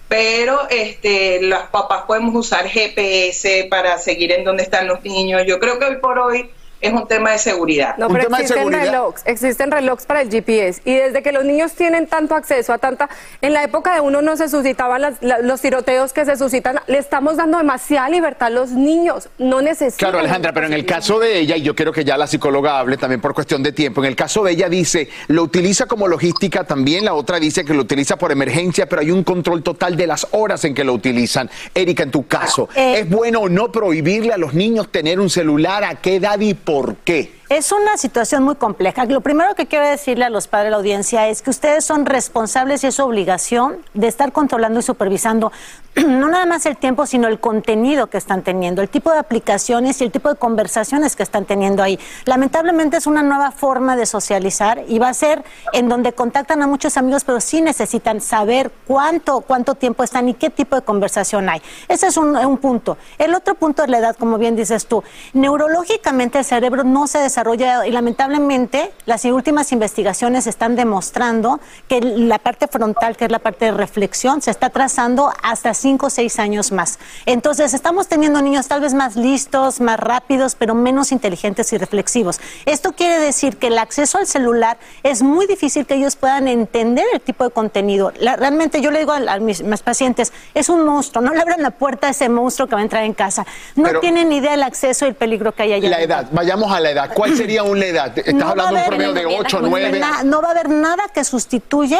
pero 0.07 0.69
este, 0.69 1.41
las 1.41 1.67
papás 1.69 2.03
podemos 2.07 2.33
usar 2.33 2.69
GPS 2.69 3.67
para 3.69 3.97
seguir 3.97 4.31
en 4.31 4.45
dónde 4.45 4.63
están 4.63 4.87
los 4.87 5.03
niños. 5.03 5.41
Yo 5.45 5.59
creo 5.59 5.77
que 5.77 5.85
hoy 5.85 5.97
por 5.97 6.19
hoy 6.19 6.49
es 6.83 6.93
un 6.93 7.07
tema 7.07 7.31
de 7.31 7.37
seguridad. 7.39 7.95
No, 7.97 8.07
pero 8.09 8.27
existen 8.29 8.71
relojes, 8.71 9.23
existen 9.25 9.71
relojes 9.71 10.05
para 10.05 10.21
el 10.21 10.29
GPS 10.29 10.81
y 10.85 10.93
desde 10.93 11.23
que 11.23 11.31
los 11.31 11.43
niños 11.45 11.73
tienen 11.73 12.07
tanto 12.07 12.35
acceso 12.35 12.73
a 12.73 12.77
tanta, 12.77 13.09
en 13.41 13.53
la 13.53 13.63
época 13.63 13.93
de 13.95 14.01
uno 14.01 14.21
no 14.21 14.35
se 14.37 14.49
suscitaban 14.49 15.01
las- 15.01 15.21
la- 15.21 15.39
los 15.39 15.61
tiroteos 15.61 16.13
que 16.13 16.25
se 16.25 16.35
suscitan, 16.35 16.79
le 16.87 16.97
estamos 16.97 17.37
dando 17.37 17.57
demasiada 17.57 18.09
libertad 18.09 18.47
a 18.47 18.49
los 18.51 18.71
niños, 18.71 19.29
no 19.37 19.61
necesitan. 19.61 20.09
Claro, 20.09 20.19
Alejandra, 20.19 20.51
pero 20.53 20.67
en 20.67 20.73
el 20.73 20.85
caso 20.85 21.19
de 21.19 21.39
ella, 21.39 21.55
y 21.55 21.61
yo 21.61 21.73
quiero 21.75 21.91
que 21.93 22.03
ya 22.03 22.17
la 22.17 22.27
psicóloga 22.27 22.77
hable 22.79 22.97
también 22.97 23.21
por 23.21 23.33
cuestión 23.33 23.63
de 23.63 23.71
tiempo, 23.71 24.01
en 24.01 24.07
el 24.07 24.15
caso 24.15 24.43
de 24.43 24.51
ella 24.51 24.67
dice, 24.69 25.07
lo 25.29 25.43
utiliza 25.43 25.85
como 25.85 26.07
logística 26.07 26.65
también, 26.65 27.05
la 27.05 27.13
otra 27.13 27.39
dice 27.39 27.63
que 27.63 27.73
lo 27.73 27.81
utiliza 27.81 28.17
por 28.17 28.31
emergencia, 28.31 28.87
pero 28.87 29.01
hay 29.01 29.11
un 29.11 29.23
control 29.23 29.63
total 29.63 29.95
de 29.95 30.05
las 30.07 30.27
horas 30.31 30.65
en 30.65 30.73
que 30.75 30.83
lo 30.83 30.93
utilizan. 30.93 31.49
Erika, 31.73 32.03
en 32.03 32.11
tu 32.11 32.27
caso, 32.27 32.67
Eh, 32.75 32.99
¿es 32.99 33.09
bueno 33.09 33.39
o 33.41 33.49
no 33.49 33.71
prohibirle 33.71 34.33
a 34.33 34.37
los 34.37 34.53
niños 34.53 34.91
tener 34.91 35.19
un 35.19 35.29
celular? 35.29 35.83
¿A 35.85 35.95
qué 35.95 36.15
edad 36.17 36.39
y 36.39 36.53
por 36.53 36.72
qué? 37.03 37.31
Es 37.49 37.71
una 37.73 37.97
situación 37.97 38.43
muy 38.43 38.55
compleja. 38.55 39.05
Lo 39.05 39.21
primero 39.21 39.53
que 39.53 39.67
quiero 39.67 39.85
decirle 39.85 40.25
a 40.25 40.29
los 40.29 40.47
padres 40.47 40.67
de 40.67 40.71
la 40.71 40.77
audiencia 40.77 41.27
es 41.27 41.41
que 41.41 41.49
ustedes 41.49 41.83
son 41.83 42.05
responsables 42.05 42.83
y 42.83 42.87
es 42.87 42.95
su 42.95 43.03
obligación 43.03 43.77
de 43.93 44.07
estar 44.07 44.31
controlando 44.31 44.79
y 44.79 44.83
supervisando 44.83 45.51
no 45.95 46.27
nada 46.29 46.45
más 46.45 46.65
el 46.65 46.77
tiempo, 46.77 47.05
sino 47.05 47.27
el 47.27 47.39
contenido 47.39 48.07
que 48.07 48.17
están 48.17 48.41
teniendo, 48.41 48.81
el 48.81 48.89
tipo 48.89 49.11
de 49.11 49.19
aplicaciones 49.19 50.01
y 50.01 50.05
el 50.05 50.11
tipo 50.11 50.29
de 50.29 50.35
conversaciones 50.35 51.15
que 51.15 51.23
están 51.23 51.45
teniendo 51.45 51.83
ahí. 51.83 51.99
Lamentablemente 52.25 52.97
es 52.97 53.05
una 53.05 53.21
nueva 53.21 53.51
forma 53.51 53.95
de 53.95 54.05
socializar 54.05 54.83
y 54.87 54.97
va 54.97 55.09
a 55.09 55.13
ser 55.13 55.43
en 55.73 55.89
donde 55.89 56.13
contactan 56.13 56.61
a 56.63 56.67
muchos 56.67 56.97
amigos, 56.97 57.23
pero 57.23 57.39
sí 57.39 57.61
necesitan 57.61 58.21
saber 58.21 58.71
cuánto, 58.87 59.41
cuánto 59.41 59.75
tiempo 59.75 60.03
están 60.03 60.29
y 60.29 60.33
qué 60.33 60.49
tipo 60.49 60.75
de 60.75 60.81
conversación 60.81 61.49
hay. 61.49 61.61
Ese 61.87 62.07
es 62.07 62.17
un, 62.17 62.35
un 62.35 62.57
punto. 62.57 62.97
El 63.19 63.35
otro 63.35 63.53
punto 63.55 63.83
es 63.83 63.89
la 63.89 63.99
edad, 63.99 64.15
como 64.15 64.37
bien 64.37 64.55
dices 64.55 64.87
tú. 64.87 65.03
Neurológicamente 65.33 66.39
el 66.39 66.45
cerebro 66.45 66.83
no 66.83 67.05
se 67.05 67.19
y 67.85 67.91
lamentablemente 67.91 68.91
las 69.05 69.25
últimas 69.25 69.71
investigaciones 69.71 70.47
están 70.47 70.75
demostrando 70.75 71.59
que 71.87 71.99
la 72.01 72.39
parte 72.39 72.67
frontal, 72.67 73.17
que 73.17 73.25
es 73.25 73.31
la 73.31 73.39
parte 73.39 73.65
de 73.65 73.71
reflexión, 73.71 74.41
se 74.41 74.51
está 74.51 74.69
trazando 74.69 75.31
hasta 75.41 75.73
5 75.73 76.05
o 76.07 76.09
6 76.09 76.39
años 76.39 76.71
más. 76.71 76.99
Entonces 77.25 77.73
estamos 77.73 78.07
teniendo 78.07 78.41
niños 78.41 78.67
tal 78.67 78.81
vez 78.81 78.93
más 78.93 79.15
listos, 79.15 79.79
más 79.81 79.99
rápidos, 79.99 80.55
pero 80.55 80.75
menos 80.75 81.11
inteligentes 81.11 81.73
y 81.73 81.77
reflexivos. 81.77 82.39
Esto 82.65 82.93
quiere 82.93 83.19
decir 83.19 83.57
que 83.57 83.67
el 83.67 83.77
acceso 83.77 84.17
al 84.17 84.27
celular 84.27 84.77
es 85.03 85.21
muy 85.23 85.47
difícil 85.47 85.85
que 85.85 85.95
ellos 85.95 86.15
puedan 86.15 86.47
entender 86.47 87.05
el 87.13 87.21
tipo 87.21 87.43
de 87.43 87.49
contenido. 87.51 88.11
La- 88.19 88.35
realmente 88.35 88.81
yo 88.81 88.91
le 88.91 88.99
digo 88.99 89.11
a, 89.11 89.17
a 89.33 89.39
mis, 89.39 89.63
mis 89.63 89.81
pacientes, 89.81 90.31
es 90.53 90.69
un 90.69 90.85
monstruo, 90.85 91.23
no 91.23 91.33
le 91.33 91.41
abran 91.41 91.61
la 91.61 91.71
puerta 91.71 92.07
a 92.07 92.09
ese 92.11 92.29
monstruo 92.29 92.67
que 92.67 92.75
va 92.75 92.81
a 92.81 92.83
entrar 92.83 93.03
en 93.03 93.13
casa. 93.13 93.45
No 93.75 93.83
Pero- 93.83 93.99
tienen 93.99 94.31
idea 94.31 94.51
del 94.51 94.63
acceso 94.63 95.05
y 95.05 95.09
el 95.09 95.15
peligro 95.15 95.53
que 95.53 95.63
hay 95.63 95.73
allá. 95.73 95.89
La 95.89 96.01
edad, 96.01 96.27
vayamos 96.31 96.71
a 96.71 96.79
la 96.79 96.91
edad. 96.91 97.13
¿Cuál 97.27 97.37
sería 97.37 97.63
una 97.63 97.85
edad? 97.85 98.17
Estás 98.17 98.33
No 98.33 98.45
va 98.45 98.51
hablando 98.51 98.73
de 98.75 98.79
a 98.79 98.83
un 98.83 98.87
haber- 98.93 98.97
promedio 99.13 99.13
de 99.13 99.25
8, 99.39 99.61
no, 99.61 99.67
9. 99.69 99.99
na- 99.99 100.23
no 100.23 100.41
va 100.41 100.49
a 100.49 100.51
haber 100.51 100.69
nada 100.69 101.03
que 101.13 101.23
sustituya 101.23 101.99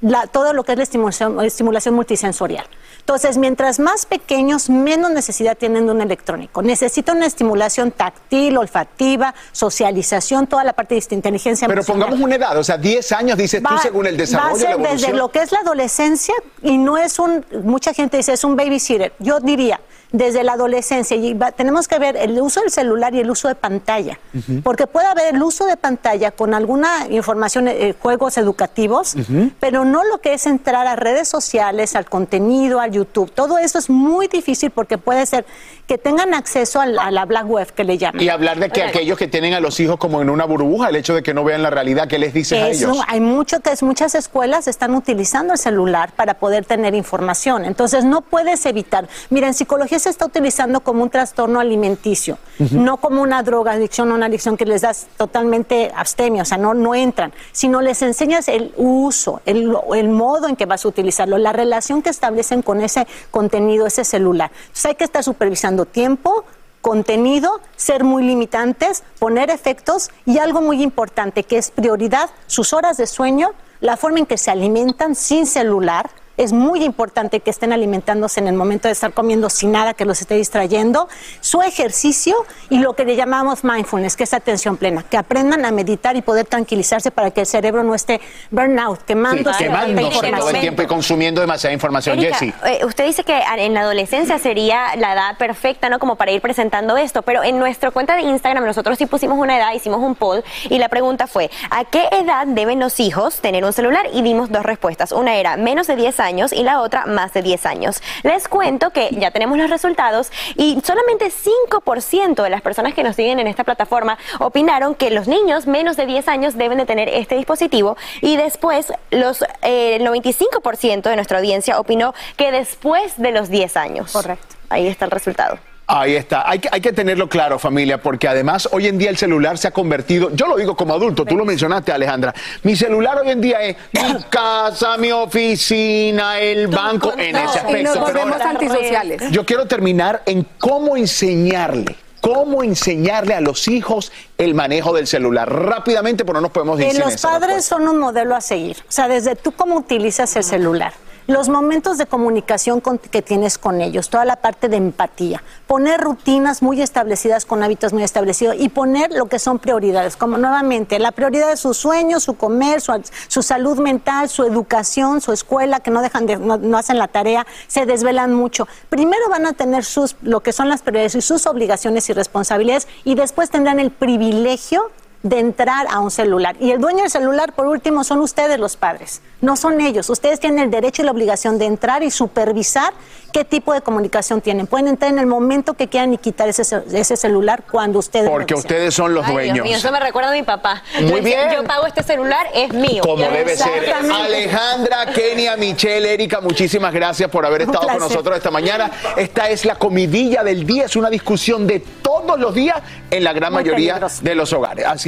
la- 0.00 0.26
todo 0.28 0.52
lo 0.52 0.62
que 0.62 0.72
es 0.72 0.78
la 0.78 0.84
estimulación, 0.84 1.44
estimulación 1.44 1.94
multisensorial. 1.94 2.64
Entonces, 3.00 3.38
mientras 3.38 3.80
más 3.80 4.04
pequeños, 4.04 4.68
menos 4.68 5.10
necesidad 5.10 5.56
tienen 5.56 5.86
de 5.86 5.92
un 5.92 6.02
electrónico. 6.02 6.60
Necesita 6.62 7.12
una 7.12 7.24
estimulación 7.26 7.90
táctil, 7.90 8.58
olfativa, 8.58 9.34
socialización, 9.52 10.46
toda 10.46 10.62
la 10.62 10.74
parte 10.74 10.94
de 10.94 11.14
inteligencia 11.14 11.66
Pero 11.66 11.80
emocional. 11.80 12.06
pongamos 12.08 12.24
una 12.24 12.34
edad, 12.36 12.56
o 12.58 12.62
sea, 12.62 12.76
10 12.76 13.10
años, 13.12 13.38
dices 13.38 13.62
tú, 13.62 13.78
según 13.80 14.06
el 14.06 14.14
Va 14.14 14.18
a 14.18 14.20
desarrollo, 14.20 14.54
la 14.68 14.74
ser 14.76 14.78
desde 15.00 15.12
lo 15.14 15.30
que 15.30 15.40
es 15.42 15.50
la 15.52 15.60
adolescencia 15.60 16.34
y 16.62 16.76
no 16.76 16.98
es 16.98 17.18
un, 17.18 17.44
mucha 17.64 17.94
gente 17.94 18.18
dice 18.18 18.34
es 18.34 18.44
un 18.44 18.56
babysitter. 18.56 19.14
Yo 19.18 19.40
diría, 19.40 19.80
desde 20.12 20.42
la 20.42 20.52
adolescencia. 20.54 21.16
Y 21.16 21.34
va- 21.34 21.52
tenemos 21.52 21.86
que 21.88 21.98
ver 21.98 22.16
el 22.16 22.40
uso 22.40 22.60
del 22.60 22.70
celular 22.70 23.14
y 23.14 23.20
el 23.20 23.30
uso 23.30 23.48
de 23.48 23.54
pantalla. 23.54 24.18
Porque 24.62 24.86
puede 24.86 25.06
haber 25.06 25.34
el 25.34 25.42
uso 25.42 25.66
de 25.66 25.76
pantalla 25.76 26.30
con 26.30 26.54
alguna 26.54 27.06
información, 27.10 27.68
eh, 27.68 27.94
juegos 28.00 28.38
educativos, 28.38 29.14
pero 29.60 29.84
no 29.84 30.04
lo 30.04 30.18
que 30.18 30.32
es 30.34 30.46
entrar 30.46 30.86
a 30.86 30.96
redes 30.96 31.28
sociales, 31.28 31.94
al 31.96 32.06
contenido, 32.06 32.80
al 32.80 32.92
YouTube. 32.92 33.30
Todo 33.30 33.58
eso 33.58 33.78
es 33.78 33.90
muy 33.90 34.28
difícil 34.28 34.70
porque 34.70 34.96
puede 34.98 35.26
ser 35.26 35.44
que 35.88 35.96
tengan 35.98 36.34
acceso 36.34 36.80
al- 36.80 36.98
a 36.98 37.10
la 37.10 37.24
black 37.24 37.46
web 37.48 37.72
que 37.72 37.82
le 37.82 37.96
llaman. 37.96 38.22
Y 38.22 38.28
hablar 38.28 38.58
de 38.60 38.68
que 38.68 38.82
aquellos 38.82 39.16
que 39.16 39.26
tienen 39.26 39.54
a 39.54 39.60
los 39.60 39.80
hijos 39.80 39.96
como 39.96 40.20
en 40.20 40.28
una 40.28 40.44
burbuja, 40.44 40.90
el 40.90 40.96
hecho 40.96 41.14
de 41.14 41.22
que 41.22 41.32
no 41.32 41.42
vean 41.44 41.62
la 41.62 41.70
realidad, 41.70 42.06
¿qué 42.06 42.18
les 42.18 42.34
dices 42.34 42.62
a 42.62 42.68
ellos? 42.68 42.98
hay 43.08 43.20
mucho 43.20 43.60
que 43.60 43.70
es, 43.72 43.82
muchas 43.82 44.14
escuelas 44.14 44.68
están 44.68 44.94
utilizando 44.94 45.54
el 45.54 45.58
celular 45.58 46.12
para 46.14 46.34
poder 46.34 46.66
tener 46.66 46.94
información. 46.94 47.64
Entonces 47.64 48.04
no 48.04 48.20
puedes 48.20 48.66
evitar. 48.66 49.08
Mira, 49.30 49.46
en 49.46 49.54
psicología 49.54 49.98
se 49.98 50.10
está 50.10 50.26
utilizando 50.26 50.80
como 50.80 51.02
un 51.02 51.08
trastorno 51.10 51.58
alimenticio, 51.58 52.36
no 52.70 52.98
como 52.98 53.22
una 53.22 53.42
droga 53.42 53.72
adicción 53.72 54.12
o 54.12 54.14
una 54.14 54.26
adicción 54.26 54.58
que 54.58 54.66
les 54.66 54.82
das 54.82 55.06
totalmente 55.16 55.90
abstemio, 55.96 56.42
o 56.42 56.44
sea, 56.44 56.58
no, 56.58 56.74
no 56.74 56.94
entran, 56.94 57.32
sino 57.52 57.80
les 57.80 58.02
enseñas 58.02 58.48
el 58.48 58.74
uso, 58.76 59.40
el, 59.46 59.74
el 59.96 60.08
modo 60.10 60.48
en 60.48 60.56
que 60.56 60.66
vas 60.66 60.84
a 60.84 60.88
utilizarlo, 60.88 61.38
la 61.38 61.54
relación 61.54 62.02
que 62.02 62.10
establecen 62.10 62.60
con 62.60 62.82
ese 62.82 63.06
contenido, 63.30 63.86
ese 63.86 64.04
celular. 64.04 64.50
Entonces 64.66 64.84
hay 64.84 64.94
que 64.94 65.04
estar 65.04 65.24
supervisando 65.24 65.77
tiempo, 65.84 66.44
contenido, 66.80 67.60
ser 67.76 68.04
muy 68.04 68.22
limitantes, 68.22 69.02
poner 69.18 69.50
efectos 69.50 70.10
y 70.26 70.38
algo 70.38 70.60
muy 70.60 70.82
importante 70.82 71.42
que 71.42 71.58
es 71.58 71.70
prioridad, 71.70 72.30
sus 72.46 72.72
horas 72.72 72.96
de 72.96 73.06
sueño, 73.06 73.50
la 73.80 73.96
forma 73.96 74.18
en 74.18 74.26
que 74.26 74.38
se 74.38 74.50
alimentan 74.50 75.14
sin 75.14 75.46
celular. 75.46 76.10
Es 76.38 76.52
muy 76.52 76.84
importante 76.84 77.40
que 77.40 77.50
estén 77.50 77.72
alimentándose 77.72 78.38
en 78.38 78.46
el 78.46 78.54
momento 78.54 78.86
de 78.86 78.92
estar 78.92 79.12
comiendo 79.12 79.50
sin 79.50 79.72
nada 79.72 79.92
que 79.92 80.04
los 80.04 80.20
esté 80.20 80.36
distrayendo, 80.36 81.08
su 81.40 81.62
ejercicio 81.62 82.36
y 82.70 82.78
lo 82.78 82.94
que 82.94 83.04
le 83.04 83.16
llamamos 83.16 83.64
mindfulness, 83.64 84.14
que 84.16 84.22
es 84.22 84.32
atención 84.32 84.76
plena, 84.76 85.02
que 85.02 85.16
aprendan 85.16 85.64
a 85.64 85.72
meditar 85.72 86.14
y 86.14 86.22
poder 86.22 86.46
tranquilizarse 86.46 87.10
para 87.10 87.32
que 87.32 87.40
el 87.40 87.46
cerebro 87.46 87.82
no 87.82 87.92
esté 87.92 88.20
burnout, 88.52 89.00
Sí, 89.00 89.04
quemándose 89.08 89.64
tanta 89.64 89.86
quemándose 89.86 90.10
todo 90.10 90.20
el 90.20 90.28
información. 90.28 90.60
tiempo 90.60 90.82
y 90.82 90.86
consumiendo 90.86 91.40
demasiada 91.40 91.74
información. 91.74 92.18
Erika, 92.20 92.38
eh, 92.68 92.84
usted 92.84 93.04
dice 93.06 93.24
que 93.24 93.36
en 93.56 93.74
la 93.74 93.80
adolescencia 93.80 94.38
sería 94.38 94.94
la 94.94 95.14
edad 95.14 95.38
perfecta, 95.38 95.88
¿no? 95.88 95.98
Como 95.98 96.14
para 96.14 96.30
ir 96.30 96.40
presentando 96.40 96.96
esto, 96.96 97.22
pero 97.22 97.42
en 97.42 97.58
nuestra 97.58 97.90
cuenta 97.90 98.14
de 98.14 98.22
Instagram 98.22 98.64
nosotros 98.64 98.96
sí 98.96 99.06
pusimos 99.06 99.38
una 99.38 99.58
edad, 99.58 99.72
hicimos 99.74 99.98
un 100.00 100.14
poll 100.14 100.44
y 100.70 100.78
la 100.78 100.88
pregunta 100.88 101.26
fue, 101.26 101.50
¿a 101.70 101.84
qué 101.84 102.08
edad 102.12 102.46
deben 102.46 102.78
los 102.78 103.00
hijos 103.00 103.40
tener 103.40 103.64
un 103.64 103.72
celular? 103.72 104.06
Y 104.12 104.22
dimos 104.22 104.52
dos 104.52 104.62
respuestas. 104.62 105.10
Una 105.10 105.34
era 105.34 105.56
menos 105.56 105.88
de 105.88 105.96
10 105.96 106.20
años 106.20 106.27
y 106.52 106.62
la 106.62 106.80
otra 106.80 107.06
más 107.06 107.32
de 107.32 107.42
10 107.42 107.66
años. 107.66 108.02
Les 108.22 108.48
cuento 108.48 108.90
que 108.90 109.08
ya 109.12 109.30
tenemos 109.30 109.58
los 109.58 109.70
resultados 109.70 110.30
y 110.56 110.80
solamente 110.84 111.30
5% 111.30 112.42
de 112.42 112.50
las 112.50 112.62
personas 112.62 112.94
que 112.94 113.02
nos 113.02 113.16
siguen 113.16 113.38
en 113.38 113.46
esta 113.46 113.64
plataforma 113.64 114.18
opinaron 114.38 114.94
que 114.94 115.10
los 115.10 115.28
niños 115.28 115.66
menos 115.66 115.96
de 115.96 116.06
10 116.06 116.28
años 116.28 116.56
deben 116.56 116.78
de 116.78 116.86
tener 116.86 117.08
este 117.08 117.36
dispositivo 117.36 117.96
y 118.20 118.36
después 118.36 118.92
los 119.10 119.42
eh, 119.62 119.96
el 119.96 120.06
95% 120.06 121.02
de 121.02 121.16
nuestra 121.16 121.38
audiencia 121.38 121.78
opinó 121.78 122.14
que 122.36 122.52
después 122.52 123.16
de 123.16 123.32
los 123.32 123.48
10 123.48 123.76
años. 123.76 124.12
Correcto. 124.12 124.56
Ahí 124.68 124.86
está 124.86 125.06
el 125.06 125.10
resultado. 125.10 125.58
Ahí 125.90 126.16
está, 126.16 126.46
hay 126.46 126.58
que, 126.58 126.68
hay 126.70 126.82
que 126.82 126.92
tenerlo 126.92 127.30
claro 127.30 127.58
familia, 127.58 127.96
porque 128.02 128.28
además 128.28 128.68
hoy 128.72 128.88
en 128.88 128.98
día 128.98 129.08
el 129.08 129.16
celular 129.16 129.56
se 129.56 129.68
ha 129.68 129.70
convertido, 129.70 130.28
yo 130.34 130.46
lo 130.46 130.56
digo 130.56 130.76
como 130.76 130.92
adulto, 130.92 131.24
tú 131.24 131.34
lo 131.34 131.46
mencionaste 131.46 131.90
Alejandra, 131.92 132.34
mi 132.62 132.76
celular 132.76 133.18
hoy 133.20 133.30
en 133.30 133.40
día 133.40 133.58
es 133.62 133.76
mi 133.92 134.22
casa, 134.30 134.98
mi 134.98 135.10
oficina, 135.12 136.38
el 136.40 136.66
banco, 136.68 137.14
en 137.16 137.34
ese 137.36 137.38
y 137.38 137.58
aspecto. 137.58 137.82
nos 137.82 137.92
Pero 137.94 138.00
volvemos 138.20 138.32
ahora- 138.32 138.50
antisociales. 138.50 139.30
Yo 139.30 139.46
quiero 139.46 139.66
terminar 139.66 140.22
en 140.26 140.46
cómo 140.58 140.94
enseñarle, 140.94 141.96
cómo 142.20 142.62
enseñarle 142.62 143.32
a 143.32 143.40
los 143.40 143.66
hijos 143.66 144.12
el 144.36 144.54
manejo 144.54 144.92
del 144.92 145.06
celular. 145.06 145.50
Rápidamente, 145.50 146.26
pero 146.26 146.34
no 146.34 146.42
nos 146.42 146.50
podemos 146.50 146.76
decir 146.78 147.02
los 147.02 147.16
padres 147.22 147.64
son 147.64 147.88
un 147.88 147.98
modelo 147.98 148.36
a 148.36 148.42
seguir. 148.42 148.76
O 148.86 148.92
sea, 148.92 149.08
desde 149.08 149.36
tú 149.36 149.52
cómo 149.52 149.76
utilizas 149.76 150.36
el 150.36 150.44
celular, 150.44 150.92
los 151.28 151.50
momentos 151.50 151.98
de 151.98 152.06
comunicación 152.06 152.80
con- 152.80 152.98
que 152.98 153.20
tienes 153.20 153.58
con 153.58 153.82
ellos, 153.82 154.08
toda 154.08 154.24
la 154.24 154.36
parte 154.36 154.68
de 154.68 154.78
empatía, 154.78 155.42
poner 155.66 156.00
rutinas 156.00 156.62
muy 156.62 156.80
establecidas 156.80 157.44
con 157.44 157.62
hábitos 157.62 157.92
muy 157.92 158.02
establecidos 158.02 158.56
y 158.58 158.70
poner 158.70 159.12
lo 159.12 159.26
que 159.26 159.38
son 159.38 159.58
prioridades, 159.58 160.16
como 160.16 160.38
nuevamente 160.38 160.98
la 160.98 161.12
prioridad 161.12 161.48
de 161.50 161.58
su 161.58 161.74
sueño, 161.74 162.18
su 162.18 162.36
comer, 162.38 162.80
su, 162.80 163.42
salud 163.42 163.78
mental, 163.78 164.30
su 164.30 164.42
educación, 164.44 165.20
su 165.20 165.32
escuela, 165.32 165.80
que 165.80 165.90
no 165.90 166.00
dejan 166.00 166.24
de, 166.24 166.38
no 166.38 166.78
hacen 166.78 166.96
la 166.96 167.08
tarea, 167.08 167.46
se 167.66 167.84
desvelan 167.84 168.32
mucho. 168.32 168.66
Primero 168.88 169.28
van 169.28 169.44
a 169.44 169.52
tener 169.52 169.84
sus, 169.84 170.16
lo 170.22 170.40
que 170.40 170.54
son 170.54 170.70
las 170.70 170.80
prioridades 170.80 171.14
y 171.14 171.20
sus 171.20 171.46
obligaciones 171.46 172.08
y 172.08 172.14
responsabilidades 172.14 172.88
y 173.04 173.14
después 173.16 173.50
tendrán 173.50 173.80
el 173.80 173.90
privilegio 173.90 174.90
de 175.22 175.38
entrar 175.40 175.86
a 175.90 175.98
un 176.00 176.10
celular. 176.10 176.56
Y 176.60 176.70
el 176.70 176.80
dueño 176.80 177.02
del 177.02 177.10
celular, 177.10 177.52
por 177.52 177.66
último, 177.66 178.04
son 178.04 178.20
ustedes 178.20 178.58
los 178.58 178.76
padres, 178.76 179.20
no 179.40 179.56
son 179.56 179.80
ellos. 179.80 180.08
Ustedes 180.10 180.38
tienen 180.38 180.60
el 180.64 180.70
derecho 180.70 181.02
y 181.02 181.04
la 181.04 181.10
obligación 181.10 181.58
de 181.58 181.66
entrar 181.66 182.02
y 182.02 182.10
supervisar 182.10 182.92
qué 183.32 183.44
tipo 183.44 183.74
de 183.74 183.80
comunicación 183.80 184.40
tienen. 184.40 184.66
Pueden 184.66 184.88
entrar 184.88 185.10
en 185.10 185.18
el 185.18 185.26
momento 185.26 185.74
que 185.74 185.88
quieran 185.88 186.14
y 186.14 186.18
quitar 186.18 186.48
ese, 186.48 186.62
ese 186.92 187.16
celular 187.16 187.64
cuando 187.70 187.98
ustedes 187.98 188.30
Porque 188.30 188.54
lo 188.54 188.60
ustedes 188.60 188.94
son 188.94 189.12
los 189.12 189.26
Ay, 189.26 189.32
dueños. 189.32 189.54
Dios 189.54 189.66
mío, 189.66 189.76
eso 189.76 189.90
me 189.92 190.00
recuerda 190.00 190.30
a 190.30 190.34
mi 190.34 190.44
papá. 190.44 190.82
Muy 191.00 191.10
Yo 191.10 191.16
decía, 191.16 191.46
bien. 191.46 191.60
Yo 191.60 191.64
pago 191.64 191.86
este 191.86 192.02
celular, 192.04 192.46
es 192.54 192.72
mío. 192.72 193.02
Como 193.02 193.18
debe 193.18 193.56
ser. 193.56 193.84
Exactamente. 193.84 194.22
Alejandra, 194.22 195.06
Kenia, 195.12 195.56
Michelle, 195.56 196.14
Erika, 196.14 196.40
muchísimas 196.40 196.94
gracias 196.94 197.28
por 197.28 197.44
haber 197.44 197.62
estado 197.62 197.86
con 197.88 197.98
nosotros 197.98 198.36
esta 198.36 198.50
mañana. 198.50 198.90
Esta 199.16 199.50
es 199.50 199.64
la 199.64 199.74
comidilla 199.74 200.42
del 200.44 200.64
día, 200.64 200.84
es 200.86 200.96
una 200.96 201.10
discusión 201.10 201.66
de 201.66 201.80
todos 202.02 202.38
los 202.38 202.54
días 202.54 202.76
en 203.10 203.24
la 203.24 203.32
gran 203.32 203.52
Muy 203.52 203.62
mayoría 203.64 203.94
peligroso. 203.94 204.22
de 204.22 204.34
los 204.34 204.52
hogares. 204.52 204.86
Así. 204.86 205.07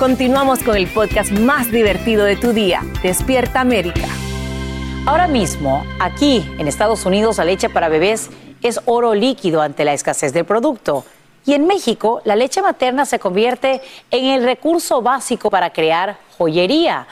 Continuamos 0.00 0.62
con 0.62 0.78
el 0.78 0.86
podcast 0.86 1.30
más 1.30 1.70
divertido 1.70 2.24
de 2.24 2.34
tu 2.34 2.54
día, 2.54 2.80
Despierta 3.02 3.60
América. 3.60 4.08
Ahora 5.04 5.28
mismo, 5.28 5.84
aquí 5.98 6.42
en 6.56 6.68
Estados 6.68 7.04
Unidos, 7.04 7.36
la 7.36 7.44
leche 7.44 7.68
para 7.68 7.90
bebés 7.90 8.30
es 8.62 8.80
oro 8.86 9.12
líquido 9.12 9.60
ante 9.60 9.84
la 9.84 9.92
escasez 9.92 10.32
del 10.32 10.46
producto. 10.46 11.04
Y 11.44 11.52
en 11.52 11.66
México, 11.66 12.22
la 12.24 12.34
leche 12.34 12.62
materna 12.62 13.04
se 13.04 13.18
convierte 13.18 13.82
en 14.10 14.24
el 14.24 14.42
recurso 14.42 15.02
básico 15.02 15.50
para 15.50 15.68
crear 15.70 16.16
joyería. 16.38 17.06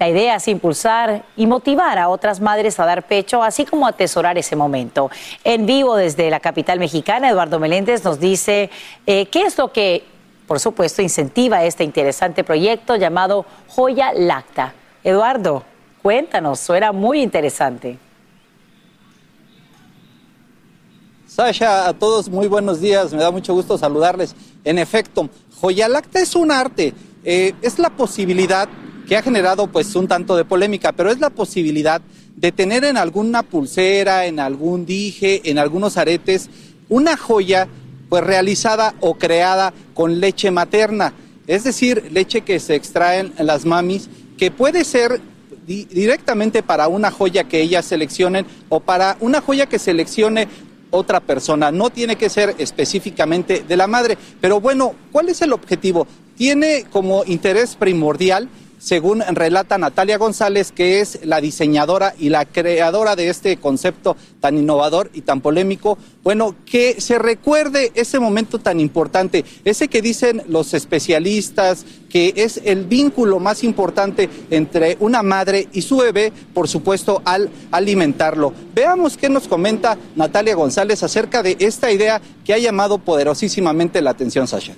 La 0.00 0.08
idea 0.08 0.34
es 0.34 0.48
impulsar 0.48 1.22
y 1.36 1.46
motivar 1.46 1.96
a 1.96 2.08
otras 2.08 2.40
madres 2.40 2.80
a 2.80 2.84
dar 2.84 3.04
pecho, 3.04 3.40
así 3.40 3.64
como 3.64 3.86
atesorar 3.86 4.36
ese 4.36 4.56
momento. 4.56 5.12
En 5.44 5.64
vivo 5.64 5.94
desde 5.94 6.28
la 6.28 6.40
capital 6.40 6.80
mexicana, 6.80 7.30
Eduardo 7.30 7.60
Meléndez 7.60 8.02
nos 8.02 8.18
dice 8.18 8.68
eh, 9.06 9.26
qué 9.26 9.42
es 9.42 9.56
lo 9.56 9.70
que, 9.70 10.02
por 10.52 10.60
supuesto, 10.60 11.00
incentiva 11.00 11.64
este 11.64 11.82
interesante 11.82 12.44
proyecto 12.44 12.96
llamado 12.96 13.46
Joya 13.68 14.12
Lacta. 14.12 14.74
Eduardo, 15.02 15.64
cuéntanos, 16.02 16.60
suena 16.60 16.92
muy 16.92 17.22
interesante. 17.22 17.98
Sasha, 21.26 21.88
a 21.88 21.94
todos 21.94 22.28
muy 22.28 22.48
buenos 22.48 22.82
días, 22.82 23.14
me 23.14 23.22
da 23.22 23.30
mucho 23.30 23.54
gusto 23.54 23.78
saludarles. 23.78 24.36
En 24.62 24.78
efecto, 24.78 25.30
Joyalacta 25.58 26.20
es 26.20 26.36
un 26.36 26.52
arte, 26.52 26.92
eh, 27.24 27.54
es 27.62 27.78
la 27.78 27.88
posibilidad 27.88 28.68
que 29.08 29.16
ha 29.16 29.22
generado 29.22 29.68
pues 29.68 29.94
un 29.94 30.06
tanto 30.06 30.36
de 30.36 30.44
polémica, 30.44 30.92
pero 30.92 31.10
es 31.10 31.18
la 31.18 31.30
posibilidad 31.30 32.02
de 32.36 32.52
tener 32.52 32.84
en 32.84 32.98
alguna 32.98 33.42
pulsera, 33.42 34.26
en 34.26 34.38
algún 34.38 34.84
dije, 34.84 35.40
en 35.50 35.58
algunos 35.58 35.96
aretes, 35.96 36.50
una 36.90 37.16
joya 37.16 37.68
pues 38.12 38.24
realizada 38.24 38.94
o 39.00 39.14
creada 39.14 39.72
con 39.94 40.20
leche 40.20 40.50
materna, 40.50 41.14
es 41.46 41.64
decir, 41.64 42.10
leche 42.12 42.42
que 42.42 42.60
se 42.60 42.74
extraen 42.74 43.32
las 43.38 43.64
mamis, 43.64 44.10
que 44.36 44.50
puede 44.50 44.84
ser 44.84 45.18
di- 45.66 45.86
directamente 45.86 46.62
para 46.62 46.88
una 46.88 47.10
joya 47.10 47.44
que 47.44 47.62
ellas 47.62 47.86
seleccionen 47.86 48.44
o 48.68 48.80
para 48.80 49.16
una 49.20 49.40
joya 49.40 49.64
que 49.64 49.78
seleccione 49.78 50.46
otra 50.90 51.20
persona. 51.20 51.72
No 51.72 51.88
tiene 51.88 52.16
que 52.16 52.28
ser 52.28 52.54
específicamente 52.58 53.64
de 53.66 53.76
la 53.78 53.86
madre. 53.86 54.18
Pero 54.42 54.60
bueno, 54.60 54.94
¿cuál 55.10 55.30
es 55.30 55.40
el 55.40 55.54
objetivo? 55.54 56.06
Tiene 56.36 56.84
como 56.92 57.24
interés 57.24 57.76
primordial 57.76 58.46
según 58.82 59.20
relata 59.20 59.78
Natalia 59.78 60.18
González, 60.18 60.72
que 60.72 60.98
es 60.98 61.20
la 61.22 61.40
diseñadora 61.40 62.14
y 62.18 62.30
la 62.30 62.44
creadora 62.44 63.14
de 63.14 63.28
este 63.28 63.56
concepto 63.56 64.16
tan 64.40 64.58
innovador 64.58 65.08
y 65.14 65.20
tan 65.20 65.40
polémico, 65.40 65.98
bueno, 66.24 66.56
que 66.66 67.00
se 67.00 67.16
recuerde 67.20 67.92
ese 67.94 68.18
momento 68.18 68.58
tan 68.58 68.80
importante, 68.80 69.44
ese 69.64 69.86
que 69.86 70.02
dicen 70.02 70.42
los 70.48 70.74
especialistas, 70.74 71.86
que 72.10 72.34
es 72.36 72.60
el 72.64 72.84
vínculo 72.84 73.38
más 73.38 73.62
importante 73.62 74.28
entre 74.50 74.96
una 74.98 75.22
madre 75.22 75.68
y 75.72 75.82
su 75.82 75.98
bebé, 75.98 76.32
por 76.52 76.66
supuesto, 76.66 77.22
al 77.24 77.50
alimentarlo. 77.70 78.52
Veamos 78.74 79.16
qué 79.16 79.28
nos 79.28 79.46
comenta 79.46 79.96
Natalia 80.16 80.56
González 80.56 81.04
acerca 81.04 81.44
de 81.44 81.56
esta 81.60 81.92
idea 81.92 82.20
que 82.44 82.52
ha 82.52 82.58
llamado 82.58 82.98
poderosísimamente 82.98 84.02
la 84.02 84.10
atención, 84.10 84.48
Sasha. 84.48 84.74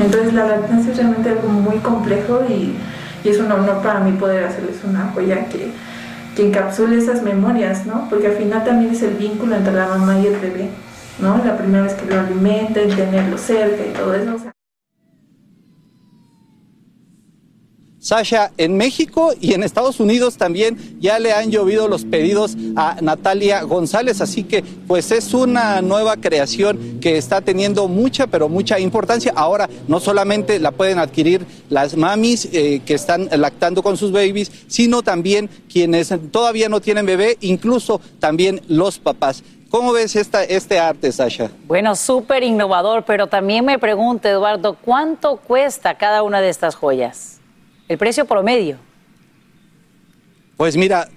Entonces 0.00 0.32
la 0.32 0.46
lactancia 0.46 0.92
es 0.92 0.96
realmente 0.98 1.30
algo 1.30 1.48
muy 1.48 1.78
complejo 1.78 2.42
y, 2.48 2.76
y 3.24 3.28
es 3.28 3.38
un 3.38 3.50
honor 3.50 3.82
para 3.82 4.00
mí 4.00 4.12
poder 4.12 4.44
hacerles 4.44 4.76
una 4.84 5.10
joya 5.12 5.46
que, 5.48 5.72
que 6.36 6.46
encapsule 6.46 6.98
esas 6.98 7.22
memorias, 7.22 7.84
¿no? 7.86 8.08
Porque 8.08 8.28
al 8.28 8.36
final 8.36 8.64
también 8.64 8.92
es 8.92 9.02
el 9.02 9.14
vínculo 9.14 9.56
entre 9.56 9.72
la 9.72 9.88
mamá 9.88 10.18
y 10.20 10.26
el 10.26 10.36
bebé, 10.36 10.70
¿no? 11.20 11.42
La 11.44 11.56
primera 11.56 11.82
vez 11.82 11.94
que 11.94 12.06
lo 12.06 12.20
alimenta, 12.20 12.80
el 12.80 12.94
tenerlo 12.94 13.36
cerca 13.38 13.84
y 13.84 13.92
todo 13.92 14.14
eso. 14.14 14.36
Sasha, 18.08 18.52
en 18.56 18.78
México 18.78 19.34
y 19.38 19.52
en 19.52 19.62
Estados 19.62 20.00
Unidos 20.00 20.38
también 20.38 20.96
ya 20.98 21.18
le 21.18 21.34
han 21.34 21.50
llovido 21.50 21.88
los 21.88 22.06
pedidos 22.06 22.56
a 22.74 22.96
Natalia 23.02 23.60
González, 23.64 24.22
así 24.22 24.44
que 24.44 24.62
pues 24.62 25.12
es 25.12 25.34
una 25.34 25.82
nueva 25.82 26.16
creación 26.16 27.00
que 27.02 27.18
está 27.18 27.42
teniendo 27.42 27.86
mucha, 27.86 28.26
pero 28.26 28.48
mucha 28.48 28.80
importancia. 28.80 29.34
Ahora 29.36 29.68
no 29.88 30.00
solamente 30.00 30.58
la 30.58 30.70
pueden 30.70 30.98
adquirir 30.98 31.44
las 31.68 31.98
mamis 31.98 32.48
eh, 32.50 32.80
que 32.86 32.94
están 32.94 33.28
lactando 33.30 33.82
con 33.82 33.98
sus 33.98 34.10
babies, 34.10 34.50
sino 34.68 35.02
también 35.02 35.50
quienes 35.70 36.10
todavía 36.30 36.70
no 36.70 36.80
tienen 36.80 37.04
bebé, 37.04 37.36
incluso 37.42 38.00
también 38.20 38.62
los 38.68 38.98
papás. 38.98 39.42
¿Cómo 39.68 39.92
ves 39.92 40.16
esta, 40.16 40.44
este 40.44 40.78
arte, 40.78 41.12
Sasha? 41.12 41.50
Bueno, 41.66 41.94
súper 41.94 42.42
innovador, 42.42 43.04
pero 43.04 43.26
también 43.26 43.66
me 43.66 43.78
pregunto, 43.78 44.30
Eduardo, 44.30 44.78
¿cuánto 44.82 45.36
cuesta 45.36 45.98
cada 45.98 46.22
una 46.22 46.40
de 46.40 46.48
estas 46.48 46.74
joyas? 46.74 47.37
El 47.88 47.98
precio 47.98 48.26
promedio. 48.26 48.78
Pues 50.56 50.76
mira, 50.76 51.08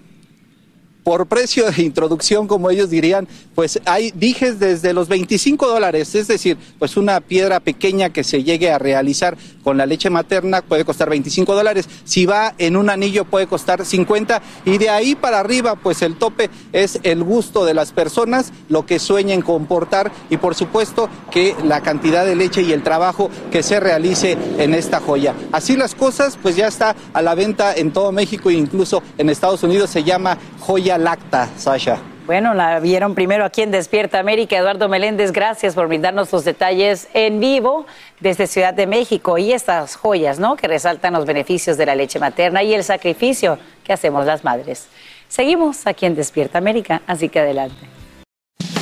por 1.03 1.27
precio 1.27 1.69
de 1.71 1.81
introducción, 1.81 2.47
como 2.47 2.69
ellos 2.69 2.89
dirían, 2.89 3.27
pues 3.55 3.79
hay 3.85 4.11
dijes 4.11 4.59
desde 4.59 4.93
los 4.93 5.07
25 5.07 5.67
dólares, 5.67 6.13
es 6.15 6.27
decir, 6.27 6.57
pues 6.79 6.97
una 6.97 7.21
piedra 7.21 7.59
pequeña 7.59 8.11
que 8.11 8.23
se 8.23 8.43
llegue 8.43 8.71
a 8.71 8.77
realizar 8.77 9.37
con 9.63 9.77
la 9.77 9.85
leche 9.85 10.09
materna 10.09 10.61
puede 10.61 10.85
costar 10.85 11.09
25 11.09 11.55
dólares, 11.55 11.87
si 12.03 12.25
va 12.25 12.53
en 12.57 12.75
un 12.75 12.89
anillo 12.89 13.25
puede 13.25 13.47
costar 13.47 13.85
50 13.85 14.41
y 14.65 14.77
de 14.77 14.89
ahí 14.89 15.15
para 15.15 15.39
arriba, 15.39 15.75
pues 15.75 16.01
el 16.01 16.15
tope 16.15 16.49
es 16.71 16.99
el 17.03 17.23
gusto 17.23 17.65
de 17.65 17.73
las 17.73 17.91
personas, 17.91 18.51
lo 18.69 18.85
que 18.85 18.99
sueñen 18.99 19.41
comportar 19.41 20.11
y 20.29 20.37
por 20.37 20.55
supuesto 20.55 21.09
que 21.31 21.55
la 21.63 21.81
cantidad 21.81 22.25
de 22.25 22.35
leche 22.35 22.61
y 22.61 22.73
el 22.73 22.83
trabajo 22.83 23.29
que 23.51 23.63
se 23.63 23.79
realice 23.79 24.37
en 24.57 24.73
esta 24.73 24.99
joya. 24.99 25.33
Así 25.51 25.75
las 25.75 25.95
cosas, 25.95 26.37
pues 26.41 26.55
ya 26.55 26.67
está 26.67 26.95
a 27.13 27.21
la 27.21 27.35
venta 27.35 27.73
en 27.73 27.91
todo 27.91 28.11
México 28.11 28.49
e 28.49 28.53
incluso 28.53 29.01
en 29.17 29.29
Estados 29.29 29.63
Unidos 29.63 29.89
se 29.89 30.03
llama 30.03 30.37
joya 30.59 30.90
lacta, 30.97 31.49
Sasha. 31.57 31.99
Bueno, 32.25 32.53
la 32.53 32.79
vieron 32.79 33.15
primero 33.15 33.43
aquí 33.43 33.61
en 33.61 33.71
Despierta 33.71 34.19
América. 34.19 34.55
Eduardo 34.55 34.87
Meléndez, 34.87 35.31
gracias 35.31 35.75
por 35.75 35.87
brindarnos 35.87 36.31
los 36.31 36.45
detalles 36.45 37.09
en 37.13 37.39
vivo 37.39 37.85
desde 38.19 38.47
Ciudad 38.47 38.73
de 38.73 38.87
México 38.87 39.37
y 39.37 39.51
estas 39.51 39.95
joyas, 39.95 40.39
¿no? 40.39 40.55
Que 40.55 40.67
resaltan 40.67 41.13
los 41.13 41.25
beneficios 41.25 41.77
de 41.77 41.85
la 41.87 41.95
leche 41.95 42.19
materna 42.19 42.63
y 42.63 42.73
el 42.73 42.83
sacrificio 42.83 43.57
que 43.83 43.91
hacemos 43.91 44.25
las 44.25 44.43
madres. 44.43 44.87
Seguimos 45.27 45.87
aquí 45.87 46.05
en 46.05 46.15
Despierta 46.15 46.57
América, 46.57 47.01
así 47.07 47.27
que 47.27 47.39
adelante. 47.39 47.87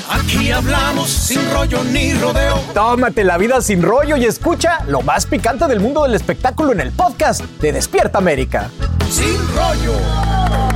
Aquí 0.10 0.52
hablamos 0.52 1.10
sin 1.10 1.52
rollo 1.52 1.84
ni 1.84 2.14
rodeo. 2.14 2.60
Tómate 2.74 3.24
la 3.24 3.38
vida 3.38 3.62
sin 3.62 3.82
rollo 3.82 4.18
y 4.18 4.26
escucha 4.26 4.84
lo 4.88 5.02
más 5.02 5.26
picante 5.26 5.68
del 5.68 5.80
mundo 5.80 6.04
del 6.04 6.16
espectáculo 6.16 6.72
en 6.74 6.82
el 6.82 6.92
podcast 6.92 7.42
de 7.42 7.72
Despierta 7.72 8.18
América. 8.18 8.70
Sin 9.10 9.38
rollo. 9.56 10.69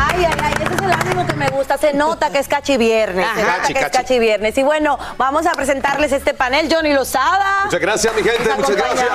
Ay, 0.00 0.26
ay, 0.26 0.38
ay, 0.44 0.52
ese 0.62 0.74
es 0.74 0.77
el 0.88 0.94
ánimo 0.94 1.26
que 1.26 1.34
me 1.34 1.48
gusta. 1.48 1.78
Se 1.78 1.92
nota 1.92 2.30
que 2.30 2.38
es 2.38 2.48
cachi 2.48 2.76
viernes. 2.76 3.26
Se 3.34 3.42
nota 3.42 3.56
Cachi, 3.58 3.72
que 3.74 3.78
es 3.80 3.84
cachi. 3.86 3.98
cachi 3.98 4.18
viernes. 4.18 4.58
Y 4.58 4.62
bueno, 4.62 4.98
vamos 5.16 5.46
a 5.46 5.52
presentarles 5.52 6.12
este 6.12 6.34
panel. 6.34 6.68
Johnny 6.72 6.92
Lozada. 6.92 7.64
Muchas 7.64 7.80
gracias, 7.80 8.14
mi 8.14 8.22
gente, 8.22 8.54
muchas 8.56 8.76
gracias. 8.76 9.08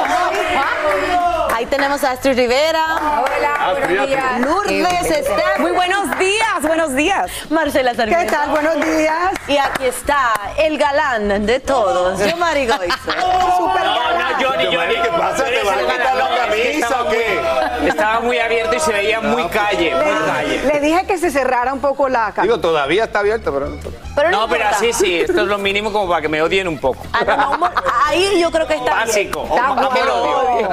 Ahí 1.54 1.66
tenemos 1.68 2.04
a 2.04 2.12
Astrid 2.12 2.36
Rivera. 2.36 2.86
Hola, 3.24 3.80
buenos 3.88 4.08
días. 4.08 4.40
Lourdes 4.40 5.12
Esther. 5.12 5.60
Muy 5.60 5.72
buenos 5.72 6.18
días, 6.18 6.62
buenos 6.62 6.96
días. 6.96 7.32
Marcela 7.50 7.94
Sarmiento. 7.94 8.26
¿Qué 8.26 8.32
tal? 8.32 8.50
Buenos 8.50 8.76
días. 8.76 9.34
Y 9.48 9.58
aquí 9.58 9.86
está 9.86 10.34
el 10.58 10.78
galán 10.78 11.46
de 11.46 11.60
todos, 11.60 12.20
yo 12.26 12.36
Mari 12.38 12.66
Goizo. 12.68 12.96
Super 13.58 13.84
galán. 13.84 14.34
Johnny, 14.42 14.66
Johnny, 14.76 14.96
¿qué 14.96 15.10
pasa? 15.10 15.46
¿Te 15.46 15.64
vas 15.64 15.78
a 15.78 15.82
quitar 15.82 16.16
la 16.16 16.36
camisa 16.38 17.02
o 17.02 17.10
qué? 17.10 17.88
Estaba 17.88 18.20
muy 18.22 18.40
abierto 18.40 18.76
y 18.76 18.80
se 18.80 18.92
veía 18.92 19.22
muy 19.22 19.48
calle, 19.50 19.94
muy 19.96 20.26
calle. 20.26 20.62
Le 20.66 20.80
dije 20.80 21.06
que 21.06 21.18
se 21.18 21.30
cerrara 21.32 21.63
un 21.72 21.80
poco 21.80 22.10
la 22.10 22.32
cámara. 22.32 22.44
Digo, 22.44 22.60
todavía 22.60 23.06
está 23.06 23.20
abierto, 23.20 23.54
pero... 23.54 23.78
Pero 24.16 24.32
no, 24.32 24.42
no 24.42 24.48
pero 24.50 24.66
así 24.68 24.92
sí, 24.94 25.22
esto 25.22 25.42
es 25.42 25.48
lo 25.48 25.58
mínimo 25.58 25.92
como 25.92 26.08
para 26.08 26.22
que 26.22 26.30
me 26.30 26.42
odien 26.42 26.68
un 26.68 26.78
poco. 26.78 27.04
Ah, 27.14 27.24
no, 27.26 27.58
no, 27.58 27.70
ahí 28.06 28.40
yo 28.40 28.52
creo 28.52 28.68
que 28.68 28.76
está 28.76 28.92
Básico. 28.92 29.44
bien. 29.44 29.54
Está 29.56 29.72
bueno. 29.72 30.14
odio. 30.14 30.70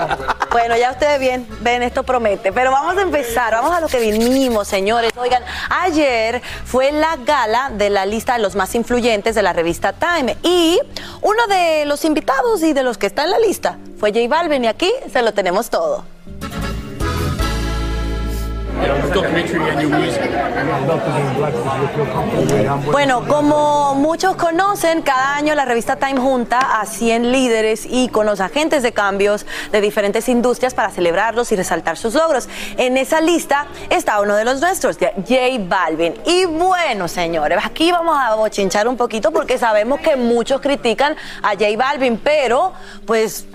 Bueno, 0.50 0.76
ya 0.76 0.90
ustedes 0.90 1.20
bien, 1.20 1.46
ven, 1.60 1.82
esto 1.82 2.02
promete. 2.02 2.52
Pero 2.52 2.70
vamos 2.70 2.96
a 2.98 3.02
empezar, 3.02 3.52
vamos 3.52 3.72
a 3.72 3.80
lo 3.80 3.88
que 3.88 4.00
vinimos, 4.00 4.66
señores. 4.66 5.12
Oigan, 5.16 5.42
ayer 5.70 6.42
fue 6.64 6.92
la 6.92 7.16
gala 7.16 7.70
de 7.72 7.88
la 7.88 8.04
lista 8.04 8.34
de 8.34 8.40
los 8.40 8.56
más 8.56 8.74
influyentes 8.74 9.34
de 9.34 9.42
la 9.42 9.52
revista 9.52 9.92
Time. 9.92 10.36
Y 10.42 10.80
uno 11.22 11.46
de 11.46 11.84
los 11.86 12.04
invitados 12.04 12.62
y 12.62 12.72
de 12.72 12.82
los 12.82 12.98
que 12.98 13.06
está 13.06 13.24
en 13.24 13.30
la 13.30 13.38
lista 13.38 13.78
fue 13.98 14.10
J 14.10 14.28
Balvin. 14.28 14.64
Y 14.64 14.68
aquí 14.68 14.92
se 15.12 15.22
lo 15.22 15.32
tenemos 15.32 15.70
todo. 15.70 16.04
Bueno, 22.90 23.26
como 23.26 23.94
muchos 23.94 24.36
conocen, 24.36 25.02
cada 25.02 25.36
año 25.36 25.54
la 25.54 25.64
revista 25.64 25.96
Time 25.96 26.20
junta 26.20 26.58
a 26.80 26.86
100 26.86 27.32
líderes 27.32 27.86
y 27.88 28.08
con 28.08 28.26
los 28.26 28.40
agentes 28.40 28.82
de 28.82 28.92
cambios 28.92 29.46
de 29.72 29.80
diferentes 29.80 30.28
industrias 30.28 30.74
para 30.74 30.90
celebrarlos 30.90 31.52
y 31.52 31.56
resaltar 31.56 31.96
sus 31.96 32.14
logros. 32.14 32.48
En 32.76 32.96
esa 32.96 33.20
lista 33.20 33.66
está 33.90 34.20
uno 34.20 34.36
de 34.36 34.44
los 34.44 34.60
nuestros, 34.60 34.98
J 34.98 35.14
Balvin. 35.60 36.14
Y 36.26 36.44
bueno, 36.46 37.08
señores, 37.08 37.58
aquí 37.64 37.90
vamos 37.92 38.16
a 38.18 38.34
bochinchar 38.34 38.88
un 38.88 38.96
poquito 38.96 39.30
porque 39.30 39.58
sabemos 39.58 40.00
que 40.00 40.16
muchos 40.16 40.60
critican 40.60 41.16
a 41.42 41.50
J 41.50 41.66
Balvin, 41.76 42.18
pero 42.18 42.72
pues 43.06 43.46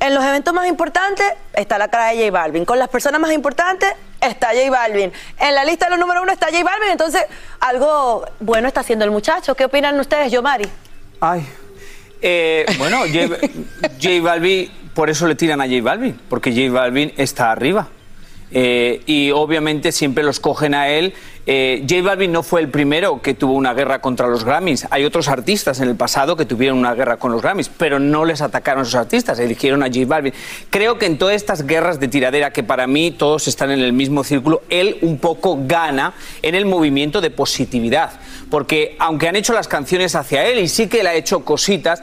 en 0.00 0.14
los 0.14 0.24
eventos 0.24 0.54
más 0.54 0.66
importantes 0.66 1.26
está 1.52 1.78
la 1.78 1.88
cara 1.88 2.08
de 2.08 2.18
J 2.18 2.30
Balvin. 2.30 2.64
Con 2.64 2.78
las 2.78 2.88
personas 2.88 3.20
más 3.20 3.32
importantes 3.32 3.92
está 4.20 4.48
J 4.48 4.70
Balvin. 4.70 5.12
En 5.38 5.54
la 5.54 5.64
lista 5.64 5.86
de 5.86 5.92
los 5.92 6.00
número 6.00 6.22
uno 6.22 6.32
está 6.32 6.46
J 6.46 6.62
Balvin. 6.62 6.90
Entonces, 6.90 7.24
algo 7.60 8.26
bueno 8.40 8.68
está 8.68 8.80
haciendo 8.80 9.04
el 9.04 9.10
muchacho. 9.10 9.54
¿Qué 9.54 9.64
opinan 9.64 9.98
ustedes, 9.98 10.30
Yomari? 10.32 10.68
Ay. 11.20 11.46
Eh, 12.22 12.66
bueno, 12.78 13.00
J, 13.00 13.38
J 14.00 14.22
Balvin, 14.22 14.70
por 14.94 15.08
eso 15.08 15.26
le 15.26 15.34
tiran 15.34 15.60
a 15.60 15.64
J 15.66 15.82
Balvin, 15.82 16.20
porque 16.28 16.50
J 16.52 16.72
Balvin 16.72 17.12
está 17.16 17.50
arriba. 17.52 17.88
Eh, 18.52 19.02
y 19.06 19.30
obviamente 19.30 19.92
siempre 19.92 20.24
los 20.24 20.40
cogen 20.40 20.74
a 20.74 20.88
él. 20.88 21.14
Eh, 21.46 21.84
J 21.88 22.02
Balvin 22.02 22.30
no 22.30 22.42
fue 22.42 22.60
el 22.60 22.68
primero 22.68 23.22
que 23.22 23.34
tuvo 23.34 23.54
una 23.54 23.74
guerra 23.74 24.00
contra 24.00 24.28
los 24.28 24.44
Grammys. 24.44 24.86
Hay 24.90 25.04
otros 25.04 25.28
artistas 25.28 25.80
en 25.80 25.88
el 25.88 25.96
pasado 25.96 26.36
que 26.36 26.44
tuvieron 26.44 26.78
una 26.78 26.94
guerra 26.94 27.16
con 27.16 27.32
los 27.32 27.42
Grammys, 27.42 27.68
pero 27.68 27.98
no 27.98 28.24
les 28.24 28.40
atacaron 28.40 28.80
a 28.80 28.82
esos 28.82 28.94
artistas, 28.94 29.38
eligieron 29.38 29.82
a 29.82 29.86
J 29.86 30.00
Balvin. 30.06 30.34
Creo 30.68 30.98
que 30.98 31.06
en 31.06 31.18
todas 31.18 31.34
estas 31.34 31.66
guerras 31.66 31.98
de 31.98 32.08
tiradera, 32.08 32.52
que 32.52 32.62
para 32.62 32.86
mí 32.86 33.10
todos 33.10 33.48
están 33.48 33.70
en 33.70 33.80
el 33.80 33.92
mismo 33.92 34.22
círculo, 34.22 34.62
él 34.68 34.98
un 35.02 35.18
poco 35.18 35.58
gana 35.62 36.12
en 36.42 36.54
el 36.54 36.66
movimiento 36.66 37.20
de 37.20 37.30
positividad. 37.30 38.12
Porque 38.50 38.96
aunque 38.98 39.28
han 39.28 39.36
hecho 39.36 39.52
las 39.52 39.68
canciones 39.68 40.14
hacia 40.14 40.46
él 40.46 40.58
y 40.58 40.68
sí 40.68 40.88
que 40.88 41.00
él 41.00 41.06
ha 41.06 41.14
hecho 41.14 41.44
cositas, 41.44 42.02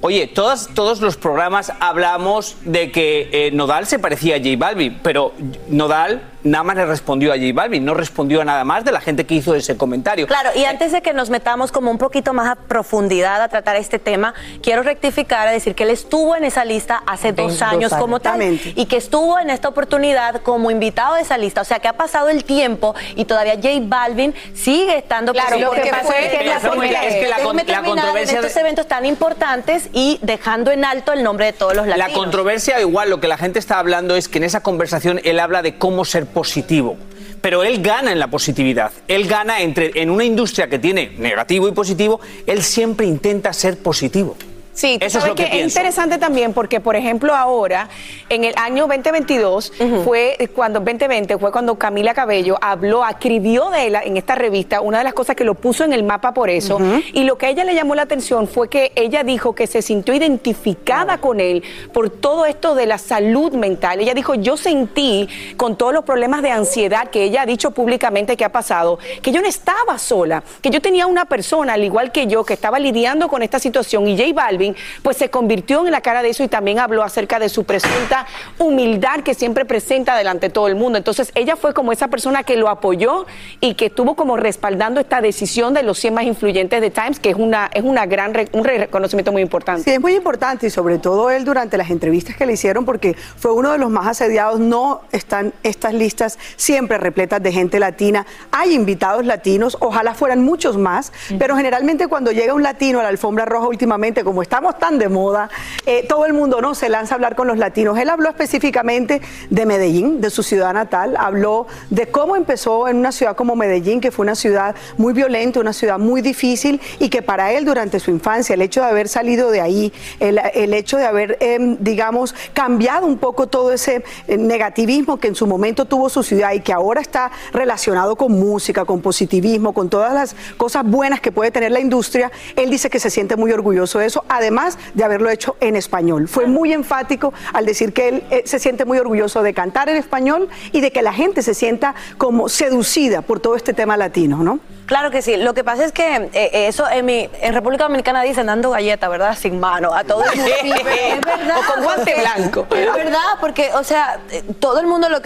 Oye, 0.00 0.28
todos 0.28 1.00
los 1.00 1.16
programas 1.16 1.72
hablamos 1.80 2.56
de 2.64 2.92
que 2.92 3.28
eh, 3.32 3.50
Nodal 3.52 3.86
se 3.86 3.98
parecía 3.98 4.36
a 4.36 4.38
J 4.38 4.50
Balvin, 4.56 5.00
pero 5.02 5.32
Nodal 5.68 6.22
nada 6.42 6.62
más 6.64 6.76
le 6.76 6.86
respondió 6.86 7.32
a 7.32 7.36
J 7.36 7.46
Balvin, 7.54 7.84
no 7.84 7.94
respondió 7.94 8.40
a 8.40 8.44
nada 8.44 8.64
más 8.64 8.84
de 8.84 8.92
la 8.92 9.00
gente 9.00 9.26
que 9.26 9.34
hizo 9.34 9.54
ese 9.54 9.76
comentario. 9.76 10.26
Claro, 10.26 10.50
y 10.54 10.64
antes 10.64 10.92
de 10.92 11.02
que 11.02 11.12
nos 11.12 11.30
metamos 11.30 11.72
como 11.72 11.90
un 11.90 11.98
poquito 11.98 12.32
más 12.32 12.48
a 12.48 12.54
profundidad 12.56 13.42
a 13.42 13.48
tratar 13.48 13.76
este 13.76 13.98
tema, 13.98 14.34
quiero 14.62 14.82
rectificar 14.82 15.48
a 15.48 15.50
decir 15.50 15.74
que 15.74 15.84
él 15.84 15.90
estuvo 15.90 16.36
en 16.36 16.44
esa 16.44 16.64
lista 16.64 17.02
hace 17.06 17.32
dos 17.32 17.48
dos 17.52 17.62
años 17.62 17.92
años, 17.92 17.94
como 17.94 18.20
tal 18.20 18.40
y 18.42 18.86
que 18.86 18.96
estuvo 18.96 19.38
en 19.38 19.50
esta 19.50 19.68
oportunidad 19.68 20.42
como 20.42 20.70
invitado 20.70 21.14
de 21.16 21.22
esa 21.22 21.36
lista. 21.38 21.60
O 21.60 21.64
sea, 21.64 21.78
que 21.80 21.88
ha 21.88 21.92
pasado 21.94 22.28
el 22.28 22.44
tiempo 22.44 22.94
y 23.16 23.24
todavía 23.24 23.54
J 23.54 23.68
Balvin 23.82 24.34
sigue 24.54 24.98
estando 24.98 25.32
Claro, 25.32 25.48
presente. 25.48 25.76
lo 25.76 25.82
que 25.82 25.90
pasa 25.90 26.04
fue- 26.04 26.26
es 26.26 26.38
que 26.38 26.44
la- 26.44 26.60
porque- 26.60 26.86
es 27.08 27.14
que 27.16 27.28
la 27.28 27.36
con- 27.42 27.56
la 27.56 27.82
controversia 27.82 28.36
en 28.36 28.40
de- 28.42 28.46
estos 28.48 28.60
eventos 28.60 28.86
tan 28.86 29.04
importantes 29.06 29.88
y 29.92 30.18
dejando 30.22 30.70
en 30.70 30.84
alto 30.84 31.12
el 31.12 31.22
nombre 31.22 31.46
de 31.46 31.52
todos 31.52 31.74
los 31.74 31.86
La 31.86 31.96
latinos. 31.96 32.20
controversia, 32.22 32.80
igual, 32.80 33.10
lo 33.10 33.20
que 33.20 33.28
la 33.28 33.36
gente 33.38 33.58
está 33.58 33.78
hablando 33.78 34.14
es 34.16 34.28
que 34.28 34.38
en 34.38 34.44
esa 34.44 34.60
conversación 34.62 35.20
él 35.24 35.40
habla 35.40 35.62
de 35.62 35.76
cómo 35.78 36.04
ser 36.04 36.26
positivo. 36.28 36.96
Pero 37.40 37.62
él 37.62 37.82
gana 37.82 38.12
en 38.12 38.18
la 38.18 38.28
positividad. 38.28 38.90
Él 39.06 39.26
gana 39.28 39.60
entre, 39.60 39.92
en 39.94 40.10
una 40.10 40.24
industria 40.24 40.68
que 40.68 40.78
tiene 40.78 41.12
negativo 41.18 41.68
y 41.68 41.72
positivo, 41.72 42.20
él 42.46 42.62
siempre 42.62 43.06
intenta 43.06 43.52
ser 43.52 43.78
positivo. 43.78 44.36
Sí, 44.78 44.96
Eso 45.00 45.18
es 45.18 45.26
lo 45.26 45.34
que 45.34 45.48
que 45.48 45.58
es 45.58 45.64
interesante 45.64 46.18
también 46.18 46.52
porque, 46.52 46.78
por 46.78 46.94
ejemplo, 46.94 47.34
ahora, 47.34 47.88
en 48.28 48.44
el 48.44 48.54
año 48.56 48.86
2022, 48.86 49.72
fue 50.04 50.50
cuando, 50.54 50.78
2020, 50.78 51.36
fue 51.38 51.50
cuando 51.50 51.76
Camila 51.76 52.14
Cabello 52.14 52.56
habló, 52.60 53.04
escribió 53.04 53.70
de 53.70 53.88
él 53.88 53.96
en 54.04 54.16
esta 54.16 54.36
revista, 54.36 54.80
una 54.80 54.98
de 54.98 55.04
las 55.04 55.14
cosas 55.14 55.34
que 55.34 55.42
lo 55.42 55.54
puso 55.54 55.82
en 55.82 55.92
el 55.92 56.04
mapa 56.04 56.32
por 56.32 56.48
eso, 56.48 56.78
y 57.12 57.24
lo 57.24 57.36
que 57.36 57.46
a 57.46 57.48
ella 57.48 57.64
le 57.64 57.74
llamó 57.74 57.96
la 57.96 58.02
atención 58.02 58.46
fue 58.46 58.68
que 58.68 58.92
ella 58.94 59.24
dijo 59.24 59.52
que 59.52 59.66
se 59.66 59.82
sintió 59.82 60.14
identificada 60.14 61.18
con 61.18 61.40
él 61.40 61.64
por 61.92 62.08
todo 62.08 62.46
esto 62.46 62.76
de 62.76 62.86
la 62.86 62.98
salud 62.98 63.54
mental. 63.54 63.98
Ella 63.98 64.14
dijo, 64.14 64.36
yo 64.36 64.56
sentí 64.56 65.28
con 65.56 65.76
todos 65.76 65.92
los 65.92 66.04
problemas 66.04 66.40
de 66.42 66.52
ansiedad 66.52 67.08
que 67.08 67.24
ella 67.24 67.42
ha 67.42 67.46
dicho 67.46 67.72
públicamente 67.72 68.36
que 68.36 68.44
ha 68.44 68.52
pasado, 68.52 69.00
que 69.22 69.32
yo 69.32 69.40
no 69.40 69.48
estaba 69.48 69.98
sola, 69.98 70.44
que 70.62 70.70
yo 70.70 70.80
tenía 70.80 71.08
una 71.08 71.24
persona, 71.24 71.72
al 71.72 71.82
igual 71.82 72.12
que 72.12 72.28
yo, 72.28 72.44
que 72.44 72.54
estaba 72.54 72.78
lidiando 72.78 73.26
con 73.26 73.42
esta 73.42 73.58
situación 73.58 74.06
y 74.06 74.16
J 74.16 74.32
Balvin, 74.32 74.67
pues 75.02 75.16
se 75.16 75.30
convirtió 75.30 75.84
en 75.86 75.92
la 75.92 76.00
cara 76.00 76.22
de 76.22 76.30
eso 76.30 76.42
y 76.42 76.48
también 76.48 76.78
habló 76.78 77.02
acerca 77.02 77.38
de 77.38 77.48
su 77.48 77.64
presunta 77.64 78.26
humildad 78.58 79.20
que 79.20 79.34
siempre 79.34 79.64
presenta 79.64 80.16
delante 80.16 80.48
de 80.48 80.52
todo 80.52 80.68
el 80.68 80.74
mundo. 80.74 80.98
Entonces 80.98 81.32
ella 81.34 81.56
fue 81.56 81.74
como 81.74 81.92
esa 81.92 82.08
persona 82.08 82.42
que 82.42 82.56
lo 82.56 82.68
apoyó 82.68 83.26
y 83.60 83.74
que 83.74 83.86
estuvo 83.86 84.14
como 84.14 84.36
respaldando 84.36 85.00
esta 85.00 85.20
decisión 85.20 85.74
de 85.74 85.82
los 85.82 85.98
100 85.98 86.14
más 86.14 86.24
influyentes 86.24 86.80
de 86.80 86.90
Times, 86.90 87.20
que 87.20 87.30
es 87.30 87.36
una, 87.36 87.70
es 87.72 87.82
una 87.82 88.06
gran, 88.06 88.32
un 88.52 88.64
reconocimiento 88.64 89.32
muy 89.32 89.42
importante. 89.42 89.84
Sí, 89.84 89.90
es 89.90 90.00
muy 90.00 90.14
importante 90.14 90.66
y 90.66 90.70
sobre 90.70 90.98
todo 90.98 91.30
él 91.30 91.44
durante 91.44 91.76
las 91.76 91.90
entrevistas 91.90 92.36
que 92.36 92.46
le 92.46 92.54
hicieron 92.54 92.84
porque 92.84 93.14
fue 93.36 93.52
uno 93.52 93.72
de 93.72 93.78
los 93.78 93.90
más 93.90 94.06
asediados. 94.06 94.60
No 94.60 95.02
están 95.12 95.52
estas 95.62 95.94
listas 95.94 96.38
siempre 96.56 96.98
repletas 96.98 97.42
de 97.42 97.52
gente 97.52 97.78
latina. 97.78 98.26
Hay 98.50 98.74
invitados 98.74 99.24
latinos, 99.26 99.76
ojalá 99.80 100.14
fueran 100.14 100.42
muchos 100.42 100.76
más, 100.76 101.12
pero 101.38 101.56
generalmente 101.56 102.06
cuando 102.08 102.32
llega 102.32 102.54
un 102.54 102.62
latino 102.62 103.00
a 103.00 103.02
la 103.02 103.08
alfombra 103.08 103.44
roja 103.44 103.68
últimamente, 103.68 104.24
como 104.24 104.42
estamos 104.58 104.80
tan 104.80 104.98
de 104.98 105.08
moda, 105.08 105.48
eh, 105.86 106.04
todo 106.08 106.26
el 106.26 106.32
mundo 106.32 106.60
no 106.60 106.74
se 106.74 106.88
lanza 106.88 107.14
a 107.14 107.16
hablar 107.16 107.36
con 107.36 107.46
los 107.46 107.58
latinos. 107.58 107.96
Él 107.96 108.10
habló 108.10 108.28
específicamente 108.28 109.22
de 109.50 109.66
Medellín, 109.66 110.20
de 110.20 110.30
su 110.30 110.42
ciudad 110.42 110.74
natal, 110.74 111.16
habló 111.16 111.68
de 111.90 112.08
cómo 112.08 112.34
empezó 112.34 112.88
en 112.88 112.96
una 112.96 113.12
ciudad 113.12 113.36
como 113.36 113.54
Medellín, 113.54 114.00
que 114.00 114.10
fue 114.10 114.24
una 114.24 114.34
ciudad 114.34 114.74
muy 114.96 115.12
violenta, 115.12 115.60
una 115.60 115.72
ciudad 115.72 116.00
muy 116.00 116.22
difícil 116.22 116.80
y 116.98 117.08
que 117.08 117.22
para 117.22 117.52
él 117.52 117.64
durante 117.64 118.00
su 118.00 118.10
infancia, 118.10 118.54
el 118.54 118.62
hecho 118.62 118.80
de 118.80 118.88
haber 118.88 119.06
salido 119.06 119.52
de 119.52 119.60
ahí, 119.60 119.92
el, 120.18 120.74
hecho 120.74 120.96
de 120.96 121.06
haber, 121.06 121.36
em, 121.38 121.76
digamos, 121.78 122.34
cambiado 122.52 123.06
un 123.06 123.18
poco 123.18 123.46
todo 123.46 123.72
ese 123.72 124.02
eh, 124.26 124.36
negativismo 124.36 125.20
que 125.20 125.28
en 125.28 125.36
su 125.36 125.46
momento 125.46 125.84
tuvo 125.84 126.08
su 126.08 126.24
ciudad 126.24 126.52
y 126.52 126.58
que 126.62 126.72
ahora 126.72 127.00
está 127.00 127.30
relacionado 127.52 128.16
con 128.16 128.32
música, 128.32 128.84
con 128.84 129.02
positivismo, 129.02 129.72
con 129.72 129.88
todas 129.88 130.12
las 130.12 130.34
cosas 130.56 130.84
buenas 130.84 131.20
que 131.20 131.30
puede 131.30 131.52
tener 131.52 131.70
la 131.70 131.78
industria, 131.78 132.32
él 132.56 132.70
dice 132.70 132.90
que 132.90 132.98
se 132.98 133.08
siente 133.08 133.36
muy 133.36 133.52
orgulloso 133.52 134.00
de 134.00 134.06
eso, 134.06 134.24
además 134.38 134.78
de 134.94 135.04
haberlo 135.04 135.30
hecho 135.30 135.56
en 135.60 135.76
español. 135.76 136.28
Fue 136.28 136.46
muy 136.46 136.72
enfático 136.72 137.32
al 137.52 137.66
decir 137.66 137.92
que 137.92 138.08
él 138.08 138.24
eh, 138.30 138.42
se 138.46 138.58
siente 138.58 138.84
muy 138.84 138.98
orgulloso 138.98 139.42
de 139.42 139.54
cantar 139.54 139.88
en 139.88 139.96
español 139.96 140.48
y 140.72 140.80
de 140.80 140.90
que 140.90 141.02
la 141.02 141.12
gente 141.12 141.42
se 141.42 141.54
sienta 141.54 141.94
como 142.16 142.48
seducida 142.48 143.22
por 143.22 143.40
todo 143.40 143.56
este 143.56 143.74
tema 143.74 143.96
latino, 143.96 144.42
¿no? 144.42 144.60
Claro 144.88 145.10
que 145.10 145.20
sí. 145.22 145.36
Lo 145.36 145.52
que 145.52 145.62
pasa 145.64 145.84
es 145.84 145.92
que 145.92 146.16
eh, 146.16 146.30
eh, 146.32 146.50
eso 146.66 146.88
en, 146.90 147.04
mi, 147.04 147.28
en 147.42 147.52
República 147.52 147.84
Dominicana 147.84 148.22
dicen 148.22 148.46
dando 148.46 148.70
galleta, 148.70 149.06
¿verdad? 149.08 149.36
Sin 149.38 149.60
mano. 149.60 149.92
A 149.94 150.02
todo 150.02 150.24
el 150.24 150.34
mundo. 150.36 150.52
Sí, 150.62 150.72
pero 150.82 150.90
es 150.96 151.20
verdad. 151.20 151.56
O 151.58 151.72
con 151.74 151.84
guante 151.84 152.14
porque- 152.14 152.20
blanco. 152.20 152.66
Es 152.74 152.92
verdad, 152.94 153.18
porque, 153.40 153.70
o 153.74 153.84
sea, 153.84 154.18
eh, 154.30 154.42
todo 154.58 154.80
el 154.80 154.86
mundo 154.86 155.08
lo, 155.10 155.18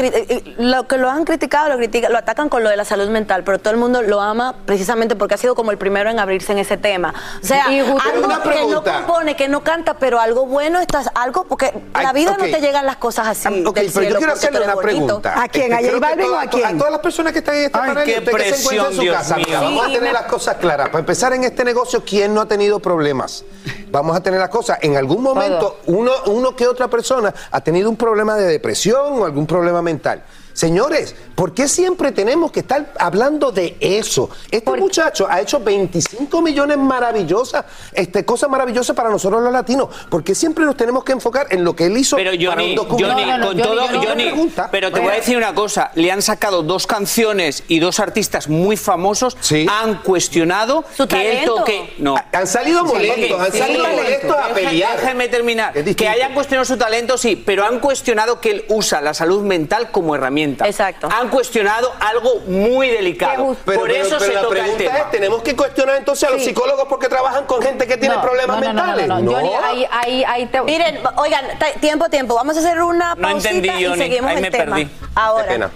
lo 0.59 0.89
que 0.89 0.99
lo 0.99 1.09
han 1.09 1.25
criticado, 1.25 1.69
lo 1.69 1.77
critica, 1.77 2.09
lo 2.09 2.19
atacan 2.19 2.49
con 2.49 2.65
lo 2.65 2.71
de 2.71 2.77
la 2.77 2.85
salud 2.85 3.09
mental, 3.09 3.45
pero 3.45 3.61
todo 3.61 3.73
el 3.73 3.79
mundo 3.79 4.03
lo 4.03 4.21
ama 4.21 4.57
precisamente 4.67 5.15
porque 5.15 5.35
ha 5.35 5.39
sido 5.39 5.55
como 5.55 5.71
el 5.71 5.79
primero 5.79 6.11
en 6.11 6.19
abrirse 6.19 6.51
en 6.53 6.59
ese 6.59 6.77
tema. 6.77 7.15
O 7.43 7.47
sea, 7.47 7.73
Y 7.73 7.81
justo- 7.83 8.03
algo 8.11 8.25
Una 8.27 8.43
que 8.43 8.67
no 8.67 8.83
compone, 8.83 9.37
que 9.37 9.49
no 9.49 9.63
canta, 9.63 9.95
pero 9.95 10.19
algo 10.21 10.45
bueno 10.47 10.81
estás, 10.81 11.09
algo, 11.15 11.45
porque 11.45 11.73
la 11.95 12.09
Ay, 12.11 12.15
vida 12.15 12.33
ok. 12.33 12.39
no 12.39 12.45
te 12.47 12.61
llegan 12.61 12.85
las 12.85 12.97
cosas 12.97 13.29
así. 13.29 13.65
Ok, 13.65 13.77
del 13.77 13.93
pero 13.93 14.09
yo 14.11 14.17
quiero 14.19 14.33
hacerle 14.33 14.63
una 14.65 14.75
bonito. 14.75 14.83
pregunta. 15.21 15.41
¿A 15.41 15.49
quién? 15.49 15.73
Este, 15.73 15.89
¿A 15.89 15.93
J 15.93 16.01
Balvin 16.01 16.31
o 16.31 16.37
a 16.39 16.47
quién? 16.47 16.65
A 16.67 16.77
todas 16.79 16.91
las 16.93 17.01
personas 17.01 17.33
que 17.33 17.39
están 17.39 17.55
en 17.55 17.65
este 17.67 17.79
Ay, 17.79 17.89
panel, 17.91 18.05
qué 18.05 18.19
usted 18.19 18.33
que 18.33 18.43
se 18.43 18.49
encuentra 18.49 18.49
en 18.49 18.63
presión, 18.63 18.95
su 18.95 19.01
Dios 19.03 19.17
casa. 19.17 19.37
mío. 19.37 19.47
Vamos 19.61 19.83
a 19.85 19.87
tener 19.87 20.03
me- 20.03 20.13
las 20.13 20.23
cosas 20.25 20.57
claras. 20.57 20.89
Para 20.89 21.01
empezar 21.01 21.33
en 21.33 21.45
este 21.45 21.65
negocio, 21.65 22.03
¿quién 22.05 22.35
no 22.35 22.41
ha 22.41 22.47
tenido 22.47 22.81
problemas? 22.81 23.45
Vamos 23.91 24.17
a 24.17 24.23
tener 24.23 24.41
las 24.41 24.49
cosas. 24.49 24.79
En 24.83 24.97
algún 24.97 25.23
momento, 25.23 25.79
uno, 25.87 26.13
uno 26.27 26.57
que 26.57 26.67
otra 26.67 26.89
persona 26.89 27.33
ha 27.51 27.61
tenido 27.61 27.91
un 27.91 27.97
problema 27.97 28.37
de 28.37 28.47
depresión 28.47 29.21
o 29.21 29.25
algún 29.25 29.47
problema 29.47 29.83
mental. 29.83 30.23
Señores, 30.53 31.15
¿por 31.35 31.55
qué 31.55 31.69
siempre 31.69 32.13
tenemos 32.13 32.53
que 32.53 32.61
estar 32.61 32.93
hablando 32.99 33.53
de 33.53 33.77
eso? 33.81 34.31
Este 34.51 34.71
muchacho 34.73 35.27
ha 35.29 35.41
hecho 35.41 35.61
25 35.61 36.43
millones 36.43 36.79
maravillosas, 36.79 37.65
este, 37.93 38.25
cosas 38.25 38.51
maravillosas 38.51 38.95
para 38.95 39.11
nosotros 39.11 39.43
los 39.43 39.53
latinos. 39.53 39.89
¿Por 40.11 40.23
qué 40.23 40.35
siempre 40.35 40.65
nos 40.65 40.77
tenemos 40.77 41.05
que 41.05 41.13
enfocar 41.13 41.47
en 41.51 41.65
lo 41.65 41.75
que 41.75 41.87
él 41.87 41.97
hizo 41.97 42.17
Pero 42.17 42.33
para 42.33 42.63
Johnny, 42.63 42.71
un 42.71 42.77
documental? 42.77 43.41
Johnny, 43.43 43.47
con 43.47 43.57
todo, 43.59 43.87
Johnny, 43.89 44.53
pero 44.71 44.93
te 44.93 45.01
voy 45.01 45.11
a 45.11 45.15
decir 45.15 45.37
una 45.37 45.55
cosa, 45.55 45.91
le 45.95 46.13
han 46.13 46.23
sacado 46.23 46.63
dos 46.63 46.87
canciones 46.87 47.65
y 47.69 47.79
dos 47.79 47.99
artistas 48.01 48.49
muy 48.49 48.77
famosos, 48.77 49.37
han 49.69 50.03
cuestionado 50.03 50.85
Su 50.97 51.09
que 51.09 51.17
él 51.17 51.33
talento. 51.33 51.55
toque, 51.57 51.95
no, 51.99 52.17
Han 52.33 52.47
salido 52.47 52.85
molestos, 52.85 53.41
han 53.41 53.53
salido 53.53 53.89
molestos 53.89 54.37
a 54.37 54.55
pelear. 54.55 55.01
Déjame 55.01 55.29
terminar. 55.29 55.73
Que 55.73 56.09
hayan 56.09 56.35
cuestionado 56.35 56.65
su 56.65 56.77
talento, 56.77 57.17
sí, 57.17 57.37
pero 57.37 57.65
han 57.65 57.81
cuestionado 57.81 58.41
que 58.41 58.51
él 58.51 58.65
usa 58.69 59.01
la 59.01 59.15
salud 59.15 59.43
mental 59.43 59.91
como 59.91 60.15
herramienta. 60.15 60.42
Exacto. 60.51 61.09
Han 61.11 61.29
cuestionado 61.29 61.93
algo 62.01 62.41
muy 62.47 62.89
delicado. 62.89 63.57
Pero, 63.65 63.81
Por 63.81 63.89
pero- 63.91 64.05
eso 64.05 64.17
pero 64.19 64.31
se 64.31 64.35
la 64.35 64.43
toca 64.43 64.55
el 64.57 64.61
pregunta 64.63 64.85
tema. 64.85 64.99
es, 64.99 65.11
¿tenemos 65.11 65.43
que 65.43 65.57
cuestionar 65.57 65.97
entonces 65.97 66.29
a 66.29 66.33
los 66.33 66.41
Sí. 66.41 66.49
psicólogos 66.49 66.87
porque 66.89 67.09
trabajan 67.09 67.45
con 67.47 67.63
gente 67.63 67.87
que 67.87 67.97
tiene 67.97 68.15
No, 68.17 68.23
problemas 68.23 68.61
no, 68.61 68.63
no, 68.67 68.73
no, 68.73 68.83
mentales? 68.97 69.09
no, 69.09 69.21
no, 69.21 69.33
Johnny, 69.33 69.51
ahí- 69.65 69.87
ahí, 69.91 70.25
ahí 70.25 70.47
te... 70.47 70.63
Miren, 70.63 70.99
oigan, 71.17 71.45
tiempo, 71.81 72.09
tiempo. 72.09 72.35
Vamos 72.35 72.57
a 72.57 72.61
hacer 72.61 72.83
una 72.83 73.15
No 73.15 73.23
pausita 73.23 73.51
entendí, 73.51 73.83
y 73.83 73.87
Johnny. 73.87 73.99
seguimos 73.99 74.31
Ahí 74.31 74.37
el 74.37 74.43
me 74.43 74.51
tema. 74.51 74.77
perdí. 74.77 74.91
Ahora. 75.15 75.45
Qué 75.45 75.53
pena. 75.53 75.71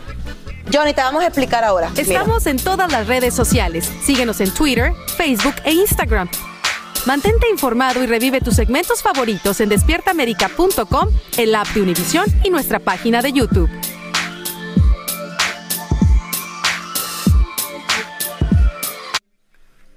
Johnny, 0.73 0.95
te 0.95 1.01
vamos 1.03 1.23
a 1.23 1.27
explicar 1.27 1.63
ahora. 1.65 1.91
Mira. 1.91 2.03
Estamos 2.03 2.47
en 2.47 2.57
todas 2.59 2.91
las 2.91 3.07
redes 3.07 3.35
sociales. 3.35 3.91
Síguenos 4.05 4.41
en 4.41 4.53
Twitter, 4.53 4.93
Facebook 5.17 5.55
e 5.65 5.73
Instagram. 5.73 6.29
Mantente 7.05 7.49
informado 7.49 8.03
y 8.03 8.07
revive 8.09 8.41
tus 8.41 8.57
segmentos 8.57 9.01
favoritos 9.01 9.61
en 9.61 9.69
despiertamerica.com, 9.69 11.09
el 11.37 11.55
app 11.55 11.69
de 11.69 11.83
Univision 11.83 12.25
y 12.43 12.51
nuestra 12.51 12.81
página 12.81 13.23
de 13.23 13.33
YouTube. 13.33 13.71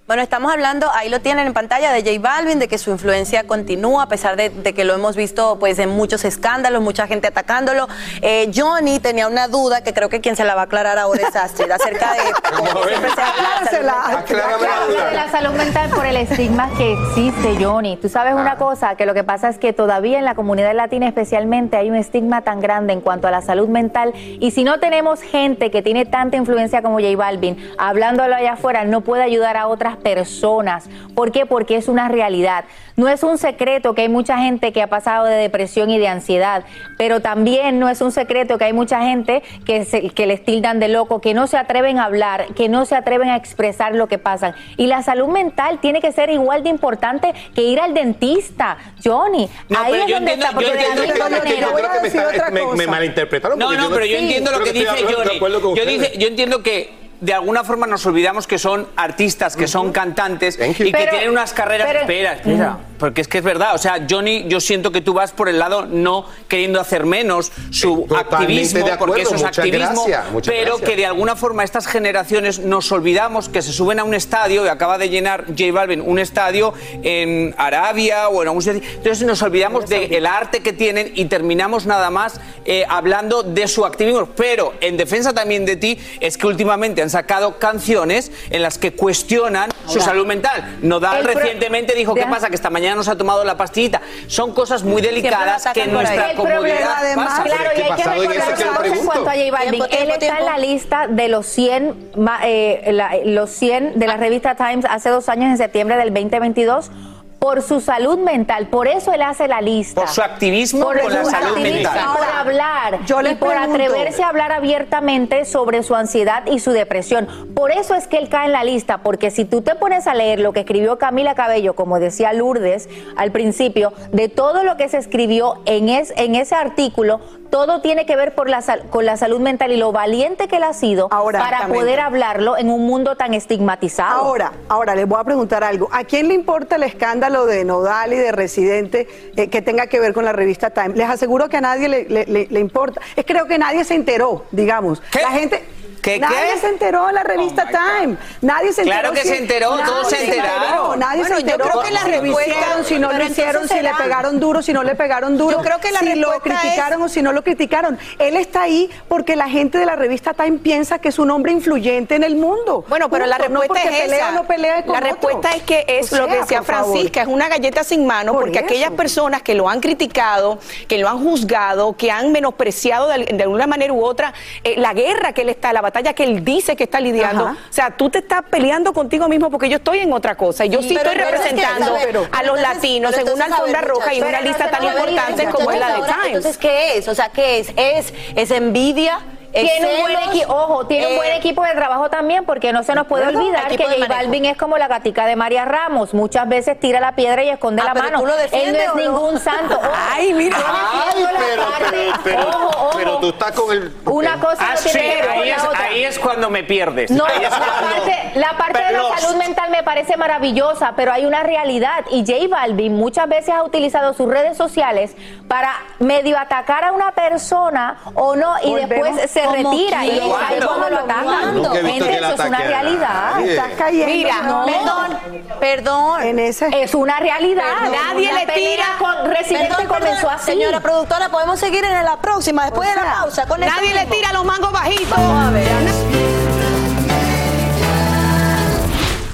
Bueno, 0.09 0.23
estamos 0.23 0.51
hablando, 0.51 0.89
ahí 0.95 1.07
lo 1.07 1.21
tienen 1.21 1.45
en 1.45 1.53
pantalla, 1.53 1.91
de 1.91 2.01
J 2.01 2.19
Balvin, 2.19 2.57
de 2.57 2.67
que 2.67 2.79
su 2.79 2.89
influencia 2.89 3.43
continúa, 3.43 4.01
a 4.01 4.07
pesar 4.07 4.37
de, 4.37 4.49
de 4.49 4.73
que 4.73 4.83
lo 4.83 4.95
hemos 4.95 5.15
visto 5.15 5.59
pues 5.59 5.77
en 5.77 5.89
muchos 5.89 6.25
escándalos, 6.25 6.81
mucha 6.81 7.05
gente 7.05 7.27
atacándolo. 7.27 7.87
Eh, 8.23 8.49
Johnny 8.51 8.99
tenía 8.99 9.27
una 9.27 9.47
duda 9.47 9.83
que 9.83 9.93
creo 9.93 10.09
que 10.09 10.19
quien 10.19 10.35
se 10.35 10.45
la 10.45 10.55
va 10.55 10.61
a 10.61 10.63
aclarar 10.63 10.97
ahora 10.97 11.27
es 11.27 11.35
Astrid, 11.35 11.69
acerca 11.69 12.13
de 12.13 12.21
cómo 12.57 12.83
siempre 12.85 13.11
se 13.11 13.21
habla 13.21 13.69
de 13.71 13.83
la 13.83 14.03
salud 14.03 14.59
mental. 14.59 14.81
Habla 14.81 15.09
de 15.09 15.15
la 15.15 15.29
salud 15.29 15.51
mental 15.51 15.89
por 15.91 16.05
el 16.07 16.17
estigma 16.17 16.71
que 16.75 16.93
existe, 16.93 17.63
Johnny. 17.63 17.95
Tú 17.97 18.09
sabes 18.09 18.33
una 18.33 18.55
cosa, 18.55 18.95
que 18.95 19.05
lo 19.05 19.13
que 19.13 19.23
pasa 19.23 19.47
es 19.49 19.59
que 19.59 19.73
todavía 19.73 20.17
en 20.17 20.25
la 20.25 20.33
comunidad 20.33 20.73
latina 20.73 21.07
especialmente 21.07 21.77
hay 21.77 21.91
un 21.91 21.95
estigma 21.95 22.41
tan 22.41 22.61
grande 22.61 22.93
en 22.93 23.01
cuanto 23.01 23.27
a 23.27 23.31
la 23.31 23.43
salud 23.43 23.67
mental 23.67 24.13
y 24.15 24.49
si 24.49 24.63
no 24.63 24.79
tenemos 24.79 25.21
gente 25.21 25.69
que 25.69 25.83
tiene 25.83 26.07
tanta 26.07 26.35
influencia 26.35 26.81
como 26.81 26.95
J 26.95 27.15
Balvin, 27.15 27.63
hablándolo 27.77 28.33
allá 28.33 28.53
afuera, 28.53 28.85
no 28.85 29.01
puede 29.01 29.21
ayudar 29.21 29.55
a 29.55 29.67
otras 29.67 29.98
personas. 29.99 30.89
¿Por 31.15 31.31
qué? 31.31 31.45
Porque 31.45 31.75
es 31.75 31.87
una 31.87 32.07
realidad. 32.07 32.65
No 32.95 33.07
es 33.07 33.23
un 33.23 33.37
secreto 33.37 33.93
que 33.95 34.01
hay 34.01 34.09
mucha 34.09 34.37
gente 34.39 34.73
que 34.73 34.81
ha 34.81 34.87
pasado 34.87 35.25
de 35.25 35.35
depresión 35.35 35.89
y 35.89 35.97
de 35.99 36.07
ansiedad, 36.09 36.65
pero 36.97 37.21
también 37.21 37.79
no 37.79 37.87
es 37.87 38.01
un 38.01 38.11
secreto 38.11 38.57
que 38.57 38.65
hay 38.65 38.73
mucha 38.73 39.01
gente 39.01 39.41
que, 39.65 39.85
se- 39.85 40.09
que 40.09 40.25
les 40.25 40.43
tildan 40.43 40.79
de 40.79 40.89
loco, 40.89 41.21
que 41.21 41.33
no 41.33 41.47
se 41.47 41.55
atreven 41.57 41.97
a 41.99 42.05
hablar, 42.05 42.47
que 42.55 42.67
no 42.67 42.85
se 42.85 42.95
atreven 42.95 43.29
a 43.29 43.37
expresar 43.37 43.95
lo 43.95 44.07
que 44.07 44.17
pasan. 44.17 44.53
Y 44.75 44.87
la 44.87 45.01
salud 45.03 45.27
mental 45.29 45.79
tiene 45.79 46.01
que 46.01 46.11
ser 46.11 46.29
igual 46.29 46.63
de 46.63 46.69
importante 46.69 47.33
que 47.55 47.61
ir 47.63 47.79
al 47.79 47.93
dentista. 47.93 48.77
Johnny, 49.03 49.49
No, 49.69 49.79
ahí 49.79 49.93
es 49.93 50.07
yo 50.07 50.15
donde 50.15 50.33
entiendo- 50.33 50.45
está, 50.45 50.51
porque 50.53 50.65
yo 50.67 50.71
de 50.73 50.81
la 50.81 50.87
entiendo 50.87 51.03
misma 51.13 51.25
que- 51.29 51.33
que 51.33 51.39
manera- 51.39 51.67
yo 51.67 51.73
creo 51.75 51.91
que 51.91 52.01
me 52.01 52.07
está- 52.31 52.51
me- 52.51 52.75
me 52.75 52.87
malinterpretaron, 52.87 53.59
No, 53.59 53.67
no, 53.67 53.73
yo 53.75 53.81
no- 53.89 53.89
pero 53.95 54.05
yo 54.05 54.17
Sí, 54.17 54.23
entiendo 54.23 54.51
lo 54.51 54.59
que 54.59 54.73
dice 54.73 54.87
Johnny. 54.87 55.37
acuerdo 55.37 55.61
con 55.61 55.75
Yo, 55.75 55.85
dice- 55.85 56.11
yo 56.17 56.27
entiendo 56.27 56.61
que 56.63 57.08
de 57.21 57.33
alguna 57.33 57.63
forma 57.63 57.85
nos 57.87 58.05
olvidamos 58.05 58.47
que 58.47 58.57
son 58.57 58.87
artistas, 58.95 59.55
que 59.55 59.67
son 59.67 59.91
cantantes 59.91 60.57
y 60.61 60.73
que 60.73 60.91
Pero- 60.91 61.11
tienen 61.11 61.29
unas 61.29 61.53
carreras. 61.53 61.87
pero- 61.87 61.99
espera, 62.01 62.33
espera. 62.33 62.77
Porque 62.99 63.21
es 63.21 63.29
que 63.29 63.37
es 63.37 63.43
verdad. 63.45 63.75
O 63.75 63.77
sea, 63.77 64.05
Johnny, 64.09 64.45
yo 64.49 64.59
siento 64.59 64.91
que 64.91 64.99
tú 64.99 65.13
vas 65.13 65.31
por 65.31 65.47
el 65.47 65.57
lado 65.57 65.85
no 65.85 66.25
queriendo 66.49 66.81
hacer 66.81 67.05
menos 67.05 67.49
su 67.71 68.01
Totalmente 68.09 68.35
activismo, 68.35 68.85
de 68.85 68.91
acuerdo, 68.91 69.13
porque 69.13 69.21
eso 69.21 69.35
es 69.35 69.43
activismo, 69.43 70.05
gracias, 70.05 70.25
pero 70.45 70.71
gracias. 70.77 70.89
que 70.89 70.95
de 70.97 71.05
alguna 71.05 71.37
forma 71.37 71.63
estas 71.63 71.87
generaciones 71.87 72.59
nos 72.59 72.91
olvidamos 72.91 73.47
que 73.47 73.61
se 73.61 73.71
suben 73.71 73.99
a 73.99 74.03
un 74.03 74.13
estadio 74.13 74.65
y 74.65 74.67
acaba 74.67 74.97
de 74.97 75.07
llenar 75.07 75.45
J 75.47 75.71
Balvin 75.71 76.01
un 76.01 76.19
estadio 76.19 76.73
en 77.03 77.55
Arabia 77.57 78.27
o 78.27 78.41
en 78.41 78.49
algún 78.49 78.61
sitio. 78.61 78.81
Entonces 78.83 79.25
nos 79.25 79.41
olvidamos 79.43 79.87
del 79.87 80.25
arte 80.25 80.59
que 80.61 80.73
tienen 80.73 81.11
y 81.15 81.25
terminamos 81.25 81.85
nada 81.85 82.09
más 82.09 82.41
eh, 82.65 82.83
hablando 82.89 83.43
de 83.43 83.67
su 83.69 83.85
activismo. 83.85 84.27
Pero 84.35 84.73
en 84.81 84.97
defensa 84.97 85.31
también 85.33 85.65
de 85.65 85.77
ti 85.77 85.97
es 86.19 86.37
que 86.37 86.47
últimamente 86.47 87.01
han 87.01 87.08
sacado 87.09 87.59
canciones 87.59 88.31
en 88.49 88.61
las 88.61 88.77
que 88.77 88.93
cuestionan 88.93 89.69
su 89.87 89.99
salud 90.01 90.25
mental. 90.25 90.77
Nodal 90.81 91.17
el 91.19 91.25
recientemente 91.25 91.93
dijo, 91.95 92.13
¿qué 92.15 92.25
pasa? 92.25 92.49
Que 92.49 92.55
esta 92.55 92.69
mañana 92.69 92.95
nos 92.95 93.07
ha 93.07 93.17
tomado 93.17 93.43
la 93.43 93.57
pastillita. 93.57 94.01
Son 94.27 94.53
cosas 94.53 94.83
muy 94.83 95.01
delicadas 95.01 95.67
que 95.73 95.83
en 95.83 95.93
nuestra 95.93 96.31
El 96.31 96.35
problema, 96.37 96.55
comunidad 96.59 96.93
además, 96.97 97.39
claro, 97.43 97.69
y 97.77 97.81
hay 97.81 97.93
que 97.95 98.03
recordar 98.03 98.85
en 98.85 99.05
cuanto 99.05 99.29
a 99.29 99.33
J 99.33 99.51
Balvin. 99.51 99.69
Tiempo, 99.71 99.85
Él 99.85 99.89
tiempo, 100.07 100.13
está 100.15 100.39
en 100.39 100.45
la 100.45 100.57
lista 100.57 101.07
de 101.07 101.27
los 101.27 101.45
100, 101.47 102.11
ma- 102.15 102.39
eh, 102.43 102.89
la- 102.91 103.11
los 103.25 103.49
100 103.49 103.97
de 103.99 104.07
la 104.07 104.17
revista 104.17 104.55
Times 104.55 104.85
hace 104.89 105.09
dos 105.09 105.29
años, 105.29 105.49
en 105.49 105.57
septiembre 105.57 105.97
del 105.97 106.13
2022, 106.13 106.91
por 107.39 107.61
su 107.61 107.79
salud 107.79 108.17
mental. 108.19 108.67
Por 108.67 108.87
eso 108.87 109.13
él 109.13 109.21
hace 109.21 109.47
la 109.47 109.61
lista. 109.61 110.01
Por 110.01 110.09
su 110.09 110.21
activismo 110.21 110.85
Por 110.85 111.01
con 111.01 111.13
la 111.13 111.23
su 111.23 111.29
salud 111.31 111.47
activismo, 111.47 111.89
mental. 111.91 112.05
Por 112.17 112.27
hablar 112.27 112.99
yo 113.05 113.21
les 113.21 113.31
y 113.33 113.35
por 113.35 113.49
pregunto- 113.49 113.73
atreverse 113.75 114.23
a 114.23 114.27
hablar 114.29 114.51
abiertamente 114.51 115.45
sobre 115.45 115.81
su 115.83 115.95
ansiedad 115.95 116.43
y 116.47 116.59
su 116.59 116.71
depresión. 116.71 117.27
Por 117.55 117.71
eso 117.71 117.95
es 117.95 118.07
que 118.07 118.17
él 118.17 118.27
cae 118.29 118.47
en 118.47 118.51
la 118.51 118.63
lista, 118.63 118.99
porque 118.99 119.31
si 119.31 119.45
tú 119.45 119.61
te 119.61 119.75
pones 119.75 120.05
a 120.07 120.13
leer 120.15 120.39
lo 120.39 120.51
que 120.53 120.61
escribió 120.61 120.97
Camila 120.97 121.33
Cabello, 121.35 121.75
como 121.75 121.99
decía 121.99 122.33
Lourdes 122.33 122.89
al 123.15 123.31
principio, 123.31 123.93
de 124.11 124.27
todo 124.27 124.63
lo 124.63 124.75
que 124.75 124.89
se 124.89 124.97
escribió 124.97 125.61
en, 125.65 125.87
es- 125.89 126.13
en 126.17 126.35
ese 126.35 126.55
artículo, 126.55 127.21
todo 127.49 127.81
tiene 127.81 128.05
que 128.05 128.15
ver 128.15 128.35
por 128.35 128.47
la 128.49 128.61
sal- 128.61 128.83
con 128.91 129.05
la 129.05 129.17
salud 129.17 129.39
mental 129.39 129.71
y 129.71 129.77
lo 129.77 129.91
valiente 129.91 130.47
que 130.47 130.57
él 130.57 130.63
ha 130.63 130.73
sido 130.73 131.09
para 131.09 131.67
poder 131.67 131.99
hablarlo 131.99 132.57
en 132.57 132.69
un 132.69 132.85
mundo 132.85 133.15
tan 133.15 133.33
estigmatizado. 133.33 134.19
Ahora, 134.21 134.51
ahora 134.67 134.93
les 134.93 135.07
voy 135.07 135.19
a 135.19 135.23
preguntar 135.23 135.63
algo. 135.63 135.87
¿A 135.91 136.03
quién 136.03 136.27
le 136.27 136.35
importa 136.35 136.75
el 136.75 136.83
escándalo 136.83 137.28
de 137.45 137.63
Nodal 137.65 138.13
y 138.13 138.17
de 138.17 138.31
Residente 138.31 139.07
eh, 139.35 139.49
que 139.49 139.61
tenga 139.61 139.87
que 139.87 139.99
ver 139.99 140.13
con 140.13 140.25
la 140.25 140.33
revista 140.33 140.69
Time? 140.71 140.89
Les 140.95 141.09
aseguro 141.09 141.49
que 141.49 141.57
a 141.57 141.61
nadie 141.61 141.87
le, 141.89 142.03
le- 142.09 142.25
le- 142.25 142.47
le 142.49 142.59
importa. 142.59 143.01
Es 143.15 143.25
creo 143.25 143.45
que 143.47 143.57
nadie 143.57 143.83
se 143.83 143.95
enteró, 143.95 144.45
digamos. 144.51 145.01
La 145.21 145.29
gente. 145.31 145.63
¿Qué, 146.01 146.19
nadie 146.19 146.53
qué? 146.53 146.59
se 146.59 146.67
enteró 146.69 147.09
en 147.09 147.15
la 147.15 147.23
revista 147.23 147.67
Time. 147.67 148.17
Nadie 148.41 148.73
se 148.73 148.81
enteró. 148.81 148.99
Claro 149.01 149.13
que 149.13 149.21
si- 149.21 149.27
se 149.29 149.37
enteró, 149.37 149.71
nadie 149.77 149.85
todos 149.85 150.09
se 150.09 150.23
enteraron. 150.23 150.99
Nadie 150.99 151.21
Bueno, 151.21 151.35
se 151.37 151.43
yo 151.43 151.49
enteró 151.51 151.69
creo 151.69 151.83
que 151.83 151.91
la 151.91 151.99
hicieron, 151.99 152.85
si 152.85 152.99
no 152.99 153.11
lo 153.13 153.23
hicieron, 153.25 153.67
si 153.67 153.79
le 153.81 153.91
pegaron 153.93 154.39
duro, 154.39 154.61
si 154.61 154.73
no 154.73 154.83
le 154.83 154.95
pegaron 154.95 155.37
duro. 155.37 155.57
Yo 155.57 155.63
creo 155.63 155.79
que 155.79 155.91
la 155.91 155.99
si 155.99 156.15
lo 156.15 156.39
criticaron 156.39 157.01
o 157.01 157.09
si 157.09 157.21
no 157.21 157.31
lo 157.33 157.43
criticaron. 157.43 157.97
Él 158.17 158.35
está 158.37 158.63
ahí 158.63 158.89
porque 159.07 159.35
la 159.35 159.49
gente 159.49 159.77
de 159.77 159.85
la 159.85 159.95
revista 159.95 160.33
Time 160.33 160.59
piensa 160.59 160.99
que 160.99 161.09
es 161.09 161.19
un 161.19 161.29
hombre 161.31 161.51
influyente 161.51 162.15
en 162.15 162.23
el 162.23 162.35
mundo. 162.35 162.83
Bueno, 162.87 163.09
pero 163.09 163.25
la 163.25 163.37
Punto. 163.37 163.53
No 163.53 163.59
respuesta 163.61 163.83
porque 163.89 163.97
es 163.97 164.03
pelea 164.03 164.17
esa. 164.17 164.29
o 164.29 164.31
no 164.33 164.47
pelea 164.47 164.83
con 164.83 164.93
la 164.93 164.99
otro. 164.99 165.09
respuesta 165.11 165.51
es 165.55 165.63
que 165.63 165.85
es 165.87 166.13
O 166.13 166.17
lo 166.17 166.27
que 166.27 166.35
decía 166.39 166.63
favor. 166.63 166.91
Francisca, 166.93 167.21
es 167.21 167.27
una 167.27 167.49
galleta 167.49 167.83
sin 167.83 168.05
mano, 168.05 168.31
Por 168.33 168.41
porque 168.43 168.57
eso. 168.59 168.65
aquellas 168.65 168.91
personas 168.91 169.41
que 169.41 169.53
lo 169.55 169.69
han 169.69 169.79
criticado, 169.81 170.59
que 170.87 170.97
lo 170.97 171.09
han 171.09 171.19
juzgado, 171.23 171.93
que 171.97 172.11
han 172.11 172.31
menospreciado 172.31 173.07
de, 173.07 173.25
de 173.25 173.43
alguna 173.43 173.67
manera 173.67 173.93
u 173.93 174.03
otra 174.03 174.33
eh, 174.63 174.75
la 174.77 174.93
guerra 174.93 175.33
que 175.33 175.41
él 175.41 175.49
está, 175.49 175.73
la 175.73 175.81
batalla 175.89 176.13
que 176.13 176.23
él 176.23 176.43
dice 176.45 176.75
que 176.75 176.85
está 176.85 176.99
lidiando. 176.99 177.47
Ajá. 177.47 177.57
O 177.69 177.73
sea, 177.73 177.91
tú 177.91 178.09
te 178.09 178.19
estás 178.19 178.41
peleando 178.49 178.93
contigo 178.93 179.27
mismo 179.27 179.49
porque 179.49 179.69
yo 179.69 179.77
estoy 179.77 179.99
en 179.99 180.13
otra 180.13 180.35
cosa. 180.35 180.65
Y 180.65 180.69
yo 180.69 180.81
sí, 180.81 180.89
pero- 180.95 181.11
estoy 181.11 181.15
pero 181.15 181.27
es 181.37 181.41
que, 181.41 181.49
representando 181.49 181.95
a 181.95 182.43
los 182.43 182.57
entonces- 182.57 182.61
latinos 182.61 183.17
en 183.17 183.29
una 183.29 183.45
alfombra 183.45 183.81
roja 183.81 184.13
y 184.13 184.17
en 184.19 184.23
una 184.27 184.41
lista 184.41 184.69
tan 184.71 184.83
importante 184.83 185.45
como 185.49 185.71
es 185.71 185.79
la 185.79 185.87
de 185.95 186.01
Times. 186.03 186.25
Entonces, 186.27 186.57
¿qué 186.57 186.97
es? 186.97 187.07
O 187.07 187.15
sea, 187.15 187.29
¿qué 187.29 187.59
es? 187.59 187.69
¿Es, 187.75 188.13
es 188.35 188.51
envidia? 188.51 189.19
¿Es 189.53 189.63
Tiene 189.71 189.95
un 189.95 190.01
buen 190.01 190.17
equipo, 190.29 190.53
ojo, 190.53 190.85
tiene 190.87 191.07
un 191.07 191.13
Eh, 191.13 191.17
buen 191.17 191.31
equipo 191.33 191.63
de 191.63 191.71
trabajo 191.71 192.09
también, 192.09 192.45
porque 192.45 192.71
no 192.71 192.83
se 192.83 192.93
nos 192.93 193.07
puede 193.07 193.27
olvidar 193.27 193.67
que 193.69 193.83
J. 193.83 194.05
Balvin 194.07 194.45
es 194.45 194.57
como 194.57 194.77
la 194.77 194.87
gatica 194.87 195.25
de 195.25 195.35
María 195.35 195.65
Ramos, 195.65 196.13
muchas 196.13 196.47
veces 196.47 196.79
tira 196.79 196.99
la 196.99 197.13
piedra 197.15 197.43
y 197.43 197.49
esconde 197.49 197.81
Ah, 197.81 197.85
la 197.85 197.93
pero 197.93 198.05
mano. 198.05 198.19
tú 198.19 198.25
lo 198.27 198.33
Él 198.33 198.37
no 198.37 198.43
defiendes 198.43 198.81
es 198.83 198.89
no? 198.89 198.95
ningún 199.01 199.39
santo. 199.39 199.75
Ojo, 199.79 199.89
Ay, 200.11 200.33
mira. 200.33 200.57
yo 200.57 200.63
Ay, 200.67 201.25
pero, 201.39 201.63
pero, 201.89 202.03
pero, 202.23 202.41
ojo, 202.49 202.67
ojo. 202.67 202.89
pero 202.97 203.17
tú 203.17 203.29
estás 203.29 203.51
con 203.53 203.71
el... 203.75 203.93
Una 204.05 204.39
cosa 204.39 204.57
Ah, 204.59 204.71
no 204.73 204.77
sí, 204.77 204.89
tiene 204.91 205.09
que 205.09 205.15
ver 205.15 205.25
con 205.29 205.39
ahí 205.43 205.49
la 205.49 205.55
es, 205.55 205.63
otra. 205.63 205.83
ahí 205.83 206.03
es 206.03 206.19
cuando 206.19 206.49
me 206.49 206.63
pierdes. 206.63 207.11
No, 207.11 207.25
Ahí 207.25 207.39
la 207.41 207.47
es 207.47 207.53
parte, 207.55 208.31
la 208.35 208.57
parte 208.57 208.83
de 208.83 208.91
la 208.91 209.17
salud 209.17 209.35
mental 209.37 209.69
me 209.71 209.83
parece 209.83 210.15
maravillosa, 210.17 210.93
pero 210.95 211.11
hay 211.11 211.25
una 211.25 211.41
realidad 211.43 212.05
y 212.11 212.19
J 212.25 212.47
Balvin 212.49 212.95
muchas 212.95 213.27
veces 213.27 213.53
ha 213.55 213.63
utilizado 213.63 214.13
sus 214.13 214.27
redes 214.29 214.57
sociales 214.57 215.15
para 215.47 215.71
medio 215.99 216.37
atacar 216.37 216.83
a 216.83 216.91
una 216.91 217.11
persona 217.13 217.97
o 218.13 218.35
no 218.35 218.55
y 218.63 218.69
Volvemos. 218.69 218.89
después 218.89 219.31
se 219.31 219.38
¿Cómo 219.45 219.71
retira 219.71 220.05
y 220.05 220.11
ahí 220.11 220.59
cuando 220.65 220.89
lo 220.89 220.99
atacan. 220.99 221.57
Eso 221.57 222.33
es 222.33 222.39
una 222.39 222.59
realidad. 222.59 223.41
Estás 223.41 223.71
cayendo. 223.77 224.13
Mira, 224.13 224.41
no. 224.41 224.65
Perdón, 224.65 225.17
perdón. 225.59 226.21
En 226.23 226.39
ese. 226.39 226.69
Es 226.73 226.93
una 226.93 227.19
realidad. 227.19 227.63
Nadie 227.91 228.33
le 228.33 228.45
tira. 228.53 228.85
Con 228.97 229.29
Residente 229.29 229.69
Perdón, 229.75 229.87
comenzó 229.87 230.21
perdón. 230.21 230.35
así. 230.35 230.45
Señora 230.45 230.79
productora, 230.79 231.29
podemos 231.29 231.59
seguir 231.59 231.83
en 231.83 232.05
la 232.05 232.17
próxima, 232.17 232.63
después 232.65 232.87
O 232.87 232.91
de 232.91 232.95
la 232.97 233.13
pausa. 233.13 233.47
Con 233.47 233.63
eso 233.63 233.73
Nadie 233.75 233.93
le 233.93 234.05
tira 234.05 234.33
los 234.33 234.45
mangos 234.45 234.71
bajitos. 234.71 235.09
Vamos 235.17 235.47
a 235.47 235.51
ver. 235.51 236.08